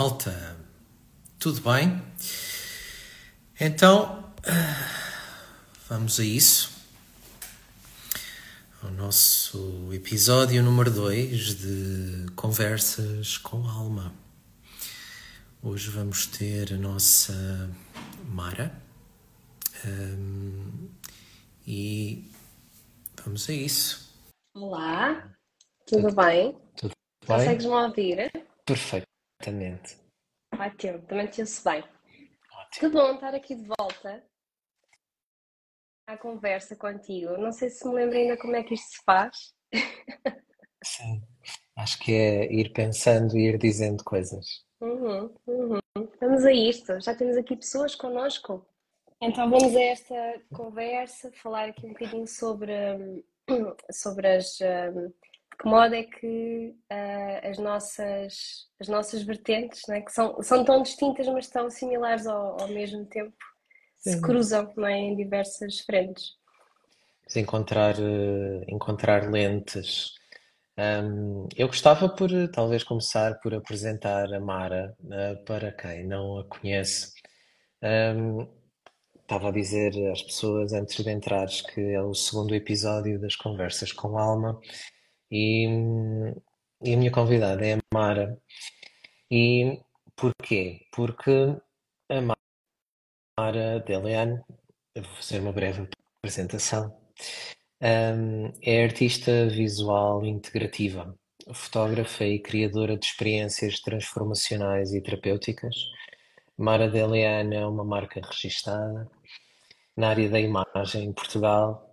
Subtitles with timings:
[0.00, 0.56] malta?
[1.38, 2.02] Tudo bem?
[3.60, 4.32] Então,
[5.86, 6.70] vamos a isso.
[8.82, 14.14] O nosso episódio número 2 de Conversas com Alma.
[15.62, 17.70] Hoje vamos ter a nossa
[18.24, 18.72] Mara
[19.84, 20.88] um,
[21.66, 22.24] e
[23.22, 24.14] vamos a isso.
[24.56, 25.30] Olá,
[25.86, 26.56] tudo, tudo bem?
[26.74, 26.92] Tudo
[27.28, 27.36] bem?
[27.36, 28.30] Consegues-me ouvir?
[29.40, 29.96] Perfeitamente.
[30.52, 31.82] Ótimo, também te bem.
[31.82, 32.78] Ótimo.
[32.78, 34.22] Que bom estar aqui de volta
[36.06, 37.38] à conversa contigo.
[37.38, 39.54] Não sei se me lembro ainda como é que isto se faz.
[40.84, 41.22] Sim,
[41.76, 44.46] acho que é ir pensando e ir dizendo coisas.
[44.80, 45.80] Uhum, uhum.
[46.20, 47.00] Vamos a isto.
[47.00, 48.66] Já temos aqui pessoas connosco.
[49.22, 52.72] Então vamos a esta conversa, falar aqui um bocadinho sobre,
[53.92, 54.58] sobre as,
[55.60, 60.82] que modo é que uh, as, nossas, as nossas vertentes, né, que são, são tão
[60.82, 63.36] distintas, mas tão similares ao, ao mesmo tempo,
[63.98, 64.12] Sim.
[64.12, 66.30] se cruzam é, em diversas frentes.
[67.36, 70.14] Encontrar, uh, encontrar lentes.
[70.78, 76.44] Um, eu gostava por talvez começar por apresentar a Mara uh, para quem não a
[76.44, 77.12] conhece.
[77.82, 78.48] Um,
[79.20, 83.92] estava a dizer às pessoas antes de entrares que é o segundo episódio das Conversas
[83.92, 84.58] com Alma
[85.30, 85.66] e,
[86.82, 88.38] e a minha convidada é a Mara.
[89.30, 89.80] E
[90.16, 90.86] porquê?
[90.92, 91.56] Porque
[92.08, 92.20] a
[93.38, 94.40] Mara Deliane,
[94.94, 96.94] eu vou fazer uma breve apresentação,
[97.82, 101.16] um, é artista visual integrativa,
[101.54, 105.76] fotógrafa e criadora de experiências transformacionais e terapêuticas.
[106.58, 109.10] Mara Deliane é uma marca registada
[109.96, 111.89] na área da imagem em Portugal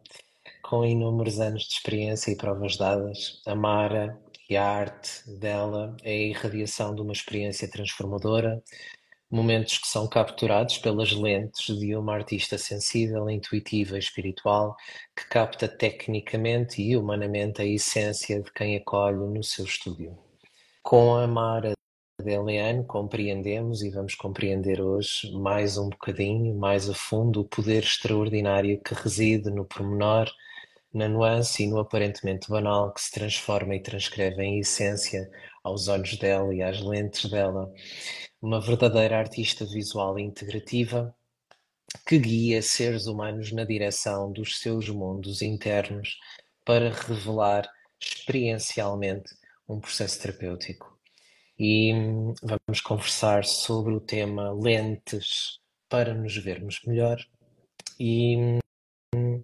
[0.67, 6.11] com inúmeros anos de experiência e provas dadas, a Mara e a arte dela é
[6.11, 8.61] a irradiação de uma experiência transformadora,
[9.31, 14.75] momentos que são capturados pelas lentes de uma artista sensível, intuitiva e espiritual
[15.15, 20.17] que capta tecnicamente e humanamente a essência de quem acolhe no seu estúdio.
[20.83, 21.71] Com a Mara
[22.21, 27.83] de Eliane compreendemos e vamos compreender hoje mais um bocadinho, mais a fundo, o poder
[27.83, 30.29] extraordinário que reside no pormenor
[30.93, 35.29] na nuance e no aparentemente banal que se transforma e transcreve em essência
[35.63, 37.71] aos olhos dela e às lentes dela,
[38.41, 41.15] uma verdadeira artista visual integrativa
[42.05, 46.17] que guia seres humanos na direção dos seus mundos internos
[46.65, 47.69] para revelar
[47.99, 49.35] experiencialmente
[49.67, 50.97] um processo terapêutico.
[51.57, 55.59] E hum, vamos conversar sobre o tema lentes
[55.89, 57.17] para nos vermos melhor
[57.99, 58.59] e
[59.15, 59.43] hum,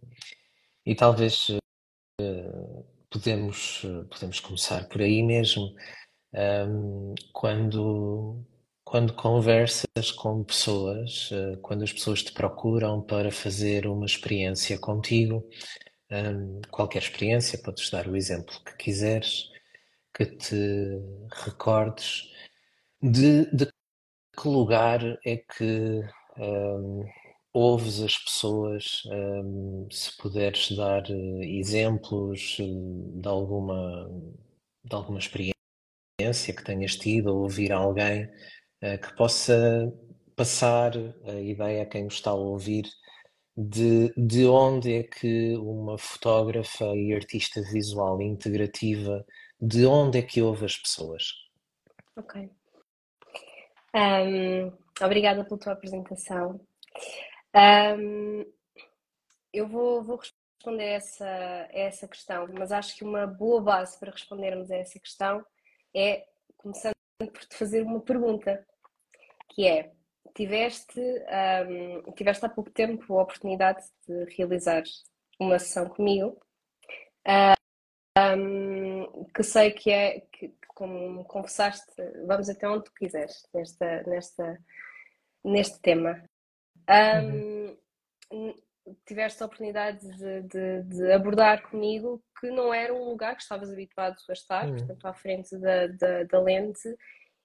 [0.86, 5.74] e talvez uh, podemos, podemos começar por aí mesmo.
[6.34, 8.44] Um, quando,
[8.84, 15.48] quando conversas com pessoas, uh, quando as pessoas te procuram para fazer uma experiência contigo,
[16.12, 19.50] um, qualquer experiência, podes dar o exemplo que quiseres,
[20.14, 20.56] que te
[21.46, 22.32] recordes
[23.02, 23.68] de, de
[24.40, 26.02] que lugar é que
[26.38, 27.04] um,
[27.54, 34.10] ouves as pessoas, um, se puderes dar uh, exemplos uh, de alguma,
[34.84, 35.54] de alguma experiência
[36.56, 39.94] que tenhas tido, ou ouvir alguém uh, que possa
[40.36, 40.94] passar
[41.26, 42.86] a ideia a quem está a ouvir
[43.56, 49.24] de, de onde é que uma fotógrafa e artista visual integrativa,
[49.62, 51.24] de onde é que ouve as pessoas?
[52.16, 52.50] Ok.
[53.96, 54.72] Um,
[55.06, 56.60] obrigada pela tua apresentação.
[57.56, 58.46] Um,
[59.52, 61.28] eu vou, vou responder essa,
[61.72, 65.46] essa questão, mas acho que uma boa base para respondermos a essa questão
[65.96, 66.26] é
[66.58, 68.66] começando por te fazer uma pergunta,
[69.50, 69.92] que é,
[70.36, 71.00] tiveste,
[71.70, 74.84] um, tiveste há pouco tempo a oportunidade de realizar
[75.40, 76.40] uma sessão comigo,
[78.18, 81.86] um, que sei que é, que, como confessaste,
[82.26, 84.60] vamos até onde tu quiseres nesta, nesta,
[85.44, 86.24] neste tema.
[86.90, 87.78] Um,
[88.32, 88.56] uhum.
[89.06, 93.72] Tiveste a oportunidade de, de, de, abordar comigo que não era um lugar que estavas
[93.72, 94.76] habituado a estar, uhum.
[94.76, 96.94] portanto, à frente da, da, da, lente,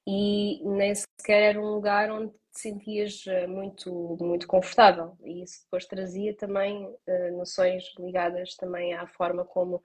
[0.05, 5.17] e nem sequer era um lugar onde te sentias eh, muito, muito confortável.
[5.23, 9.81] E isso depois trazia também uh, noções ligadas também à forma como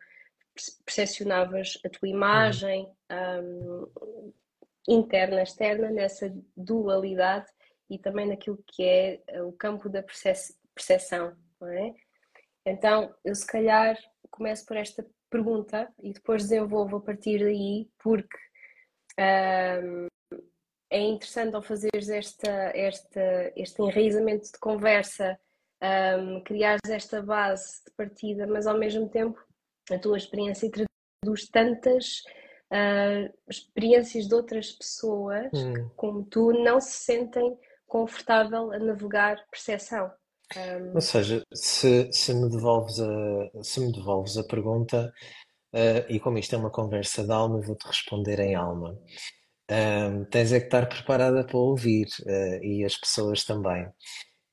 [0.85, 3.83] percepcionavas a tua imagem uhum.
[3.94, 4.33] um,
[4.88, 7.47] interna, externa, nessa dualidade
[7.94, 11.94] e também naquilo que é eh, o campo da percepção, não é?
[12.66, 13.98] Então, eu se calhar
[14.31, 18.38] começo por esta pergunta e depois desenvolvo a partir daí, porque
[20.90, 25.39] é interessante ao fazeres esta, esta, este enraizamento de conversa,
[26.19, 29.44] um, criares esta base de partida, mas ao mesmo tempo
[29.92, 32.22] a tua experiência traduz tantas
[32.72, 35.74] uh, experiências de outras pessoas hum.
[35.74, 37.57] que, como tu, não se sentem
[37.94, 40.12] confortável a navegar percepção.
[40.57, 40.95] Um...
[40.95, 45.13] Ou seja, se, se, me devolves a, se me devolves a pergunta,
[45.75, 48.98] uh, e como isto é uma conversa de alma, vou-te responder em alma.
[49.69, 53.88] Um, tens é que estar preparada para ouvir, uh, e as pessoas também.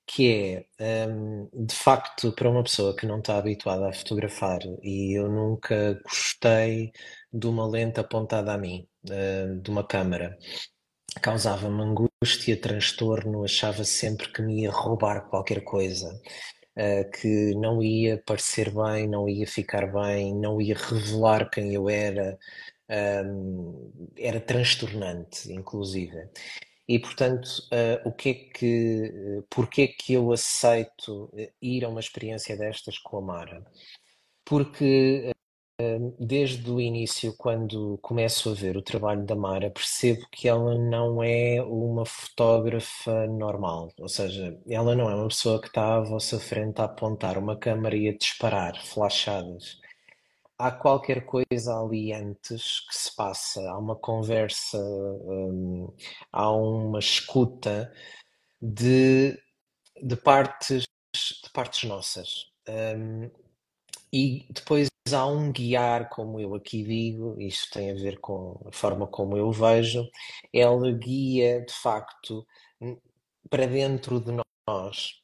[0.07, 5.19] Que é, um, de facto, para uma pessoa que não está habituada a fotografar, e
[5.19, 6.93] eu nunca gostei
[7.33, 10.37] de uma lente apontada a mim, uh, de uma câmara,
[11.23, 12.10] causava-me angústia,
[12.61, 16.21] transtorno, achava sempre que me ia roubar qualquer coisa.
[16.77, 21.89] Uh, que não ia parecer bem, não ia ficar bem, não ia revelar quem eu
[21.89, 22.39] era,
[23.25, 26.29] um, era transtornante, inclusive.
[26.89, 31.89] E, portanto, uh, o que é que, uh, porquê que eu aceito eh, ir a
[31.89, 33.65] uma experiência destas com a Mara?
[34.45, 35.33] Porque
[36.19, 41.23] desde o início, quando começo a ver o trabalho da Mara, percebo que ela não
[41.23, 46.39] é uma fotógrafa normal, ou seja, ela não é uma pessoa que está à vossa
[46.39, 49.81] frente a apontar uma câmera e a disparar flashadas
[50.61, 55.93] há qualquer coisa ali antes que se passa, há uma conversa, hum,
[56.31, 57.91] há uma escuta
[58.61, 59.39] de,
[60.03, 60.85] de, partes,
[61.15, 62.47] de partes nossas.
[62.69, 63.31] Hum,
[64.13, 68.73] e depois há um guiar, como eu aqui digo, isto tem a ver com a
[68.73, 70.09] forma como eu vejo,
[70.53, 72.47] ela guia de facto
[73.49, 74.33] para dentro de
[74.67, 75.21] nós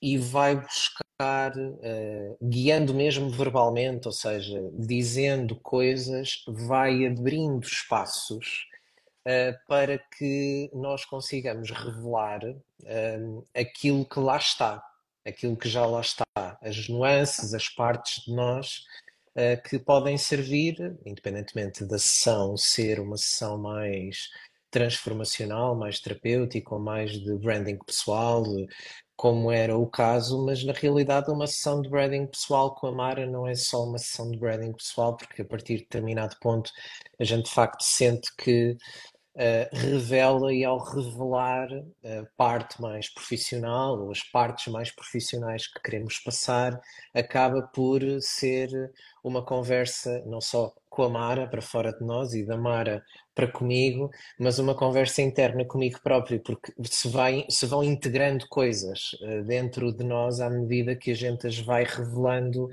[0.00, 8.66] e vai buscar, uh, guiando mesmo verbalmente, ou seja, dizendo coisas, vai abrindo espaços
[9.26, 14.82] uh, para que nós consigamos revelar uh, aquilo que lá está,
[15.26, 16.24] aquilo que já lá está,
[16.62, 18.84] as nuances, as partes de nós
[19.68, 24.30] que podem servir, independentemente da sessão ser uma sessão mais
[24.70, 28.44] transformacional, mais terapêutica ou mais de branding pessoal,
[29.14, 33.26] como era o caso, mas na realidade uma sessão de branding pessoal com a Mara
[33.26, 36.70] não é só uma sessão de branding pessoal, porque a partir de determinado ponto
[37.18, 38.76] a gente de facto sente que
[39.36, 41.68] uh, revela e ao revelar
[42.04, 46.80] a parte mais profissional ou as partes mais profissionais que queremos passar,
[47.14, 48.70] acaba por ser
[49.22, 53.04] uma conversa não só com a Mara para fora de nós e da Mara
[53.34, 54.10] para comigo,
[54.40, 59.92] mas uma conversa interna comigo próprio, porque se, vai, se vão integrando coisas uh, dentro
[59.92, 62.70] de nós à medida que a gente as vai revelando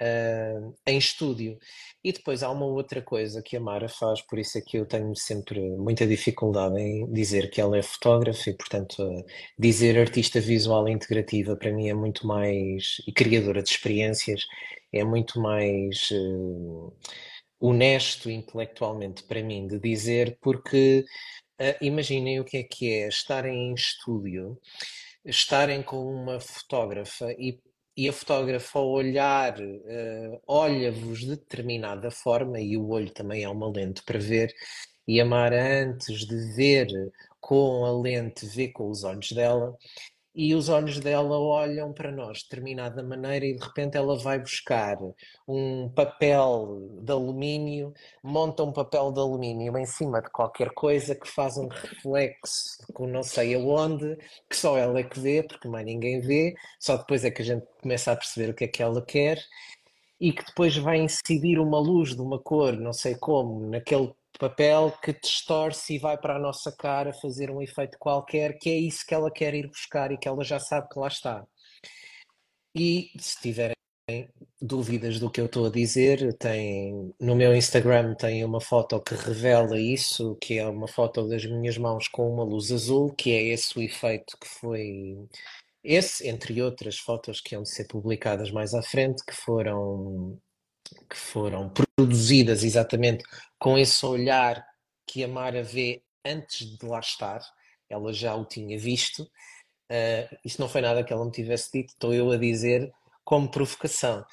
[0.00, 1.58] uh, em estúdio.
[2.02, 4.86] E depois há uma outra coisa que a Mara faz, por isso é que eu
[4.86, 9.24] tenho sempre muita dificuldade em dizer que ela é fotógrafa e, portanto, uh,
[9.58, 13.02] dizer artista visual integrativa para mim é muito mais.
[13.06, 14.44] e criadora de experiências,
[14.92, 16.10] é muito mais
[17.60, 21.04] honesto intelectualmente para mim de dizer, porque
[21.60, 24.58] uh, imaginem o que é que é estarem em estúdio,
[25.24, 27.58] estarem com uma fotógrafa e,
[27.98, 33.48] e a fotógrafa ao olhar uh, olha-vos de determinada forma, e o olho também é
[33.48, 34.54] uma lente para ver,
[35.06, 36.86] e a Mara antes de ver
[37.40, 39.76] com a lente, vê com os olhos dela,
[40.38, 44.38] e os olhos dela olham para nós de determinada maneira e de repente ela vai
[44.38, 44.96] buscar
[45.48, 47.92] um papel de alumínio,
[48.22, 53.08] monta um papel de alumínio em cima de qualquer coisa que faz um reflexo com
[53.08, 54.16] não sei aonde,
[54.48, 57.44] que só ela é que vê, porque mais ninguém vê, só depois é que a
[57.44, 59.42] gente começa a perceber o que é que ela quer
[60.20, 64.92] e que depois vai incidir uma luz de uma cor, não sei como, naquele papel
[65.02, 69.04] que distorce e vai para a nossa cara fazer um efeito qualquer, que é isso
[69.06, 71.44] que ela quer ir buscar e que ela já sabe que lá está.
[72.74, 73.74] E se tiverem
[74.60, 79.14] dúvidas do que eu estou a dizer, tem, no meu Instagram tem uma foto que
[79.14, 83.42] revela isso, que é uma foto das minhas mãos com uma luz azul, que é
[83.48, 85.18] esse o efeito que foi
[85.82, 90.38] esse, entre outras fotos que de ser publicadas mais à frente, que foram
[91.08, 93.24] que foram produzidas exatamente
[93.58, 94.64] com esse olhar
[95.06, 97.40] que a Mara vê antes de lá estar,
[97.88, 99.22] ela já o tinha visto.
[99.90, 102.92] Uh, não foi nada que ela me tivesse dito, estou eu a dizer
[103.24, 104.24] como provocação,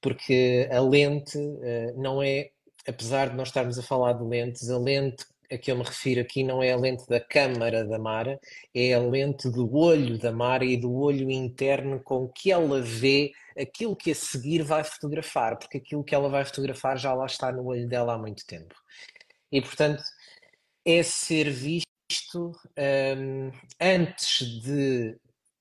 [0.00, 2.50] porque a lente uh, não é,
[2.88, 6.20] apesar de nós estarmos a falar de lentes, a lente a que eu me refiro
[6.20, 8.40] aqui não é a lente da câmara da Mara,
[8.74, 13.32] é a lente do olho da Mara e do olho interno com que ela vê
[13.58, 17.52] aquilo que a seguir vai fotografar, porque aquilo que ela vai fotografar já lá está
[17.52, 18.74] no olho dela há muito tempo.
[19.50, 20.02] E portanto,
[20.84, 25.16] é ser visto isto, um, antes de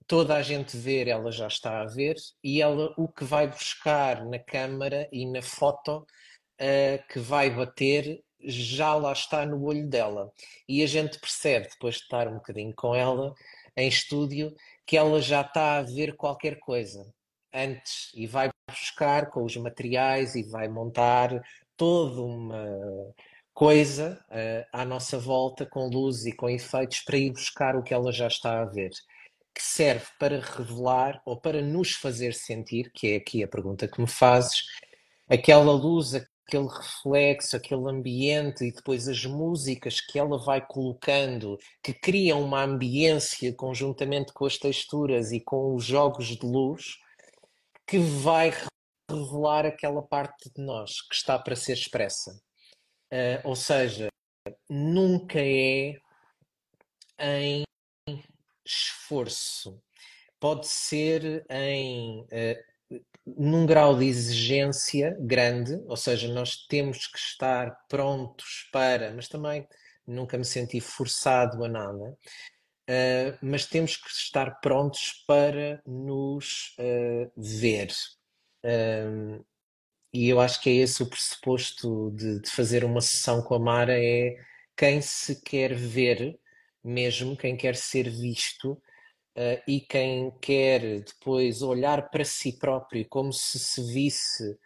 [0.06, 4.26] toda a gente ver, ela já está a ver, e ela o que vai buscar
[4.26, 10.32] na câmara e na foto uh, que vai bater já lá está no olho dela.
[10.68, 13.34] E a gente percebe, depois de estar um bocadinho com ela
[13.76, 14.56] em estúdio,
[14.86, 17.06] que ela já está a ver qualquer coisa
[17.54, 21.42] antes e vai buscar com os materiais e vai montar
[21.76, 23.14] toda uma
[23.54, 27.94] coisa uh, à nossa volta com luz e com efeitos para ir buscar o que
[27.94, 28.92] ela já está a ver,
[29.54, 34.00] que serve para revelar ou para nos fazer sentir, que é aqui a pergunta que
[34.00, 34.64] me fazes,
[35.30, 36.14] aquela luz,
[36.51, 42.63] aquele reflexo, aquele ambiente e depois as músicas que ela vai colocando, que criam uma
[42.63, 46.98] ambiência conjuntamente com as texturas e com os jogos de luz,
[47.88, 48.51] que vai
[49.10, 52.31] revelar aquela parte de nós que está para ser expressa.
[53.13, 54.08] Uh, ou seja,
[54.70, 55.96] nunca é
[57.20, 57.63] em
[58.65, 59.81] esforço.
[60.39, 62.71] Pode ser em uh,
[63.25, 69.68] num grau de exigência grande, ou seja, nós temos que estar prontos para, mas também
[70.06, 72.18] nunca me senti forçado a nada,
[72.90, 77.92] uh, mas temos que estar prontos para nos uh, ver.
[78.63, 79.44] Uh,
[80.13, 83.60] e eu acho que é esse o pressuposto de, de, fazer uma sessão com a
[83.60, 84.36] Mara, é
[84.75, 86.38] quem se quer ver
[86.84, 88.82] mesmo, quem quer ser visto,
[89.68, 94.58] e quem quer depois olhar para si próprio como se se visse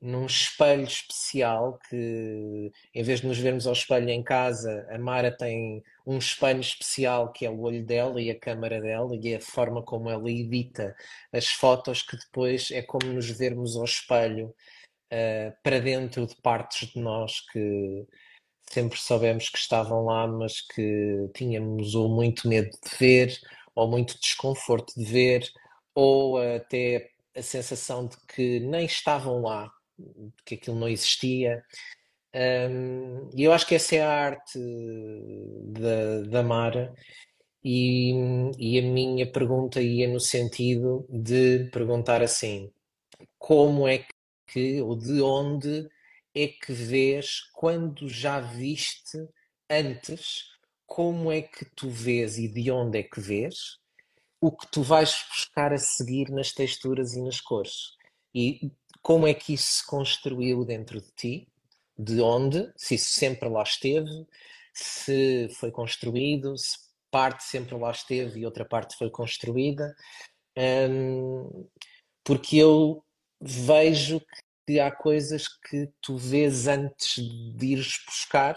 [0.00, 5.34] num espelho especial que em vez de nos vermos ao espelho em casa, a Mara
[5.34, 9.40] tem um espelho especial que é o olho dela e a câmara dela e a
[9.40, 10.94] forma como ela edita
[11.32, 14.54] as fotos que depois é como nos vermos ao espelho
[15.12, 18.06] uh, para dentro de partes de nós que
[18.70, 23.38] sempre soubemos que estavam lá, mas que tínhamos ou muito medo de ver,
[23.76, 25.48] ou muito desconforto de ver,
[25.94, 29.70] ou até a sensação de que nem estavam lá
[30.44, 31.62] que aquilo não existia.
[32.34, 34.58] Um, e eu acho que essa é a arte
[35.72, 36.94] da, da Mara,
[37.64, 38.12] e,
[38.58, 42.70] e a minha pergunta ia no sentido de perguntar assim:
[43.38, 44.06] como é
[44.46, 45.88] que, ou de onde
[46.34, 49.18] é que vês, quando já viste
[49.68, 50.55] antes,
[50.86, 53.78] como é que tu vês e de onde é que vês
[54.40, 57.96] o que tu vais buscar a seguir nas texturas e nas cores?
[58.34, 58.70] E
[59.02, 61.48] como é que isso se construiu dentro de ti,
[61.98, 64.26] de onde, se isso sempre lá esteve,
[64.72, 66.76] se foi construído, se
[67.10, 69.96] parte sempre lá esteve e outra parte foi construída,
[70.90, 71.66] um,
[72.22, 73.02] porque eu
[73.40, 74.20] vejo
[74.66, 78.56] que há coisas que tu vês antes de ires buscar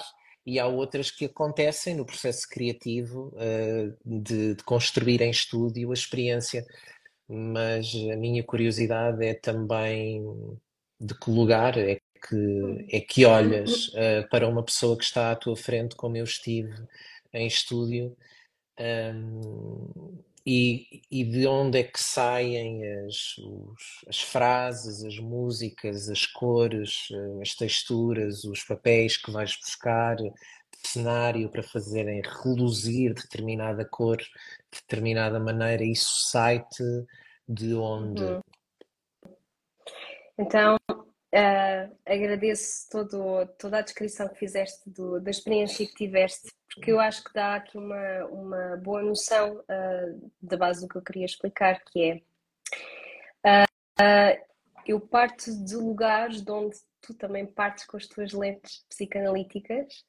[0.50, 5.94] e há outras que acontecem no processo criativo uh, de, de, construir em estúdio a
[5.94, 6.66] experiência.
[7.28, 10.26] Mas a minha curiosidade é também
[11.00, 15.36] de que lugar é que, é que olhas uh, para uma pessoa que está à
[15.36, 16.74] tua frente, como eu estive
[17.32, 18.18] em estúdio,
[18.80, 20.18] um,
[20.52, 27.08] e, e, de onde é que saem as, os, as frases, as músicas, as cores,
[27.12, 30.18] eh, as texturas, os papéis que vais buscar
[30.84, 34.26] cenário para fazerem reluzir determinada cor, de
[34.82, 36.84] determinada maneira, isso sai-te
[37.48, 38.24] de onde?
[38.24, 38.42] Uhum.
[40.40, 40.78] Então,
[41.34, 47.00] uh, agradeço todo, toda a descrição que fizeste do, da experiência que tiveste, porque eu
[47.00, 51.26] acho que dá aqui uma, uma boa noção uh, da base do que eu queria
[51.26, 52.24] explicar, que
[53.46, 53.66] é
[54.06, 54.50] uh,
[54.86, 60.04] eu parto de lugares de onde tu também partes com as tuas lentes psicanalíticas,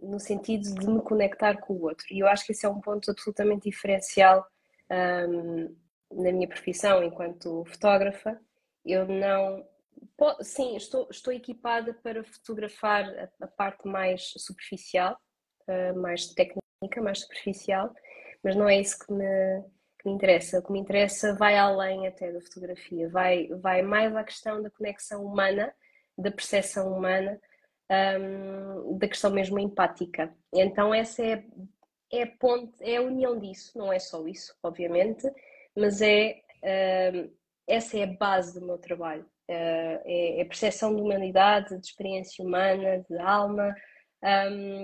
[0.00, 2.06] no sentido de me conectar com o outro.
[2.08, 4.46] E eu acho que esse é um ponto absolutamente diferencial
[5.28, 5.74] um,
[6.12, 8.38] na minha profissão enquanto fotógrafa,
[8.84, 9.66] eu não.
[10.40, 15.16] Sim, estou, estou equipada para fotografar a, a parte mais superficial,
[15.68, 17.92] uh, mais técnica, mais superficial,
[18.42, 19.62] mas não é isso que me,
[19.98, 20.58] que me interessa.
[20.58, 24.70] O que me interessa vai além até da fotografia, vai, vai mais à questão da
[24.70, 25.72] conexão humana,
[26.18, 27.40] da percepção humana,
[28.20, 30.34] um, da questão mesmo empática.
[30.52, 31.44] Então, essa é,
[32.10, 35.30] é, a ponte, é a união disso, não é só isso, obviamente,
[35.76, 37.32] mas é, uh,
[37.66, 39.24] essa é a base do meu trabalho.
[39.48, 43.74] Uh, é, é a percepção de humanidade, de experiência humana, de alma,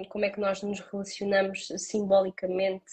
[0.08, 2.84] como é que nós nos relacionamos simbolicamente,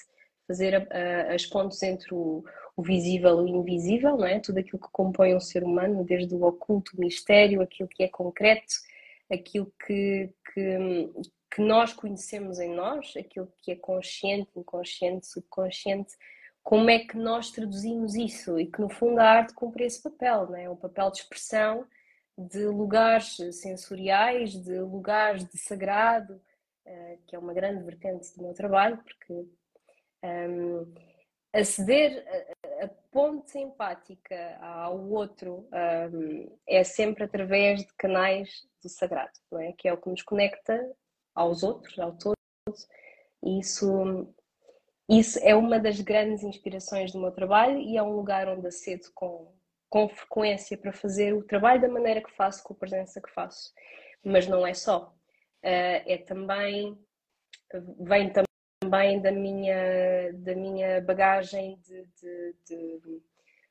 [0.47, 0.87] fazer
[1.33, 2.43] as pontes entre o,
[2.77, 4.39] o visível e o invisível, não é?
[4.39, 8.07] Tudo aquilo que compõe um ser humano, desde o oculto, o mistério, aquilo que é
[8.07, 8.73] concreto,
[9.31, 11.09] aquilo que, que,
[11.51, 16.13] que nós conhecemos em nós, aquilo que é consciente, inconsciente, subconsciente,
[16.65, 20.47] como é que nós traduzimos isso e que no fundo a arte cumpre esse papel,
[20.47, 20.67] não é?
[20.67, 21.85] um papel de expressão
[22.35, 26.41] de lugares sensoriais, de lugares de sagrado,
[26.87, 29.47] uh, que é uma grande vertente do meu trabalho, porque um,
[30.23, 30.93] ehm,
[31.53, 38.89] aceder a, a, ponte empática ao outro um, ehm, é sempre através de canais do
[38.89, 39.71] sagrado, é?
[39.73, 40.91] Que é o que nos conecta
[41.35, 42.35] aos outros, ao todo.
[43.43, 44.27] E isso,
[45.07, 49.05] isso é uma das grandes inspirações do meu trabalho e é um lugar onde acedo
[49.13, 49.53] com,
[49.87, 53.71] com frequência para fazer o trabalho da maneira que faço, com a presença que faço.
[54.23, 55.13] Mas não é só.
[55.63, 56.97] Uh, é também,
[57.99, 58.31] vem
[58.81, 63.21] também da minha, da minha bagagem de, de, de,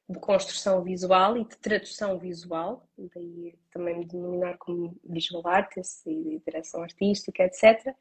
[0.09, 6.41] de construção visual e de tradução visual, daí também me denominar como visual artist e
[6.47, 7.93] direção artística, etc.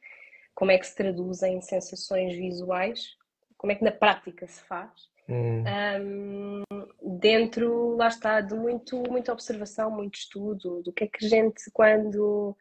[0.53, 3.15] Como é que se traduzem sensações visuais,
[3.63, 4.91] como é que na prática se faz.
[5.29, 5.63] Hum.
[6.01, 11.29] Um, dentro, lá está, de muito, muita observação, muito estudo, do que é que a
[11.29, 12.57] gente, quando,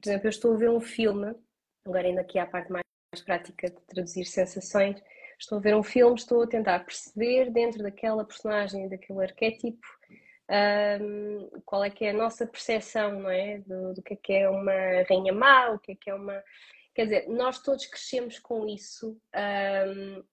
[0.00, 1.34] por exemplo, eu estou a ver um filme,
[1.84, 2.84] agora ainda aqui há a parte mais
[3.22, 4.96] prática de traduzir sensações,
[5.38, 9.86] estou a ver um filme, estou a tentar perceber dentro daquela personagem, daquele arquétipo,
[11.02, 13.58] um, qual é que é a nossa percepção, não é?
[13.58, 14.72] Do, do, que é que é uma
[15.06, 16.42] rainha má, o que é que é uma.
[16.94, 20.24] Quer dizer, nós todos crescemos com isso um,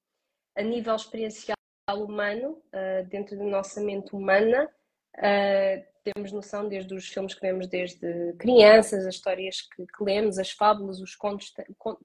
[0.55, 1.55] a nível experiencial
[1.89, 4.69] humano, uh, dentro da nossa mente humana.
[5.17, 10.37] Uh, temos noção desde os filmes que vemos desde crianças, as histórias que, que lemos,
[10.37, 11.53] as fábulas, os contos,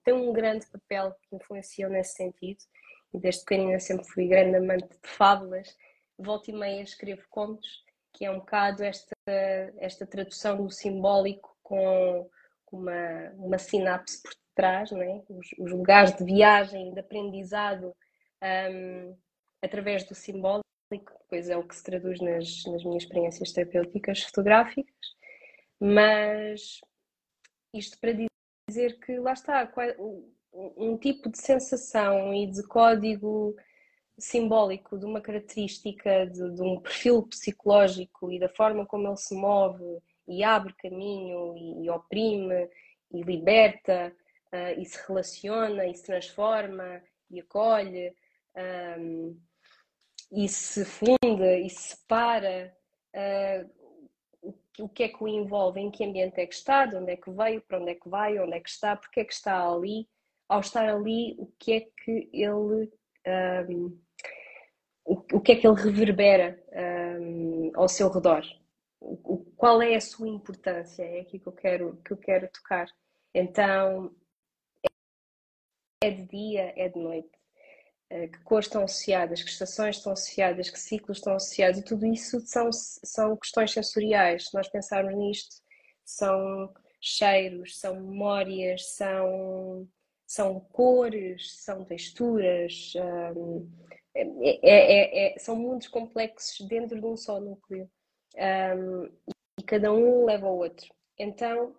[0.04, 2.58] têm um grande papel que influenciam nesse sentido
[3.12, 5.76] e desde pequenina sempre fui grande amante de fábulas,
[6.16, 9.14] volta e meia escrevo contos, que é um bocado esta,
[9.78, 12.30] esta tradução do simbólico com
[12.70, 15.22] uma, uma sinapse por trás, não é?
[15.28, 17.94] os, os lugares de viagem, de aprendizado
[18.42, 19.16] um,
[19.62, 24.94] através do simbólico, depois é o que se traduz nas, nas minhas experiências terapêuticas fotográficas,
[25.80, 26.80] mas
[27.74, 28.12] isto para
[28.68, 29.70] dizer que lá está,
[30.52, 33.54] um tipo de sensação e de código
[34.18, 39.34] simbólico de uma característica de, de, um perfil psicológico e da forma como ele se
[39.34, 42.68] move e abre caminho e, e oprime
[43.12, 44.12] e liberta
[44.52, 48.12] uh, e se relaciona e se transforma e acolhe
[48.98, 49.40] um,
[50.32, 52.76] e se funda e se separa
[53.14, 53.70] uh,
[54.42, 57.12] o, o que é que o envolve, em que ambiente é que está, de onde
[57.12, 59.32] é que veio, para onde é que vai, onde é que está, porque é que
[59.32, 60.08] está ali
[60.48, 62.90] ao estar ali, o que é que ele.
[63.26, 64.00] Um,
[65.04, 66.62] o, o, que é que ele reverbera
[67.20, 68.42] um, ao seu redor?
[69.00, 71.02] O, qual é a sua importância?
[71.02, 72.88] É aqui que eu quero, que eu quero tocar.
[73.34, 74.14] Então,
[76.02, 77.37] é de dia, é de noite.
[78.10, 82.06] Uh, que cores estão associadas, que estações estão associadas, que ciclos estão associados, e tudo
[82.06, 84.48] isso são, são questões sensoriais.
[84.48, 85.56] Se nós pensarmos nisto,
[86.04, 89.86] são cheiros, são memórias, são
[90.28, 92.92] são cores, são texturas,
[93.34, 93.66] um,
[94.14, 97.90] é, é, é, são mundos complexos dentro de um só núcleo
[98.36, 99.04] um,
[99.58, 100.86] e cada um leva ao outro.
[101.18, 101.74] Então,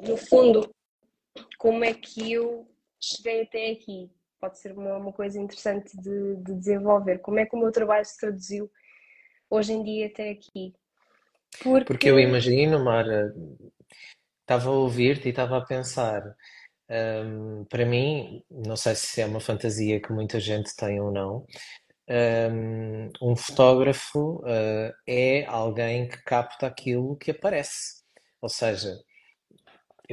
[0.00, 0.72] no fundo,
[1.58, 2.68] como é que eu
[3.00, 4.08] cheguei até aqui?
[4.42, 7.18] Pode ser uma, uma coisa interessante de, de, desenvolver.
[7.18, 8.68] Como é que o meu trabalho se traduziu
[9.48, 10.74] hoje em dia até aqui?
[11.62, 13.32] Porque, Porque eu imagino, Mara,
[14.40, 16.24] estava a ouvir-te e estava a pensar
[16.90, 21.46] um, para mim, não sei se é uma fantasia que muita gente tem ou não,
[22.50, 28.02] um, um fotógrafo uh, é alguém que capta aquilo que aparece.
[28.40, 28.92] Ou seja,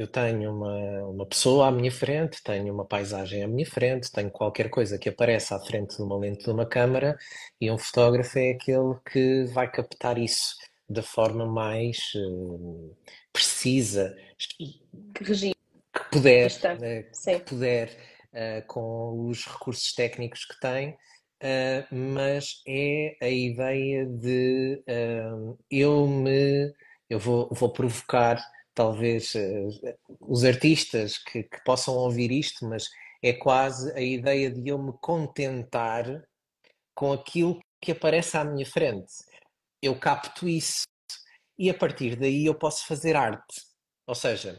[0.00, 4.30] eu tenho uma, uma pessoa à minha frente, tenho uma paisagem à minha frente, tenho
[4.30, 7.18] qualquer coisa que apareça à frente de uma lente de uma câmara
[7.60, 10.56] e um fotógrafo é aquele que vai captar isso
[10.88, 12.96] da forma mais uh,
[13.30, 14.16] precisa.
[14.38, 14.80] Que
[15.92, 17.90] que puder, né, que puder
[18.32, 24.82] uh, com os recursos técnicos que tem, uh, mas é a ideia de
[25.70, 26.72] eu me
[27.10, 28.40] eu vou, vou provocar
[28.80, 29.34] talvez
[30.18, 32.88] os artistas que, que possam ouvir isto, mas
[33.22, 36.06] é quase a ideia de eu me contentar
[36.94, 39.12] com aquilo que aparece à minha frente.
[39.82, 40.84] Eu capto isso
[41.58, 43.60] e a partir daí eu posso fazer arte.
[44.06, 44.58] Ou seja,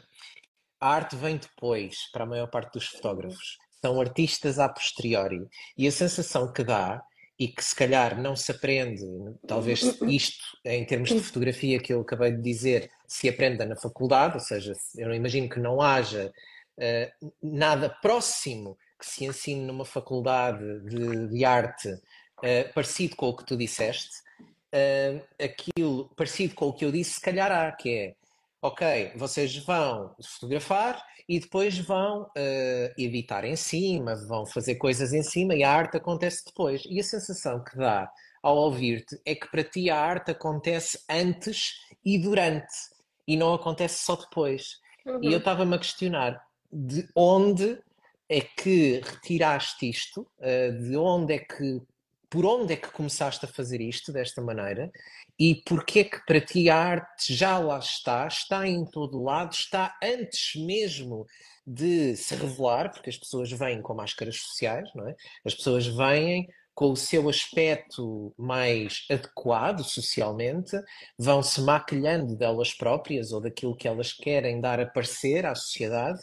[0.79, 3.57] a arte vem depois para a maior parte dos fotógrafos.
[3.84, 5.41] São artistas a posteriori.
[5.75, 7.03] E a sensação que dá,
[7.39, 9.03] e que se calhar não se aprende,
[9.47, 14.36] talvez isto em termos de fotografia que eu acabei de dizer, se aprenda na faculdade,
[14.36, 16.32] ou seja, eu imagino que não haja
[16.78, 23.36] uh, nada próximo que se ensine numa faculdade de, de arte uh, parecido com o
[23.36, 24.15] que tu disseste,
[24.74, 28.15] uh, aquilo parecido com o que eu disse, se calhar há, que é
[28.62, 35.21] ok, vocês vão fotografar e depois vão uh, editar em cima, vão fazer coisas em
[35.21, 36.82] cima e a arte acontece depois.
[36.86, 38.10] E a sensação que dá
[38.41, 41.74] ao ouvir-te é que para ti a arte acontece antes
[42.06, 42.71] e durante
[43.31, 44.81] e não acontece só depois.
[45.05, 45.23] Uhum.
[45.23, 47.79] E eu estava-me a questionar de onde
[48.27, 51.81] é que retiraste isto, uh, de onde é que,
[52.29, 54.91] por onde é que começaste a fazer isto desta maneira
[55.39, 59.53] e porque é que para ti a arte já lá está, está em todo lado,
[59.53, 61.25] está antes mesmo
[61.65, 65.15] de se revelar, porque as pessoas vêm com máscaras sociais, não é?
[65.45, 70.77] As pessoas vêm com o seu aspecto mais adequado socialmente,
[71.17, 76.21] vão se maquilhando delas próprias ou daquilo que elas querem dar a parecer à sociedade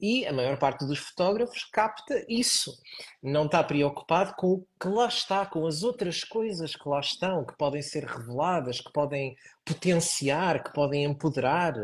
[0.00, 2.76] e a maior parte dos fotógrafos capta isso.
[3.22, 7.44] Não está preocupado com o que lá está, com as outras coisas que lá estão,
[7.44, 11.74] que podem ser reveladas, que podem potenciar, que podem empoderar,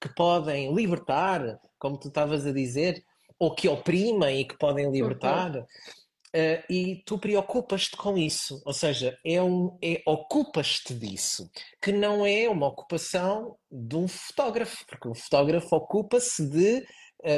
[0.00, 3.04] que podem libertar, como tu estavas a dizer,
[3.38, 5.56] ou que oprimem e que podem libertar.
[5.56, 5.66] Uhum.
[6.34, 11.48] Uh, e tu preocupas-te com isso, ou seja, é um, é, ocupas-te disso,
[11.80, 16.84] que não é uma ocupação de um fotógrafo, porque um fotógrafo ocupa-se de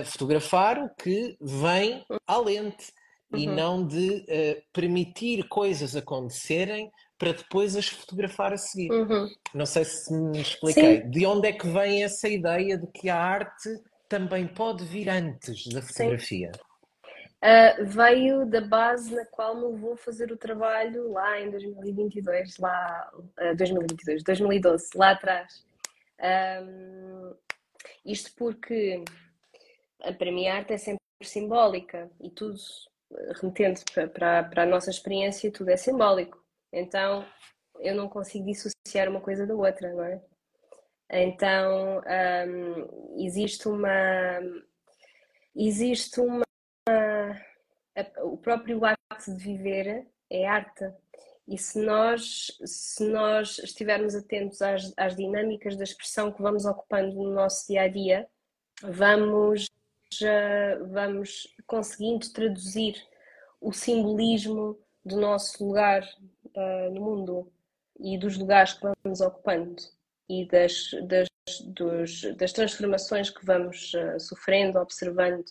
[0.05, 2.93] fotografar o que vem à lente
[3.33, 3.39] uhum.
[3.39, 8.91] e não de uh, permitir coisas acontecerem para depois as fotografar a seguir.
[8.91, 9.29] Uhum.
[9.55, 11.03] Não sei se me expliquei.
[11.03, 11.11] Sim.
[11.11, 13.69] De onde é que vem essa ideia de que a arte
[14.09, 16.53] também pode vir antes da fotografia?
[17.43, 23.11] Uh, veio da base na qual me vou fazer o trabalho lá em 2022, lá
[23.15, 25.65] uh, 2022, 2012, lá atrás.
[26.19, 27.35] Um,
[28.05, 29.05] isto porque
[29.99, 32.59] para a arte é sempre simbólica e tudo,
[33.41, 36.43] remetendo para, para a nossa experiência, tudo é simbólico.
[36.73, 37.27] Então
[37.81, 40.21] eu não consigo dissociar uma coisa da outra, não é?
[41.11, 44.41] Então um, existe uma.
[45.55, 46.46] Existe uma.
[48.23, 50.91] O próprio ato de viver é arte.
[51.49, 57.15] E se nós, se nós estivermos atentos às, às dinâmicas da expressão que vamos ocupando
[57.15, 58.27] no nosso dia a dia,
[58.83, 59.69] vamos
[60.93, 62.95] vamos conseguindo traduzir
[63.61, 67.53] o simbolismo do nosso lugar uh, no mundo
[67.99, 69.77] e dos lugares que vamos ocupando
[70.29, 71.29] e das, das,
[71.65, 75.45] dos, das transformações que vamos uh, sofrendo, observando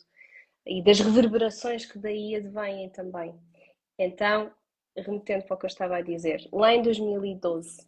[0.65, 3.39] e das reverberações que daí advêm também.
[3.97, 4.51] Então,
[4.97, 7.81] remetendo para o que eu estava a dizer, lá em 2012,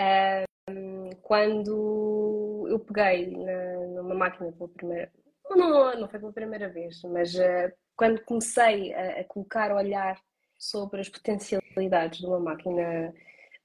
[0.00, 5.12] uh, quando eu peguei na, numa máquina pela primeira,
[5.50, 10.18] não, não foi pela primeira vez, mas uh, quando comecei a, a, colocar olhar
[10.58, 13.14] sobre as potencialidades de uma máquina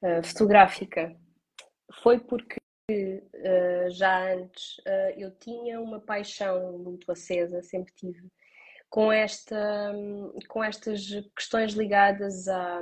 [0.04, 1.16] uh, fotográfica,
[2.04, 2.59] foi porque
[3.40, 4.78] uh, já antes
[5.18, 8.28] eu tinha uma paixão muito acesa, sempre tive,
[8.90, 9.94] com, esta,
[10.48, 12.82] com estas questões ligadas a,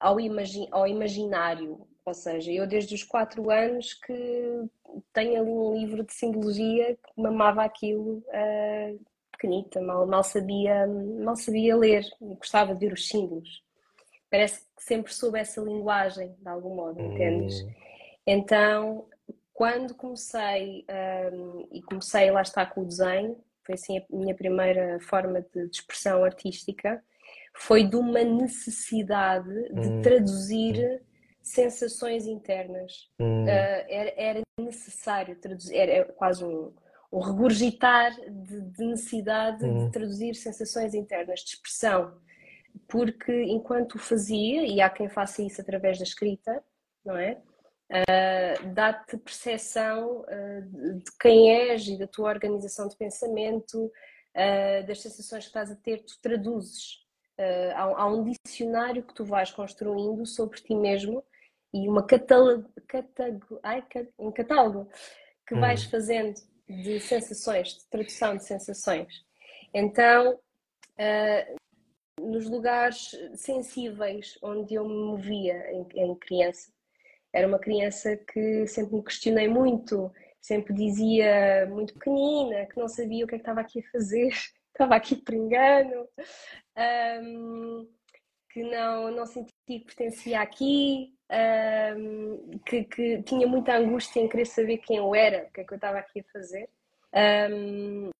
[0.00, 4.68] ao, imagi ao imaginário, ou seja, eu desde os quatro anos que
[5.12, 9.00] tenho ali um livro de simbologia que mamava aquilo uh,
[9.30, 13.62] pequenita, mal, mal, sabia, mal sabia ler, gostava de ver os símbolos.
[14.32, 17.12] Parece que sempre soube essa linguagem, de algum modo, hum.
[17.12, 17.66] entendes?
[18.26, 19.04] Então,
[19.52, 20.86] quando comecei,
[21.30, 25.68] um, e comecei lá está com o desenho, foi assim a minha primeira forma de,
[25.68, 27.04] de expressão artística,
[27.54, 30.00] foi de uma necessidade de hum.
[30.00, 31.02] traduzir
[31.42, 33.10] sensações internas.
[33.20, 33.44] Hum.
[33.44, 36.72] Uh, era, era, necessário traduzir, era quase um,
[37.12, 39.84] um regurgitar de, de necessidade hum.
[39.84, 42.14] de traduzir sensações internas, de expressão.
[42.88, 46.62] Porque enquanto o fazia, e há quem faça isso através da escrita,
[47.04, 47.40] não é?
[47.92, 55.02] Uh, dá-te percepção uh, de quem és e da tua organização de pensamento, uh, das
[55.02, 57.02] sensações que estás a ter, tu traduzes.
[57.74, 61.24] Há, há, um dicionário que tu vais construindo sobre ti mesmo
[61.74, 63.82] e uma catálogo, catálogo, ai,
[64.16, 64.88] um catálogo
[65.44, 65.90] que vais hum.
[65.90, 69.24] fazendo de sensações, de tradução de sensações.
[69.74, 70.38] Então,
[72.32, 76.72] nos lugares sensíveis onde eu me movia em, em, criança,
[77.32, 83.24] era uma criança que sempre me questionei muito, sempre dizia muito pequenina, que não sabia
[83.24, 84.32] o que é que estava aqui a fazer,
[84.72, 86.08] estava aqui por engano.
[86.76, 87.88] Um,
[88.52, 91.14] que não, não sentia que pertencia aqui,
[91.96, 95.64] um, que, que, tinha muita angústia em querer saber quem eu era, o que é
[95.64, 96.68] que eu estava aqui a fazer.
[97.50, 98.10] Um,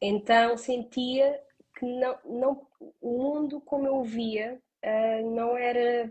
[0.00, 1.38] então sentia
[1.76, 2.66] que não, não,
[3.00, 6.10] o mundo como eu o via uh, não era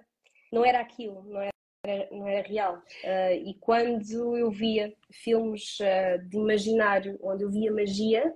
[0.51, 2.75] não era aquilo, não era, não era real.
[3.03, 8.33] Uh, e quando eu via filmes uh, de imaginário onde eu via magia,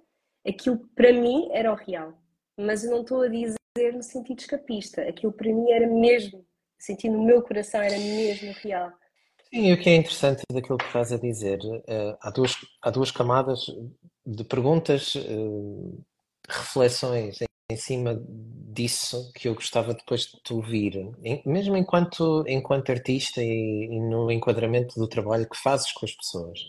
[0.48, 2.14] aquilo para mim era o real.
[2.60, 3.58] Mas eu não estou a dizer
[3.94, 6.44] no sentido escapista, aquilo para mim era mesmo,
[6.80, 8.92] sentindo no meu coração, era mesmo real.
[9.54, 11.60] Sim, o que é interessante daquilo que estás a dizer,
[12.20, 13.68] há, duas, há duas camadas
[14.26, 15.14] de perguntas,
[16.48, 18.22] reflexões em cima
[18.78, 21.12] disso que eu gostava depois de te ouvir,
[21.46, 26.60] mesmo enquanto, enquanto artista e, e no enquadramento do trabalho que fazes com as pessoas.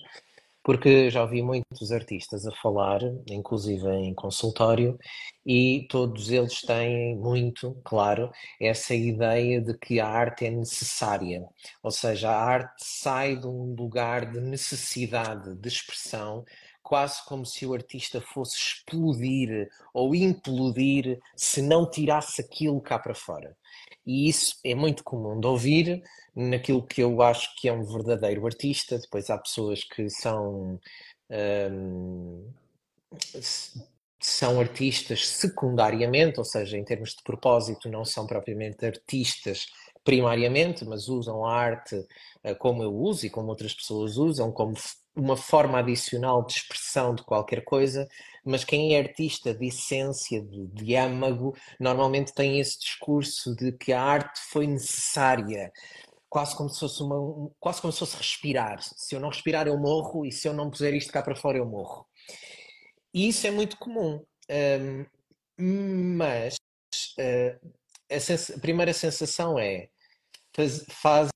[0.63, 4.99] Porque já ouvi muitos artistas a falar, inclusive em consultório,
[5.47, 11.47] e todos eles têm muito, claro, essa ideia de que a arte é necessária.
[11.83, 16.45] Ou seja, a arte sai de um lugar de necessidade de expressão,
[16.89, 23.15] quase como se o artista fosse explodir ou implodir se não tirasse aquilo cá para
[23.15, 23.55] fora.
[24.07, 26.03] E isso é muito comum de ouvir
[26.35, 28.99] naquilo que eu acho que é um verdadeiro artista.
[28.99, 30.81] Depois há pessoas que são.
[31.31, 32.51] Hum,
[34.21, 39.67] são artistas secundariamente, ou seja, em termos de propósito, não são propriamente artistas
[40.03, 42.05] primariamente, mas usam a arte
[42.43, 44.75] eh, como eu uso e como outras pessoas usam, como
[45.19, 48.09] uma forma adicional de expressão de qualquer coisa,
[48.45, 53.93] mas quem é artista de essência, de, de âmago, normalmente tem esse discurso de que
[53.93, 55.73] a arte foi necessária,
[56.29, 58.81] quase como se fosse uma, quase como se fosse respirar.
[58.83, 61.59] Se eu não respirar, eu morro, e se eu não puser isto cá para fora,
[61.59, 62.07] eu morro.
[63.13, 64.25] E isso é muito comum.
[64.51, 65.05] Um,
[66.17, 66.57] mas
[67.19, 67.73] uh,
[68.11, 69.89] a, sens a, primeira sensação é
[70.55, 71.33] faz, fazes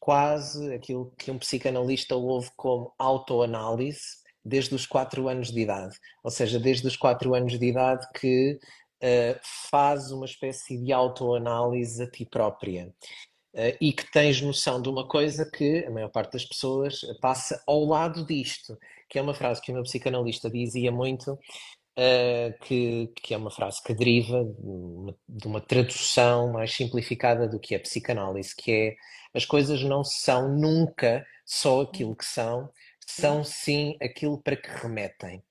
[0.00, 5.96] quase aquilo que um psicanalista ouve como autoanálise desde os 4 anos de idade.
[6.22, 8.58] Ou seja, desde os 4 anos de idade que
[9.02, 12.92] uh, faz uma espécie de autoanálise a ti própria.
[13.54, 17.62] Uh, e que tens noção de uma coisa que a maior parte das pessoas passa
[17.66, 18.78] ao lado disto,
[19.08, 23.50] que é uma frase que o meu psicanalista dizia muito, uh, que, que é uma
[23.50, 28.72] frase que deriva de uma, de uma tradução mais simplificada do que é psicanálise, que
[28.72, 28.96] é
[29.34, 32.70] as coisas não são nunca só aquilo que são,
[33.06, 35.42] são sim aquilo para que remetem.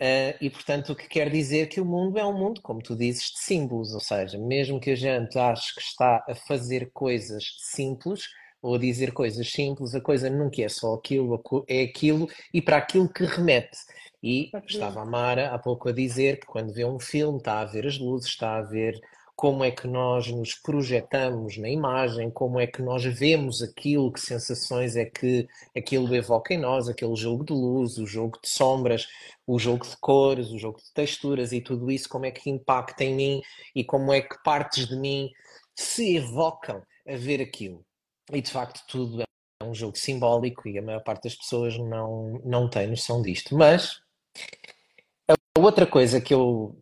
[0.00, 2.96] Uh, e portanto, o que quer dizer que o mundo é um mundo, como tu
[2.96, 7.44] dizes, de símbolos, ou seja, mesmo que a gente ache que está a fazer coisas
[7.58, 8.22] simples
[8.62, 12.78] ou a dizer coisas simples, a coisa nunca é só aquilo, é aquilo e para
[12.78, 13.76] aquilo que remete.
[14.22, 17.64] E estava a Mara há pouco a dizer que quando vê um filme está a
[17.64, 18.98] ver as luzes, está a ver
[19.40, 24.20] como é que nós nos projetamos na imagem, como é que nós vemos aquilo, que
[24.20, 29.08] sensações é que aquilo evoca em nós, aquele jogo de luz, o jogo de sombras,
[29.46, 33.02] o jogo de cores, o jogo de texturas e tudo isso, como é que impacta
[33.02, 33.40] em mim
[33.74, 35.30] e como é que partes de mim
[35.74, 37.82] se evocam a ver aquilo.
[38.30, 42.42] E de facto tudo é um jogo simbólico e a maior parte das pessoas não,
[42.44, 43.56] não tem noção disto.
[43.56, 44.02] Mas
[45.26, 46.78] a outra coisa que eu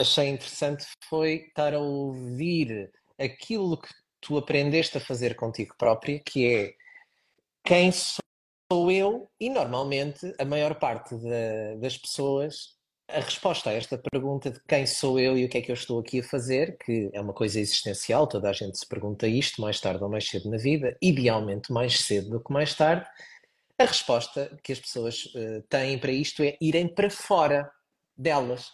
[0.00, 3.88] achei interessante foi estar a ouvir aquilo que
[4.20, 6.74] tu aprendeste a fazer contigo própria, que é
[7.64, 11.14] quem sou eu, e normalmente a maior parte
[11.78, 12.74] das pessoas,
[13.08, 15.74] a resposta a esta pergunta de quem sou eu e o que é que eu
[15.74, 19.60] estou aqui a fazer, que é uma coisa existencial, toda a gente se pergunta isto
[19.60, 23.06] mais tarde ou mais cedo na vida, idealmente mais cedo do que mais tarde,
[23.78, 27.70] a resposta que as pessoas uh, têm para isto é irem para fora
[28.16, 28.70] delas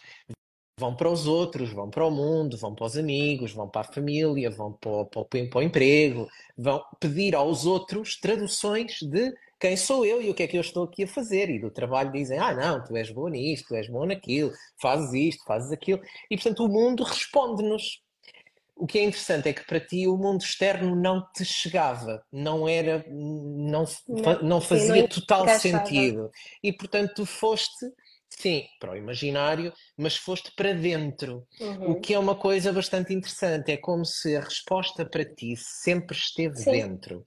[0.79, 3.91] vão para os outros, vão para o mundo, vão para os amigos, vão para a
[3.91, 9.75] família, vão para o, para para o emprego, vão pedir aos outros traduções de quem
[9.75, 11.49] sou eu e o que é que eu estou aqui a fazer.
[11.49, 15.11] E do trabalho dizem: ah, não, tu és bom nisto, tu és bom naquilo, fazes
[15.13, 15.99] isto, fazes aquilo.
[16.29, 18.05] E portanto o mundo responde-nos.
[18.75, 22.67] O que é interessante é que para ti o mundo externo não te chegava, não
[22.67, 26.29] era, não, não, não fazia sim, não total sentido.
[26.61, 27.87] E portanto tu foste
[28.29, 31.91] Sim, para o imaginário, mas foste para dentro, uhum.
[31.91, 33.71] o que é uma coisa bastante interessante.
[33.71, 36.71] É como se a resposta para ti sempre esteve Sim.
[36.71, 37.25] dentro.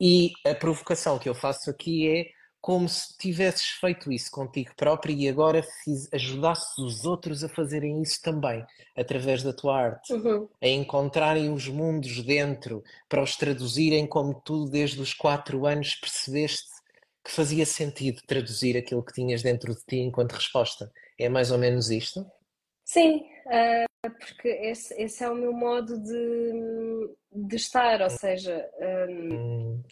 [0.00, 2.26] E a provocação que eu faço aqui é
[2.60, 8.02] como se tivesses feito isso contigo próprio e agora fiz, ajudasses os outros a fazerem
[8.02, 8.64] isso também,
[8.96, 10.46] através da tua arte, uhum.
[10.62, 16.79] a encontrarem os mundos dentro, para os traduzirem como tu, desde os quatro anos, percebeste
[17.30, 20.90] que fazia sentido traduzir aquilo que tinhas dentro de ti enquanto resposta.
[21.16, 22.28] É mais ou menos isto?
[22.84, 28.68] Sim, uh, porque esse, esse, é o meu modo de, de estar, ou seja,
[29.08, 29.82] um, hum.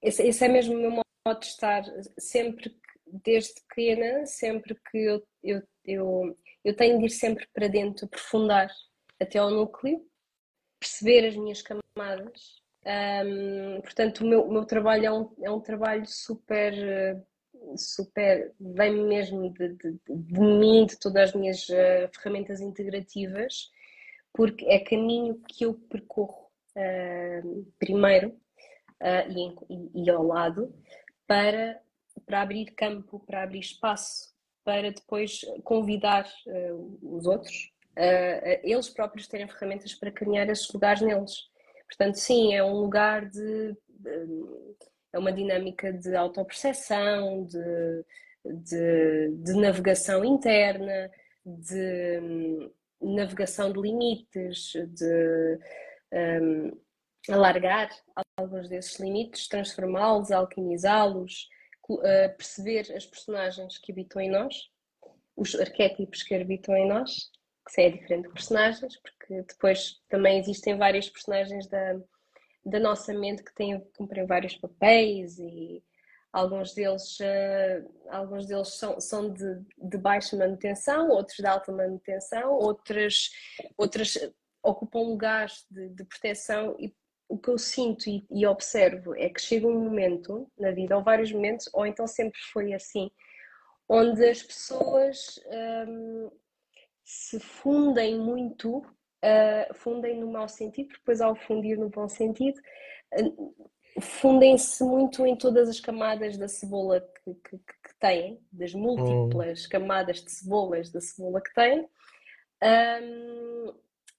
[0.00, 1.84] esse, esse, é mesmo o meu modo de estar.
[2.18, 2.80] Sempre que,
[3.22, 8.70] desde pequena, sempre que eu, eu, eu, eu tenho de ir sempre para dentro, aprofundar
[9.20, 10.02] até ao núcleo,
[10.80, 12.62] perceber as minhas camadas.
[12.86, 16.74] Um, portanto, o meu, meu trabalho é um, é um trabalho super,
[17.76, 23.70] super, vem mesmo de, de, de mim, de todas as minhas uh, ferramentas integrativas,
[24.32, 28.28] porque é caminho que eu percorro uh, primeiro
[29.00, 30.74] uh, e, e, ao lado
[31.26, 31.80] para,
[32.24, 36.30] para abrir campo, para abrir espaço, para depois convidar
[37.02, 37.72] os outros
[38.62, 41.47] eles próprios terem ferramentas para criar esses lugares neles.
[41.88, 43.74] Portanto, sim, é um lugar de.
[45.12, 48.04] é uma dinâmica de autoperceção, de,
[48.44, 51.10] de, de navegação interna,
[51.44, 55.58] de um, navegação de limites, de
[56.12, 56.78] um,
[57.32, 57.90] alargar
[58.36, 61.48] alguns desses limites, transformá-los, alquimizá-los,
[61.88, 64.70] uh, perceber as personagens que habitam em nós,
[65.34, 67.30] os arquétipos que habitam em nós
[67.72, 72.00] que é diferente de personagens, porque depois também existem vários personagens da,
[72.64, 75.82] da nossa mente que têm cumprem vários papéis e
[76.32, 82.52] alguns deles, uh, alguns deles são, são de, de baixa manutenção, outros de alta manutenção,
[82.52, 83.30] outras,
[83.76, 84.16] outras
[84.62, 86.94] ocupam lugares de, de proteção e
[87.28, 91.04] o que eu sinto e, e, observo é que chega um momento na vida, ou
[91.04, 93.10] vários momentos, ou então sempre foi assim,
[93.86, 95.38] onde as pessoas
[95.86, 96.30] um,
[97.08, 102.60] se fundem muito, uh, fundem no mau sentido, depois ao fundir no bom sentido,
[103.18, 103.54] uh,
[103.98, 109.68] fundem-se muito em todas as camadas da cebola que, que, que têm, das múltiplas hum.
[109.70, 111.88] camadas de cebolas da cebola que têm,
[112.62, 113.74] um,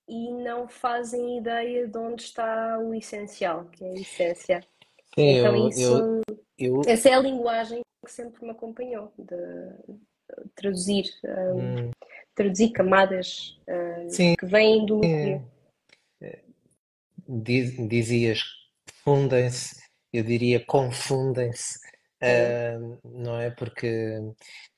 [0.08, 4.67] e não fazem ideia de onde está o essencial, que é a essência.
[5.13, 6.21] Sim, então, eu, isso,
[6.58, 6.82] eu, eu...
[6.88, 9.36] essa é a linguagem que sempre me acompanhou, de
[10.56, 11.06] traduzir.
[11.24, 11.92] Um, hum
[12.39, 13.60] traduzir camadas
[14.38, 15.02] que vêm do.
[17.28, 18.42] Dizias
[19.04, 19.76] fundem-se,
[20.13, 21.80] eu diria confundem-se,
[23.04, 23.52] não é?
[23.52, 24.18] Porque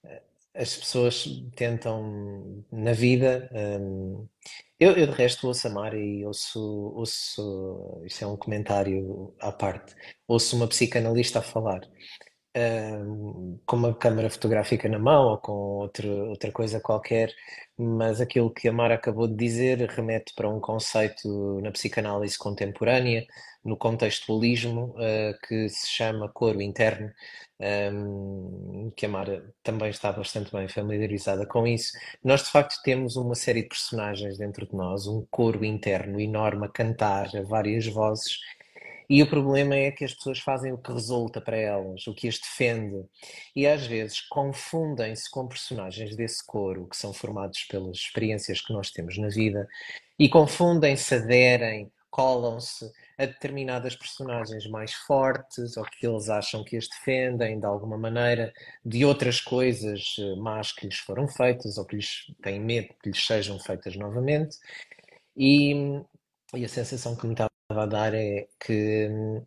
[0.03, 0.21] eh,
[0.55, 3.49] as pessoas tentam na vida.
[3.53, 4.27] Um,
[4.79, 6.59] eu, eu, de resto ouço a Mara e ouço,
[6.95, 9.95] ouço, isso é um comentário à parte,
[10.27, 11.81] ouço uma psicanalista a falar
[13.65, 17.33] com uma câmara fotográfica na mão ou com outro, outra coisa qualquer,
[17.77, 23.25] mas aquilo que a Mara acabou de dizer remete para um conceito na psicanálise contemporânea,
[23.63, 27.11] no contextualismo, uh, que se chama coro interno,
[27.93, 31.93] um, que a Mara também está bastante bem familiarizada com isso.
[32.23, 36.65] Nós, de facto, temos uma série de personagens dentro de nós, um coro interno enorme
[36.65, 38.37] a cantar a várias vozes
[39.13, 42.29] e o problema é que as pessoas fazem o que resulta para elas, o que
[42.29, 43.05] as defende.
[43.53, 48.89] E às vezes confundem-se com personagens desse coro, que são formados pelas experiências que nós
[48.89, 49.67] temos na vida,
[50.17, 56.87] e confundem-se, aderem, colam-se a determinadas personagens mais fortes, ou que eles acham que as
[56.87, 58.53] defendem de alguma maneira,
[58.85, 63.09] de outras coisas eh, más que lhes foram feitas, ou que lhes têm medo que
[63.09, 64.55] lhes sejam feitas novamente.
[65.35, 65.73] E,
[66.55, 69.43] e a sensação que me está a dar é que hum,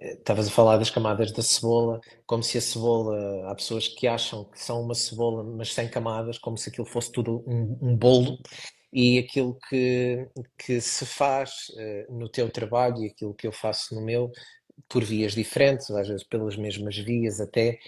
[0.00, 4.44] estavas a falar das camadas da cebola, como se a cebola, há pessoas que acham
[4.44, 8.38] que são uma cebola, mas sem camadas, como se aquilo fosse tudo um, um bolo,
[8.92, 13.94] e aquilo que, que se faz uh, no teu trabalho e aquilo que eu faço
[13.94, 14.30] no meu,
[14.88, 17.78] por vias diferentes, às vezes pelas mesmas vias até,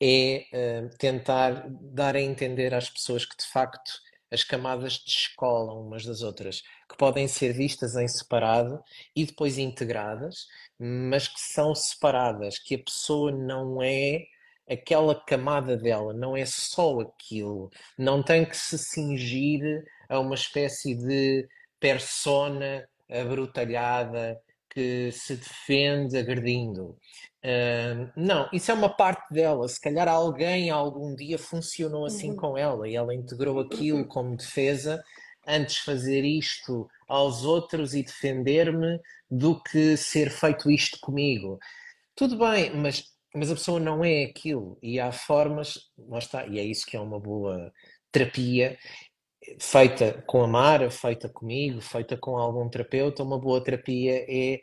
[0.00, 3.92] é uh, tentar dar a entender às pessoas que de facto
[4.30, 8.82] as camadas descolam umas das outras, que podem ser vistas em separado
[9.14, 10.46] e depois integradas,
[10.78, 14.24] mas que são separadas, que a pessoa não é
[14.70, 20.94] aquela camada dela, não é só aquilo, não tem que se cingir a uma espécie
[20.94, 21.48] de
[21.80, 24.38] persona abrutalhada
[24.70, 26.96] que se defende agredindo.
[27.44, 29.68] Uh, não, isso é uma parte dela.
[29.68, 32.36] Se calhar alguém algum dia funcionou assim uhum.
[32.36, 35.02] com ela e ela integrou aquilo como defesa
[35.46, 39.00] antes fazer isto aos outros e defender-me
[39.30, 41.58] do que ser feito isto comigo.
[42.14, 43.04] Tudo bem, mas,
[43.34, 46.96] mas a pessoa não é aquilo e há formas, lá está, e é isso que
[46.96, 47.72] é uma boa
[48.10, 48.76] terapia
[49.60, 54.60] feita com a Mara, feita comigo, feita com algum terapeuta, uma boa terapia é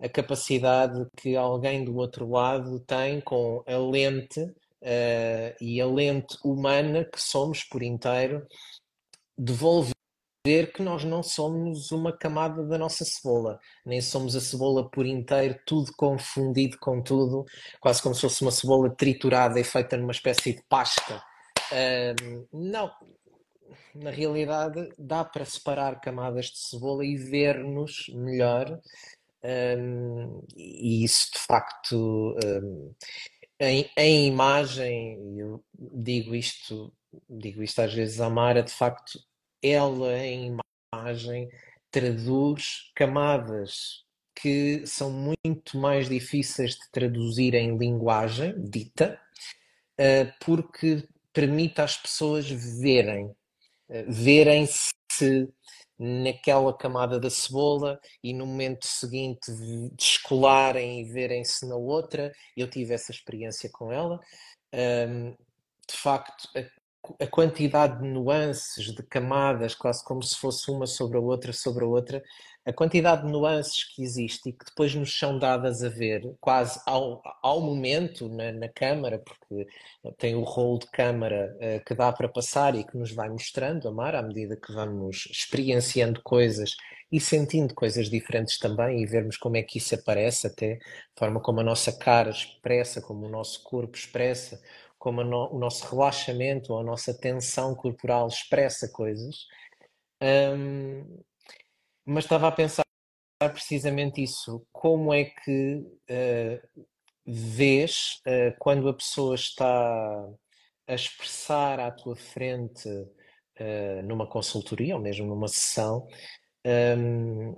[0.00, 6.36] a capacidade que alguém do outro lado tem com a lente uh, e a lente
[6.44, 8.44] humana que somos por inteiro,
[9.38, 9.92] devolver
[10.74, 15.56] que nós não somos uma camada da nossa cebola, nem somos a cebola por inteiro,
[15.64, 17.44] tudo confundido com tudo,
[17.80, 21.22] quase como se fosse uma cebola triturada e feita numa espécie de pasta.
[21.70, 22.90] Uh, não,
[23.94, 28.80] na realidade dá para separar camadas de cebola e ver-nos melhor.
[29.44, 32.94] Um, e isso de facto um,
[33.58, 36.92] em, em, imagem, eu digo isto,
[37.28, 39.18] digo isto às vezes à Mara, de facto,
[39.62, 40.56] ela em
[40.92, 41.48] imagem
[41.90, 44.04] traduz camadas
[44.34, 49.20] que são muito mais difíceis de traduzir em linguagem dita,
[50.00, 53.34] uh, porque permite às pessoas verem
[54.08, 54.92] verem-se
[55.98, 59.52] naquela camada da cebola e no momento seguinte
[59.96, 62.32] descolarem e verem-se na outra.
[62.56, 64.18] Eu tive essa experiência com ela.
[64.72, 66.48] De facto,
[67.20, 71.84] a, quantidade de nuances, de camadas, quase como se fosse uma sobre a outra, sobre
[71.84, 72.22] a outra,
[72.64, 76.80] a quantidade de nuances que existe e que depois nos são dadas a ver, quase
[76.86, 79.66] ao, ao momento na, na câmara, porque
[80.16, 83.88] tem o rolo de câmara uh, que dá para passar e que nos vai mostrando,
[83.88, 86.76] Amar, à medida que vamos experienciando coisas
[87.10, 91.40] e sentindo coisas diferentes também e vermos como é que isso aparece, até a forma
[91.40, 94.62] como a nossa cara expressa, como o nosso corpo expressa,
[94.98, 99.46] como no, o nosso relaxamento ou a nossa tensão corporal expressa coisas.
[100.22, 101.22] Um,
[102.04, 102.84] mas estava a pensar
[103.52, 104.64] precisamente isso.
[104.72, 106.84] Como é que uh,
[107.26, 110.28] vês uh, quando a pessoa está
[110.86, 116.06] a expressar à tua frente uh, numa consultoria ou mesmo numa sessão,
[116.66, 117.54] um,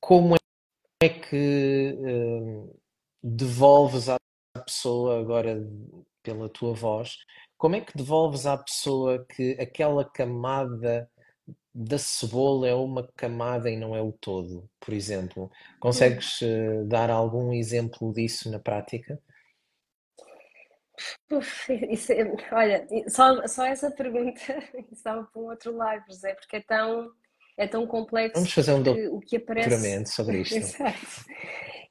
[0.00, 0.36] como
[1.02, 2.74] é que um,
[3.22, 4.18] devolves à
[4.64, 5.56] pessoa agora
[6.22, 7.18] pela tua voz,
[7.56, 11.10] como é que devolves à pessoa que aquela camada
[11.78, 15.50] da cebola é uma camada e não é o todo, por exemplo.
[15.78, 19.20] Consegues uh, dar algum exemplo disso na prática?
[21.30, 24.40] Uf, isso é, olha, só, só essa pergunta
[24.90, 27.10] estava para um outro live, José, porque é tão,
[27.58, 30.56] é tão complexo Vamos fazer um o que aparece sobre isto.
[30.56, 31.26] Exato.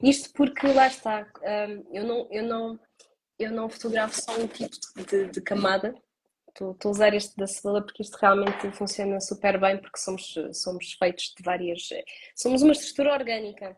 [0.02, 1.24] Isto porque lá está,
[1.68, 2.80] um, eu, não, eu, não,
[3.38, 4.74] eu não fotografo só um tipo
[5.08, 5.94] de, de camada,
[6.56, 10.92] estou a usar este da cebola porque isto realmente funciona super bem porque somos, somos
[10.94, 11.88] feitos de várias.
[12.34, 13.76] Somos uma estrutura orgânica.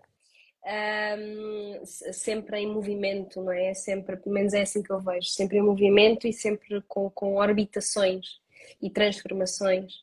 [0.65, 3.73] Um, sempre em movimento, não é?
[3.73, 7.37] Sempre, pelo menos é assim que eu vejo, sempre em movimento e sempre com, com
[7.37, 8.27] orbitações
[8.81, 9.95] e transformações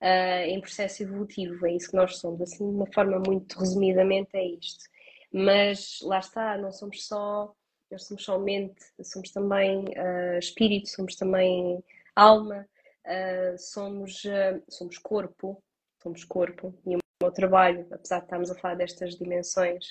[0.00, 4.30] uh, em processo evolutivo, é isso que nós somos, assim, de uma forma muito resumidamente
[4.34, 4.84] é isto.
[5.32, 7.52] Mas lá está, não somos só,
[7.90, 11.82] nós somos só mente, somos também uh, espírito, somos também
[12.14, 12.66] alma,
[13.04, 15.62] uh, somos, uh, somos corpo,
[16.02, 19.84] somos corpo, e o meu trabalho, apesar de estarmos a falar destas dimensões,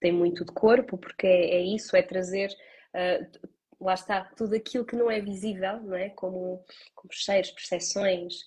[0.00, 2.50] tem muito de corpo, porque é, é isso, é trazer,
[2.94, 3.48] uh,
[3.80, 6.10] lá está, tudo aquilo que não é visível, não é?
[6.10, 6.64] Como,
[6.94, 8.44] como cheiros, percepções,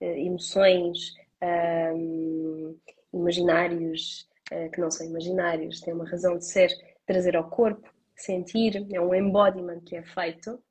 [0.00, 1.14] emoções,
[3.12, 4.28] imaginários,
[4.72, 6.70] que não são imaginários, têm uma razão de ser,
[7.04, 10.62] trazer ao corpo, sentir, é um embodiment que é feito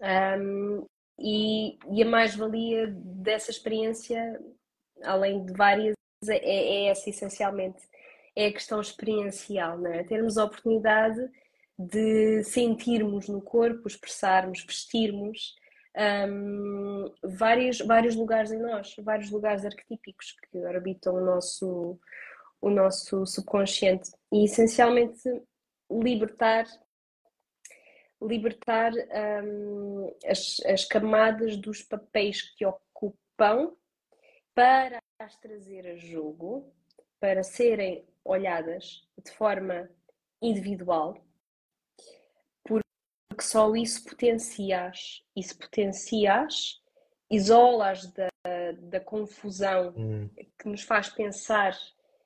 [0.00, 0.86] um,
[1.18, 4.38] e, e, a mais-valia dessa experiência,
[5.02, 5.94] além de várias,
[6.28, 7.82] é, é, essa essencialmente.
[8.34, 10.04] É a questão experiencial, não é?
[10.04, 11.26] Termos a oportunidade
[11.78, 15.54] de sentirmos no corpo, expressarmos, vestirmos
[15.96, 21.98] um, vários, vários lugares em nós, vários lugares arquetípicos que orbitam o nosso,
[22.60, 25.22] o nosso subconsciente e essencialmente
[25.90, 26.66] libertar
[28.20, 28.92] libertar
[29.44, 33.72] um, as, as camadas dos papéis que ocupam
[34.54, 36.72] para as trazer a jogo,
[37.20, 39.88] para serem olhadas de forma
[40.40, 41.16] individual,
[42.64, 42.84] porque
[43.42, 46.82] só isso potencias, isso potencias,
[47.30, 48.28] isolas da,
[48.78, 50.30] da confusão hum.
[50.58, 51.76] que nos faz pensar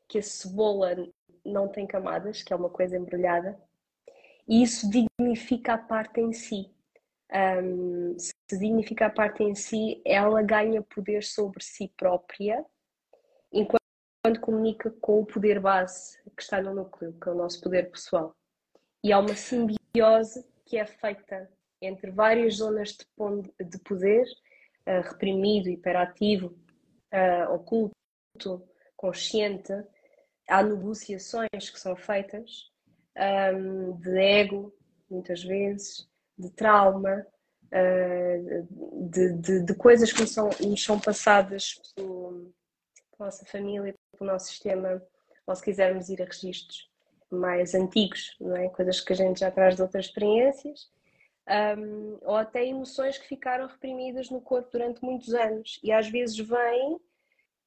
[0.09, 0.97] que a cebola
[1.45, 3.61] não tem camadas, que é uma coisa embrulhada,
[4.51, 6.69] e isso dignifica a parte em si.
[7.33, 12.67] Um, se dignifica a parte em si, ela ganha poder sobre si própria,
[13.53, 17.93] enquanto comunica com o poder base que está no núcleo, que é o nosso poder
[17.93, 18.35] pessoal.
[19.05, 21.49] E há uma simbiose que é feita
[21.81, 26.59] entre várias zonas de poder, uh, reprimido, hiperativo,
[27.15, 29.73] uh, oculto, consciente.
[30.49, 32.70] Há negociações que são feitas
[33.17, 34.75] um, de ego,
[35.11, 36.09] muitas vezes,
[36.39, 37.27] de trauma,
[37.67, 42.33] uh, de, de, de, coisas que nos são, nos são passadas pela
[43.19, 45.03] nossa família, pelo nosso sistema,
[45.47, 46.89] ou se quisermos ir a registros
[47.31, 48.69] mais antigos, não é?
[48.69, 50.91] coisas que a gente já traz de outras experiências,
[51.79, 56.39] um, ou até emoções que ficaram reprimidas no corpo durante muitos anos e às vezes
[56.39, 57.01] vêm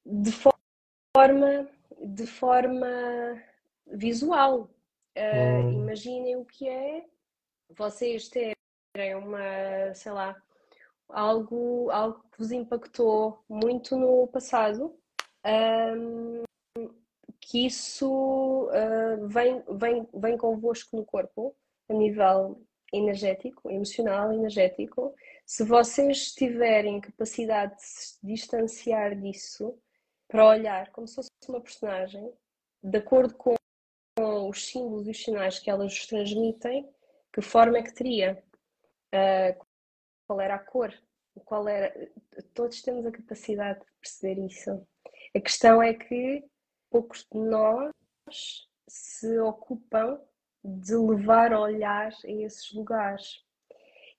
[0.06, 1.68] de forma,
[2.00, 3.42] de forma
[3.88, 4.70] visual.
[5.18, 5.72] Uh, hum.
[5.84, 7.06] Imaginem o que é
[7.70, 8.56] vocês terem
[9.16, 10.36] uma, sei lá,
[11.10, 14.96] algo, algo que vos impactou muito no passado,
[15.46, 16.44] um,
[17.40, 21.56] que isso uh, vem, vem, vem convosco no corpo,
[21.90, 22.62] a nível
[22.92, 25.14] energético, emocional, energético.
[25.46, 29.78] Se vocês tiverem capacidade de se distanciar disso,
[30.28, 32.32] para olhar como se fosse uma personagem,
[32.82, 33.56] de acordo com
[34.20, 36.90] os símbolos e os sinais que elas vos transmitem,
[37.32, 38.44] que forma é que teria?
[39.14, 39.66] Uh,
[40.28, 40.94] qual era a cor?
[41.46, 42.12] Qual era?
[42.54, 44.88] Todos temos a capacidade de perceber isso.
[45.36, 46.44] A questão é que
[46.92, 47.92] poucos de nós
[48.88, 50.22] se ocupam
[50.64, 53.44] de levar a olhar a esses lugares.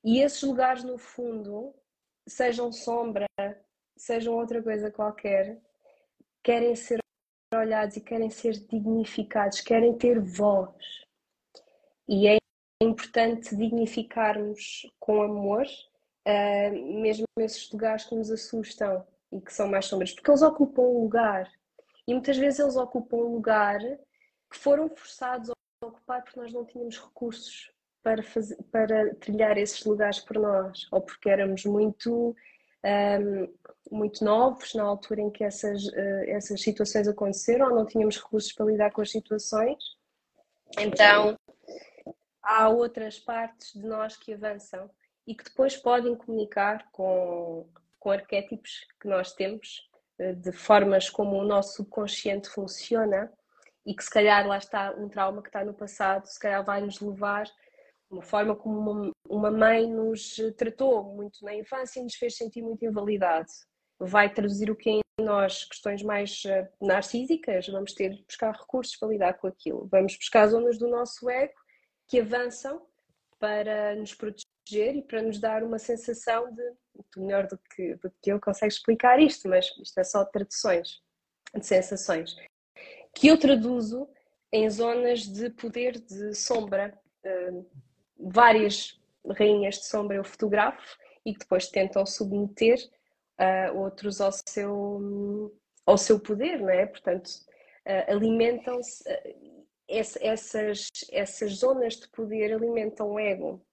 [0.02, 1.74] E esses lugares, no fundo,
[2.26, 3.26] sejam sombra,
[3.96, 5.60] sejam outra coisa qualquer,
[6.42, 7.03] querem ser
[7.54, 10.74] olhados e querem ser dignificados, querem ter voz.
[12.08, 12.38] E é
[12.82, 19.86] importante dignificarmos com amor, uh, mesmo esses lugares que nos assustam e que são mais
[19.86, 21.50] sombrios, porque eles ocupam um lugar.
[22.06, 23.78] E muitas vezes eles ocupam um lugar
[24.50, 29.84] que foram forçados a ocupar porque nós não tínhamos recursos para, fazer, para trilhar esses
[29.84, 32.36] lugares por nós, ou porque éramos muito,
[32.84, 33.52] um,
[33.90, 38.66] muito novos na altura em que essas, uh, essas situações aconteceram, não tínhamos recursos para
[38.66, 39.82] lidar com as situações.
[40.78, 41.38] Então,
[42.42, 44.90] há outras partes de nós que avançam
[45.26, 47.66] e que depois podem comunicar com,
[47.98, 53.32] com arquétipos que nós temos, eh, de formas como o nosso subconsciente funciona
[53.86, 56.80] e que se calhar lá está um trauma que está no passado, se calhar vai
[56.80, 57.46] nos levar
[58.14, 62.84] uma forma como uma, mãe nos tratou muito na infância e nos fez sentir muito
[62.84, 63.50] invalidade.
[63.98, 68.52] Vai traduzir o que é em nós questões mais eh, narcísicas, vamos ter que buscar
[68.52, 69.86] recursos para lidar com aquilo.
[69.90, 71.54] Vamos buscar zonas do nosso ego
[72.08, 72.84] que avançam
[73.38, 78.32] para nos proteger e para nos dar uma sensação de melhor do que, do que
[78.32, 81.00] eu consegue explicar isto, mas isto é só traduções
[81.54, 82.34] de sensações
[83.14, 84.08] que eu traduzo
[84.52, 86.98] em zonas de poder de sombra.
[88.18, 89.00] Uh, várias
[89.38, 92.78] rainhas de sombra eu fotografo e que depois tentam submeter
[93.40, 95.52] uh, outros ao seu,
[95.86, 96.86] ao seu poder, não é?
[96.86, 99.04] Portanto, uh, alimentam-se
[99.88, 103.64] essas, essas zonas de poder alimentam o ego,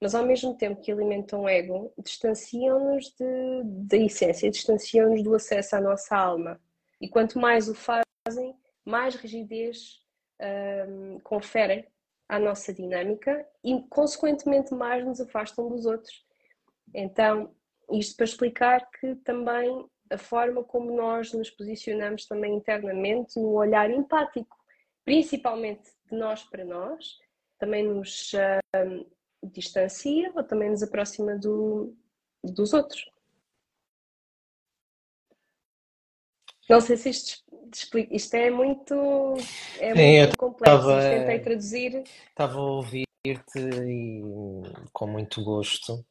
[0.00, 3.14] mas ao mesmo tempo que alimentam o ego, distanciam-nos
[3.62, 6.60] da essência, distanciam-nos do acesso à nossa alma.
[7.00, 10.00] E quanto mais o fazem, mais rigidez
[11.22, 11.86] conferem
[12.30, 16.24] à nossa dinâmica e, consequentemente, mais nos afastam dos outros.
[16.94, 17.52] Então,
[17.90, 23.90] isto para explicar que também a forma como nós nos posicionamos também internamente no olhar
[23.90, 24.56] empático
[25.04, 27.18] principalmente de nós para nós,
[27.58, 29.10] também nos uh,
[29.42, 31.96] distancia ou também nos aproxima do,
[32.44, 33.10] dos outros.
[36.68, 37.44] Não sei se isto
[37.76, 38.14] explica.
[38.14, 39.34] Isto é muito,
[39.78, 40.76] é Sim, muito complexo.
[40.76, 42.02] Estava, tentei traduzir.
[42.28, 43.14] Estava a ouvir-te
[43.58, 44.22] e
[44.92, 46.04] com muito gosto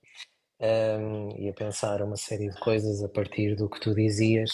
[0.62, 4.52] um, e a pensar uma série de coisas a partir do que tu dizias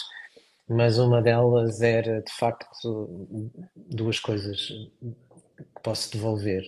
[0.68, 3.28] mas uma delas era de facto
[3.76, 6.62] duas coisas que posso devolver.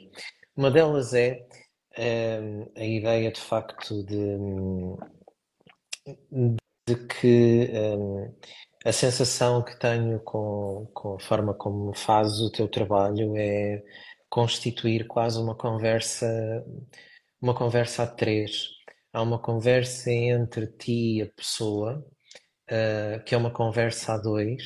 [0.57, 1.47] Uma delas é
[1.99, 4.37] um, a ideia de facto de,
[6.87, 8.35] de que um,
[8.89, 13.83] a sensação que tenho com, com a forma como fazes o teu trabalho é
[14.31, 16.27] constituir quase uma conversa,
[17.41, 18.69] uma conversa a três.
[19.13, 22.03] Há uma conversa entre ti e a pessoa
[22.71, 24.63] uh, que é uma conversa a dois,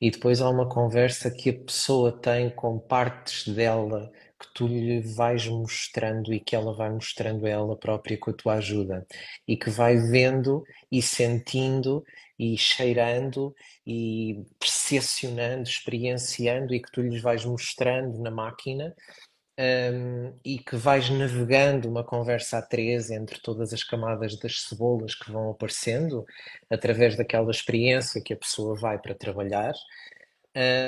[0.00, 5.00] e depois há uma conversa que a pessoa tem com partes dela que tu lhe
[5.00, 9.06] vais mostrando e que ela vai mostrando a ela própria com a tua ajuda
[9.46, 12.02] e que vai vendo e sentindo
[12.42, 13.54] e cheirando
[13.86, 18.92] e percepcionando, experienciando e que tu lhes vais mostrando na máquina
[19.56, 25.14] um, e que vais navegando uma conversa a três entre todas as camadas das cebolas
[25.14, 26.24] que vão aparecendo
[26.68, 29.74] através daquela experiência que a pessoa vai para trabalhar,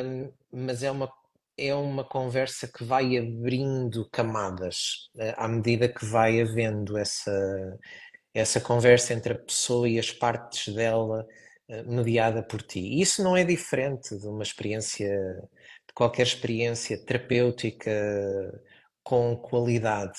[0.04, 1.12] um, mas é uma
[1.56, 7.78] é uma conversa que vai abrindo camadas uh, à medida que vai havendo essa
[8.34, 11.43] essa conversa entre a pessoa e as partes dela eh,
[11.86, 12.80] mediada por ti.
[12.80, 15.08] E isso não é diferente de uma experiência,
[15.86, 17.90] de qualquer experiência terapêutica
[19.02, 20.18] com qualidade.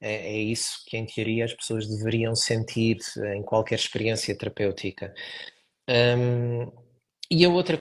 [0.00, 2.98] É, é, isso que, em teoria, as pessoas deveriam sentir
[3.34, 5.12] em qualquer experiência terapêutica.
[5.88, 6.70] Um,
[7.30, 7.78] e a outra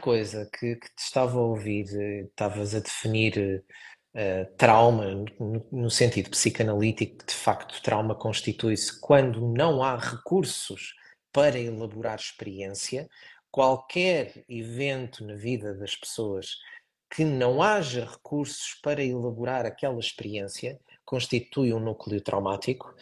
[0.00, 3.64] coisa que, que, te estava a ouvir, eh, estavas a definir
[4.14, 10.94] uh, trauma no, no, sentido psicanalítico, de facto, trauma constitui-se quando não há recursos
[11.32, 13.08] para elaborar experiência.
[13.50, 16.56] Qualquer evento na vida das pessoas
[17.10, 22.94] que não haja recursos para elaborar aquela experiência constitui um núcleo traumático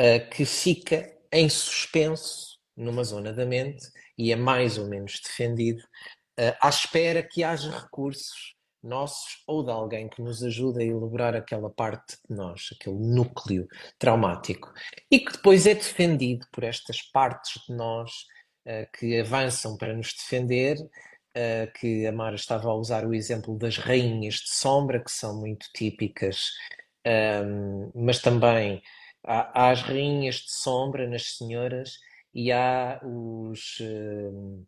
[0.00, 5.80] uh, que fica em suspenso numa zona da mente e é mais ou menos defendido
[5.80, 11.34] uh, à espera que haja recursos nossos ou de alguém que nos ajude a elaborar
[11.34, 13.68] aquela parte de nós, aquele núcleo
[13.98, 14.72] traumático,
[15.10, 18.10] e que depois é defendido por estas partes de nós
[18.66, 23.56] uh, que avançam para nos defender, uh, que a Mara estava a usar o exemplo
[23.56, 26.50] das rainhas de sombra, que são muito típicas,
[27.06, 28.82] um, mas também
[29.24, 31.98] há, há, as rainhas de sombra nas senhoras
[32.34, 34.66] e há os, uh,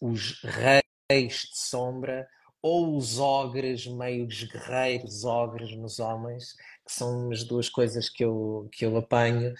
[0.00, 2.28] os reis de sombra
[2.62, 6.54] ou os ogres, meios guerreiros, ogres nos homens,
[6.86, 9.54] que são as duas coisas que eu, que eu apanho.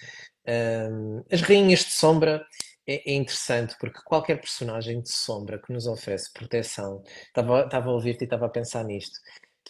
[1.31, 2.45] As rainhas de sombra
[2.89, 7.93] é, é, interessante porque qualquer personagem de sombra que nos oferece proteção, estava, estava a
[7.93, 9.19] ouvir-te e estava a pensar nisto.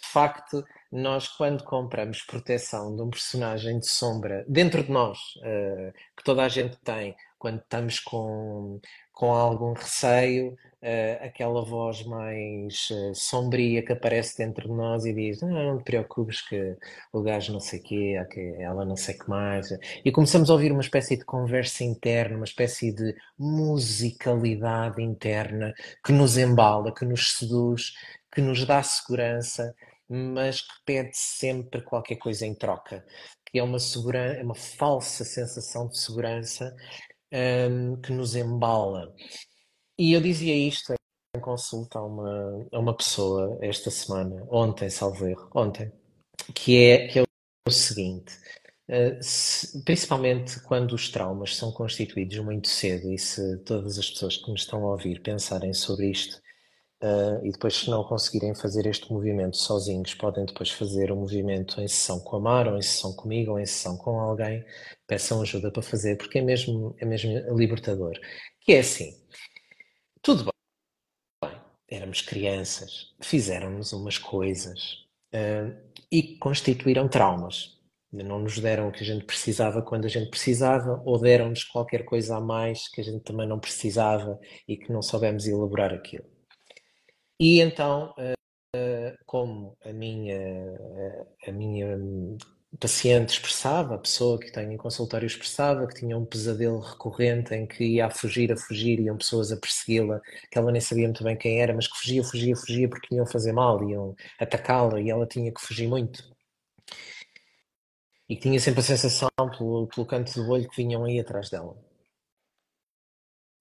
[0.00, 5.92] De facto, nós quando compramos proteção de um personagem de sombra dentro de nós, uh,
[6.16, 8.78] que toda a gente tem, quando estamos com,
[9.14, 15.14] com algum receio, uh, aquela voz mais uh, sombria que aparece dentro de nós e
[15.14, 16.76] diz: Não, não te preocupes, que
[17.12, 18.16] o gajo não sei o quê,
[18.58, 19.68] ela não sei o que mais.
[20.04, 25.72] E começamos a ouvir uma espécie de conversa interna, uma espécie de musicalidade interna
[26.04, 27.94] que nos embala, que nos seduz,
[28.30, 29.74] que nos dá segurança,
[30.06, 33.04] mas que pede sempre qualquer coisa em troca.
[33.46, 36.76] Que é uma, segurança, é uma falsa sensação de segurança
[37.32, 39.14] um, que nos embala.
[39.98, 40.94] E eu dizia isto
[41.36, 45.92] em consulta a uma, a uma pessoa esta semana, ontem, salvo erro, ontem,
[46.54, 47.22] que é, que é
[47.66, 48.32] o seguinte.
[48.88, 54.36] Uh, se, principalmente quando os traumas são constituídos muito cedo, e se todas as pessoas
[54.36, 56.40] que me estão a ouvir pensarem sobre isto,
[57.02, 61.80] Uh, e depois, se não conseguirem fazer este movimento sozinhos, podem depois fazer o movimento
[61.80, 64.62] em sessão com a Mar, ou em sessão comigo, ou em sessão com alguém.
[65.06, 68.12] Peçam ajuda para fazer, porque é mesmo, é mesmo libertador.
[68.60, 69.14] Que é assim:
[70.22, 70.44] tudo
[71.42, 75.74] bem, éramos crianças, fizeram-nos umas coisas uh,
[76.12, 77.78] e constituíram traumas.
[78.12, 82.04] Não nos deram o que a gente precisava quando a gente precisava, ou deram-nos qualquer
[82.04, 84.38] coisa a mais que a gente também não precisava
[84.68, 86.29] e que não soubemos elaborar aquilo.
[87.40, 90.36] E então, uh, como a minha,
[91.48, 91.96] a minha
[92.78, 97.66] paciente expressava, a pessoa que tem em consultório expressava que tinha um pesadelo recorrente em
[97.66, 100.20] que ia a fugir, a fugir, iam pessoas a persegui-la,
[100.50, 103.26] que ela nem sabia muito bem quem era, mas que fugia, fugia, fugia porque iam
[103.26, 106.22] fazer mal, iam atacá-la e ela tinha que fugir muito.
[108.28, 111.74] E tinha sempre a sensação, pelo, pelo canto do olho, que vinham aí atrás dela.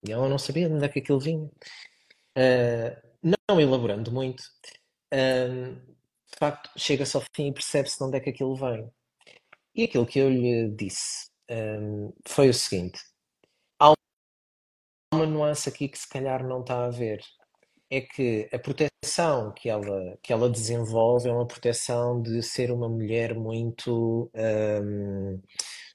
[0.05, 1.49] E ela não sabia de onde é que aquilo vinha.
[2.37, 4.43] Uh, não elaborando muito,
[5.13, 8.89] um, de facto, chega-se ao fim e percebe-se de onde é que aquilo vem.
[9.75, 12.99] E aquilo que eu lhe disse um, foi o seguinte:
[13.79, 13.93] há
[15.13, 17.21] uma nuance aqui que se calhar não está a ver.
[17.91, 22.87] É que a proteção que ela, que ela desenvolve é uma proteção de ser uma
[22.87, 25.41] mulher muito um,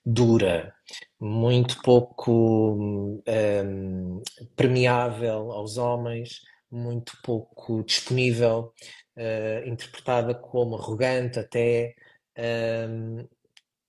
[0.04, 0.74] dura,
[1.20, 4.22] muito pouco um,
[4.56, 6.40] permeável aos homens,
[6.74, 8.72] muito pouco disponível,
[9.16, 11.94] uh, interpretada como arrogante até.
[12.36, 13.28] Um, ehm,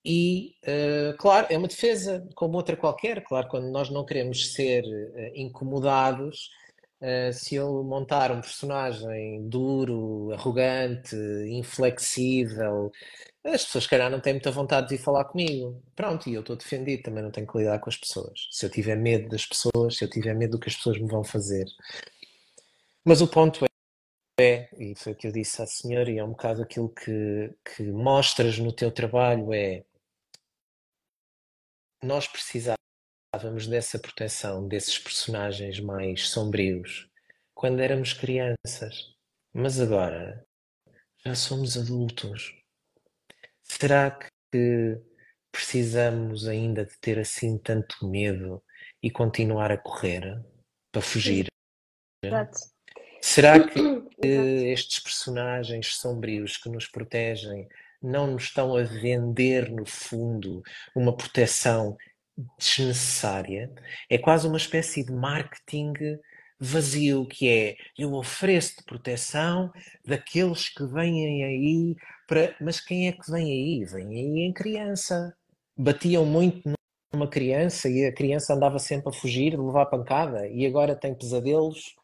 [0.08, 3.24] e, uh, claro, é uma defesa como outra qualquer.
[3.24, 6.48] Claro, quando nós não queremos ser uh, incomodados,
[7.00, 11.16] uh, se eu montar um personagem duro, arrogante,
[11.48, 12.92] inflexível,
[13.44, 15.82] as pessoas, calhar, não têm muita vontade de ir falar comigo.
[15.94, 18.48] Pronto, e eu estou defendido, também não tenho que lidar com as pessoas.
[18.50, 21.08] Se eu tiver medo das pessoas, se eu tiver medo do que as pessoas me
[21.08, 21.64] vão fazer,
[23.06, 23.64] mas o ponto
[24.38, 27.54] é, e foi o que eu disse à senhora, e é um bocado aquilo que,
[27.64, 29.84] que mostras no teu trabalho, é
[32.02, 37.08] nós precisávamos dessa proteção desses personagens mais sombrios
[37.54, 39.14] quando éramos crianças.
[39.54, 40.46] Mas agora
[41.24, 42.54] já somos adultos.
[43.62, 45.00] Será que
[45.50, 48.62] precisamos ainda de ter assim tanto medo
[49.02, 50.44] e continuar a correr
[50.92, 51.46] para fugir?
[52.22, 52.75] Exato.
[53.20, 53.80] Será que
[54.22, 57.68] estes personagens sombrios que nos protegem
[58.02, 60.62] não nos estão a vender, no fundo,
[60.94, 61.96] uma proteção
[62.58, 63.72] desnecessária?
[64.08, 65.92] É quase uma espécie de marketing
[66.58, 69.70] vazio, que é eu ofereço-te proteção
[70.04, 71.96] daqueles que vêm aí
[72.26, 72.54] para.
[72.60, 73.84] Mas quem é que vem aí?
[73.84, 75.34] Vem aí em criança.
[75.76, 76.70] Batiam muito
[77.12, 81.14] numa criança e a criança andava sempre a fugir, de levar pancada, e agora tem
[81.14, 81.94] pesadelos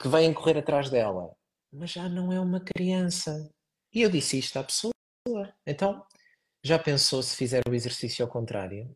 [0.00, 1.34] que vêm correr atrás dela.
[1.72, 3.50] Mas já não é uma criança.
[3.92, 4.92] E eu disse isto à pessoa.
[5.66, 6.04] Então,
[6.64, 8.94] já pensou se fizer o exercício ao contrário?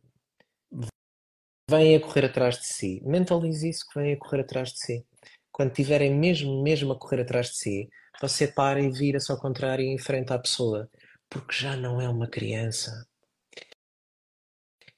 [1.69, 3.01] vêm a correr atrás de si.
[3.03, 5.05] Mentalize isso que vêm a correr atrás de si.
[5.51, 7.89] Quando tiverem mesmo, mesmo a correr atrás de si,
[8.21, 10.89] você para e vira-se ao contrário e enfrenta a pessoa,
[11.29, 12.91] porque já não é uma criança.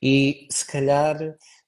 [0.02, 1.18] E se calhar,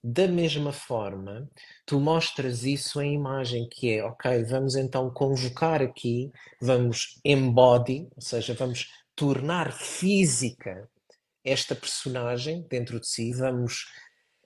[0.10, 1.50] da mesma forma,
[1.86, 6.32] tu mostras isso em imagem, que é, ok, vamos então convocar aqui,
[6.62, 10.90] vamos embody, ou seja, vamos tornar física
[11.44, 13.86] esta personagem dentro de si, vamos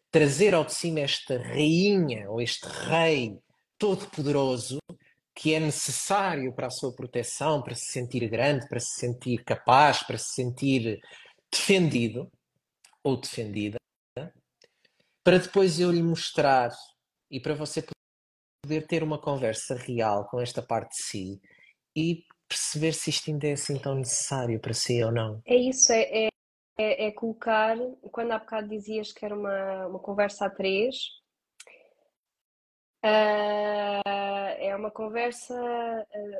[0.10, 3.38] trazer ao de cima esta rainha ou este rei
[3.78, 4.80] todo-poderoso
[5.36, 10.02] que é necessário para a sua proteção, para se sentir grande, para se sentir capaz,
[10.02, 11.00] para se sentir
[11.52, 12.32] defendido
[13.04, 13.81] ou defendida,
[15.24, 16.72] para depois eu lhe mostrar
[17.30, 17.84] e para você
[18.64, 21.42] poder ter uma conversa real com esta parte de si
[21.96, 25.42] e perceber se isto ainda é assim tão necessário para si ou não.
[25.46, 26.32] É isso, é, é
[26.82, 27.78] é, é, colocar,
[28.12, 30.96] quando há bocado dizias que era uma, uma conversa a três,
[33.06, 34.02] uh,
[34.58, 35.54] é uma conversa.
[35.54, 36.40] Uh,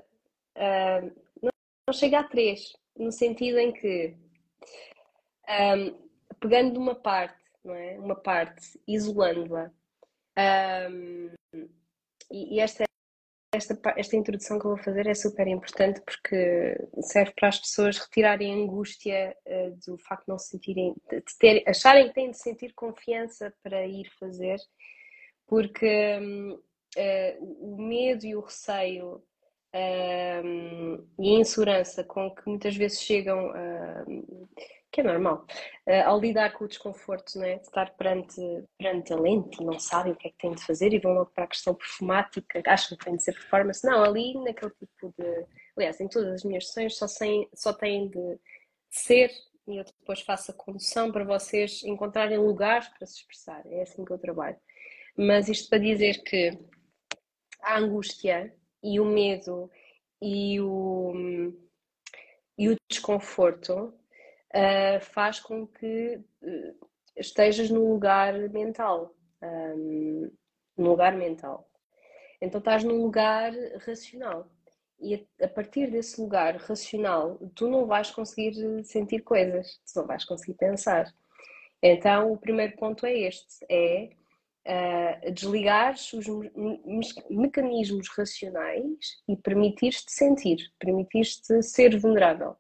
[0.58, 1.52] uh, não,
[1.88, 4.16] não, chega a três, no sentido em que,
[5.48, 6.10] um,
[6.40, 8.00] pegando de uma parte, não é?
[8.00, 9.72] Uma parte, isolando-a,
[10.90, 11.30] um,
[12.32, 12.86] e, esta
[13.54, 17.98] esta, esta introdução que eu vou fazer é super importante porque serve para as pessoas
[17.98, 22.32] retirarem a angústia uh, do facto de não se sentirem, de ter, acharem que têm
[22.32, 24.58] de sentir confiança para ir fazer,
[25.46, 26.64] porque um, uh,
[26.96, 29.22] eh, o medo e o receio
[29.74, 33.52] um, e a insegurança com que muitas vezes chegam
[34.92, 35.46] que é normal,
[35.88, 37.56] uh, ao lidar com o desconforto, né?
[37.56, 38.42] de estar perante,
[38.78, 41.14] perante a lente e não sabem o que é que têm de fazer e vão
[41.14, 43.86] logo para a questão perfumática, acham que tem de ser performance.
[43.86, 45.46] Não, ali naquele tipo de.
[45.78, 48.40] Aliás, em todas as minhas sessões só, sem, só têm de
[48.90, 49.32] ser
[49.68, 53.62] e eu depois faço a condução para vocês encontrarem lugares para se expressar.
[53.68, 54.58] É assim que eu trabalho.
[55.16, 56.58] Mas isto para dizer que
[57.62, 59.70] a angústia e o medo
[60.22, 61.14] e o,
[62.58, 63.94] e o desconforto
[64.54, 69.14] uh, faz com que uh, estejas num lugar mental.
[69.42, 70.32] Um,
[70.78, 71.68] num lugar mental.
[72.42, 73.54] Então estás num lugar
[73.86, 74.50] racional.
[75.00, 80.08] E a, a, partir desse lugar racional, tu não vais conseguir sentir coisas, tu não
[80.08, 81.12] vais conseguir pensar.
[81.82, 84.10] Então o primeiro ponto é este: é
[84.68, 92.56] uh, desligar os me mecanismos racionais e permitir-te sentir, permitir-te ser vulnerável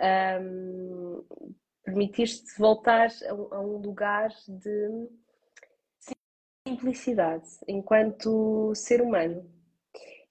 [0.00, 1.24] um,
[1.84, 5.08] permitir-te voltar a, a, um lugar de
[6.66, 9.48] simplicidade enquanto ser humano.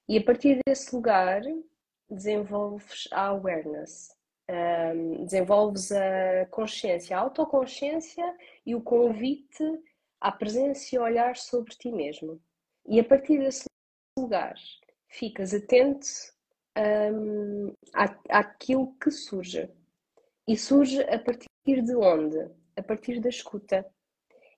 [0.08, 1.42] E a partir desse lugar
[2.10, 4.10] desenvolves a awareness,
[4.50, 8.36] um, desenvolves a consciência, a autoconsciência
[8.66, 9.64] e o convite
[10.22, 12.40] à presença e olhar sobre ti mesmo.
[12.88, 13.66] E a partir desse
[14.18, 14.56] lugar
[15.10, 16.35] ficas atento
[17.94, 19.70] à, àquilo que surge.
[20.48, 22.50] E surge a partir de onde?
[22.76, 23.86] A partir da escuta.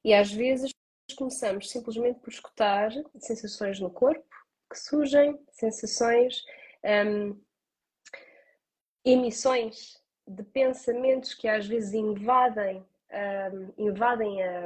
[0.04, 0.72] E às vezes
[1.16, 4.26] começamos simplesmente por escutar sensações no corpo
[4.70, 6.44] que surgem, sensações,
[6.84, 7.40] um,
[9.06, 12.86] emissões de pensamentos que às vezes invadem,
[13.50, 14.66] um, invadem a,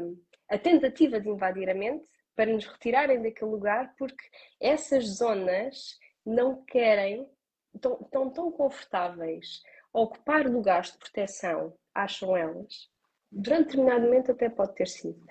[0.50, 2.04] a tentativa de invadir a mente
[2.36, 4.24] para nos retirarem daquele lugar, porque
[4.60, 7.30] essas zonas não querem
[7.76, 9.64] estão, estão tão confortáveis
[9.94, 12.90] a ocupar lugares de proteção, acham elas,
[13.32, 15.26] durante determinado momento até pode ter sido,